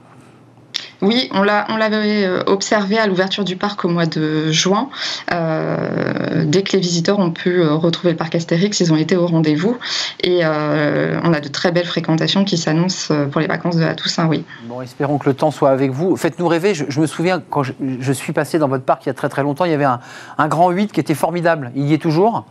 Oui, 1.01 1.29
on 1.33 1.43
l'avait 1.43 2.25
euh, 2.25 2.43
observé 2.45 2.97
à 2.97 3.07
l'ouverture 3.07 3.43
du 3.43 3.55
parc 3.55 3.85
au 3.85 3.89
mois 3.89 4.05
de 4.05 4.51
juin. 4.51 4.89
Euh, 5.33 6.43
dès 6.45 6.63
que 6.63 6.73
les 6.73 6.79
visiteurs 6.79 7.19
ont 7.19 7.31
pu 7.31 7.61
retrouver 7.61 8.11
le 8.11 8.17
parc 8.17 8.35
Astérix, 8.35 8.79
ils 8.79 8.93
ont 8.93 8.97
été 8.97 9.15
au 9.15 9.27
rendez-vous. 9.27 9.77
Et 10.23 10.45
on 10.45 11.33
a 11.33 11.39
de 11.39 11.47
très 11.47 11.71
belles 11.71 11.85
fréquentations 11.85 12.45
qui 12.45 12.57
s'annoncent 12.57 13.13
pour 13.31 13.41
les 13.41 13.47
vacances 13.47 13.75
de 13.75 13.83
la 13.83 13.95
Toussaint, 13.95 14.27
oui. 14.27 14.43
Bon, 14.65 14.81
espérons 14.81 15.17
que 15.17 15.29
le 15.29 15.35
temps 15.35 15.51
soit 15.51 15.71
avec 15.71 15.91
vous. 15.91 16.15
Faites-nous 16.15 16.47
rêver. 16.47 16.73
Je, 16.73 16.99
me 16.99 17.07
souviens, 17.07 17.41
quand 17.49 17.63
je, 17.63 18.11
suis 18.13 18.33
passé 18.33 18.59
dans 18.59 18.67
votre 18.67 18.83
parc 18.83 19.05
il 19.05 19.09
y 19.09 19.11
a 19.11 19.13
très 19.13 19.29
très 19.29 19.43
longtemps, 19.43 19.65
il 19.65 19.71
y 19.71 19.75
avait 19.75 19.85
un, 19.85 19.99
un 20.37 20.47
grand 20.47 20.69
8 20.69 20.91
qui 20.91 20.99
était 20.99 21.15
formidable. 21.15 21.71
Il 21.75 21.87
y 21.87 21.93
est 21.93 22.01
toujours 22.01 22.45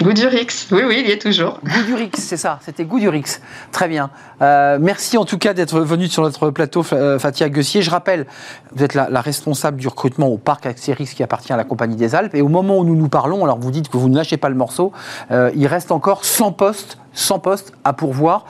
Goudurix, 0.00 0.68
oui, 0.70 0.82
oui, 0.86 0.98
il 1.00 1.08
y 1.08 1.10
est 1.10 1.20
toujours. 1.20 1.58
Goudurix, 1.64 2.12
c'est 2.14 2.36
ça, 2.36 2.60
c'était 2.62 2.84
Goudurix. 2.84 3.40
Très 3.72 3.88
bien. 3.88 4.10
Euh, 4.42 4.78
merci 4.80 5.18
en 5.18 5.24
tout 5.24 5.38
cas 5.38 5.54
d'être 5.54 5.80
venu 5.80 6.06
sur 6.06 6.22
notre 6.22 6.50
plateau, 6.50 6.84
euh, 6.92 7.18
Fatia 7.18 7.48
Guessier. 7.48 7.82
Je 7.82 7.90
rappelle, 7.90 8.26
vous 8.72 8.84
êtes 8.84 8.94
la, 8.94 9.20
responsable 9.20 9.78
du 9.78 9.88
recrutement 9.88 10.28
au 10.28 10.38
parc 10.38 10.66
Axérix 10.66 11.14
qui 11.14 11.24
appartient 11.24 11.52
à 11.52 11.56
la 11.56 11.64
Compagnie 11.64 11.96
des 11.96 12.14
Alpes. 12.14 12.36
Et 12.36 12.42
au 12.42 12.48
moment 12.48 12.78
où 12.78 12.84
nous 12.84 12.94
nous 12.94 13.08
parlons, 13.08 13.42
alors 13.42 13.58
vous 13.58 13.72
dites 13.72 13.88
que 13.88 13.96
vous 13.96 14.08
ne 14.08 14.14
lâchez 14.14 14.36
pas 14.36 14.48
le 14.48 14.54
morceau, 14.54 14.92
euh, 15.32 15.50
il 15.56 15.66
reste 15.66 15.90
encore 15.90 16.24
100 16.24 16.52
postes 16.52 16.98
100 17.14 17.40
postes 17.40 17.72
à 17.82 17.94
pourvoir. 17.94 18.44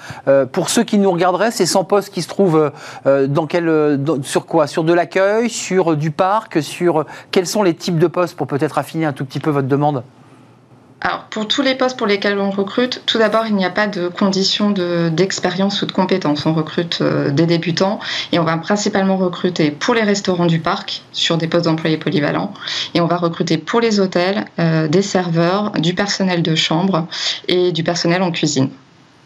pour 0.53 0.68
ceux 0.68 0.84
qui 0.84 0.99
nous 0.99 1.11
regarderaient, 1.11 1.51
c'est 1.51 1.64
100 1.64 1.84
postes 1.84 2.12
qui 2.12 2.20
se 2.20 2.28
trouvent 2.28 2.70
dans 3.07 3.46
quel, 3.46 3.99
sur 4.22 4.44
quoi? 4.44 4.66
Sur 4.66 4.84
de 4.84 4.92
l'accueil, 4.92 5.49
sur 5.49 5.96
du 5.96 6.11
parc, 6.11 6.62
sur 6.62 7.07
quels 7.30 7.46
sont 7.46 7.62
les 7.62 7.72
types 7.72 7.99
de 7.99 8.09
postes 8.09 8.36
pour 8.36 8.46
peut-être 8.46 8.76
affiner 8.76 9.07
un 9.07 9.14
tout 9.14 9.24
petit 9.24 9.40
peu 9.40 9.49
votre 9.49 9.68
demande? 9.68 10.03
Alors, 11.01 11.24
pour 11.30 11.46
tous 11.46 11.62
les 11.62 11.76
postes 11.76 11.96
pour 11.96 12.09
lesquels 12.09 12.38
on 12.38 12.51
recrute, 12.51 13.03
tout 13.07 13.18
d'abord, 13.18 13.46
il 13.46 13.55
n'y 13.55 13.64
a 13.64 13.70
pas 13.70 13.86
de 13.86 14.09
condition 14.09 14.70
d'expérience 14.70 15.80
ou 15.82 15.86
de 15.86 15.92
compétence. 15.92 16.44
On 16.44 16.55
recrute 16.55 16.99
euh, 17.03 17.30
des 17.30 17.46
débutants 17.46 18.01
et 18.32 18.40
on 18.40 18.44
va 18.44 18.57
principalement 18.57 19.16
recruter 19.16 19.70
pour 19.70 19.94
les 19.94 20.03
restaurants 20.03 20.46
du 20.46 20.59
parc 20.59 21.03
sur 21.12 21.36
des 21.36 21.46
postes 21.46 21.66
d'employés 21.66 21.99
polyvalents 21.99 22.53
et 22.94 23.01
on 23.01 23.07
va 23.07 23.16
recruter 23.16 23.59
pour 23.59 23.80
les 23.80 24.01
hôtels 24.01 24.46
euh, 24.59 24.88
des 24.88 25.03
serveurs, 25.03 25.70
du 25.72 25.94
personnel 25.94 26.42
de 26.42 26.57
chambre 26.57 27.07
et 27.46 27.70
du 27.70 27.84
personnel 27.84 28.22
en 28.22 28.32
cuisine. 28.32 28.70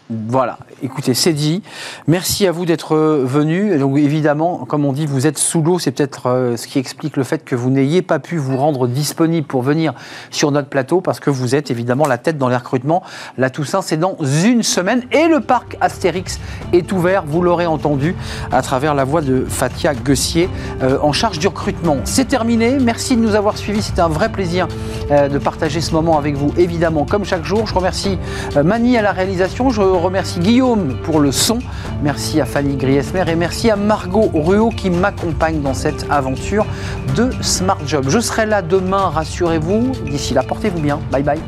Voilà, 0.09 0.59
écoutez, 0.83 1.13
c'est 1.13 1.33
dit. 1.33 1.63
Merci 2.07 2.45
à 2.45 2.51
vous 2.51 2.65
d'être 2.65 2.95
venu. 2.95 3.77
Donc 3.77 3.97
évidemment, 3.97 4.65
comme 4.65 4.85
on 4.85 4.91
dit, 4.91 5.05
vous 5.05 5.25
êtes 5.27 5.37
sous 5.37 5.61
l'eau, 5.61 5.79
c'est 5.79 5.91
peut-être 5.91 6.27
euh, 6.27 6.57
ce 6.57 6.67
qui 6.67 6.77
explique 6.77 7.15
le 7.17 7.23
fait 7.23 7.43
que 7.45 7.55
vous 7.55 7.69
n'ayez 7.69 8.01
pas 8.01 8.19
pu 8.19 8.37
vous 8.37 8.57
rendre 8.57 8.87
disponible 8.87 9.47
pour 9.47 9.61
venir 9.61 9.93
sur 10.29 10.51
notre 10.51 10.67
plateau 10.67 11.01
parce 11.01 11.19
que 11.19 11.29
vous 11.29 11.55
êtes 11.55 11.71
évidemment 11.71 12.05
la 12.05 12.17
tête 12.17 12.37
dans 12.37 12.49
les 12.49 12.55
recrutements. 12.55 13.01
La 13.37 13.49
Toussaint, 13.49 13.81
c'est 13.81 13.97
dans 13.97 14.17
une 14.19 14.61
semaine 14.63 15.03
et 15.11 15.27
le 15.27 15.39
parc 15.39 15.77
Astérix 15.79 16.39
est 16.73 16.91
ouvert, 16.91 17.23
vous 17.25 17.41
l'aurez 17.41 17.65
entendu 17.65 18.15
à 18.51 18.61
travers 18.61 18.93
la 18.93 19.05
voix 19.05 19.21
de 19.21 19.45
Fatia 19.47 19.93
Guessier 19.93 20.49
euh, 20.81 20.99
en 21.01 21.13
charge 21.13 21.39
du 21.39 21.47
recrutement. 21.47 21.97
C'est 22.03 22.27
terminé, 22.27 22.77
merci 22.79 23.15
de 23.15 23.21
nous 23.21 23.35
avoir 23.35 23.57
suivis, 23.57 23.81
c'était 23.81 24.01
un 24.01 24.09
vrai 24.09 24.29
plaisir 24.29 24.67
euh, 25.11 25.29
de 25.29 25.37
partager 25.37 25.79
ce 25.79 25.93
moment 25.93 26.17
avec 26.17 26.35
vous, 26.35 26.53
évidemment, 26.57 27.05
comme 27.05 27.23
chaque 27.23 27.45
jour. 27.45 27.67
Je 27.67 27.73
remercie 27.73 28.17
Mani 28.61 28.97
à 28.97 29.01
la 29.01 29.11
réalisation. 29.11 29.69
Je 29.69 29.81
remercie 29.81 30.39
Pour 31.03 31.19
le 31.19 31.31
son, 31.31 31.59
merci 32.01 32.41
à 32.41 32.45
Fanny 32.45 32.75
Griesmer 32.75 33.23
et 33.27 33.35
merci 33.35 33.69
à 33.69 33.75
Margot 33.75 34.29
Ruot 34.33 34.69
qui 34.69 34.89
m'accompagne 34.89 35.61
dans 35.61 35.73
cette 35.73 36.05
aventure 36.09 36.65
de 37.15 37.29
Smart 37.41 37.77
Job. 37.85 38.05
Je 38.07 38.19
serai 38.19 38.45
là 38.45 38.61
demain, 38.61 39.09
rassurez-vous. 39.09 39.91
D'ici 40.05 40.33
là, 40.33 40.41
portez-vous 40.41 40.79
bien. 40.79 40.99
Bye 41.11 41.23
bye. 41.23 41.39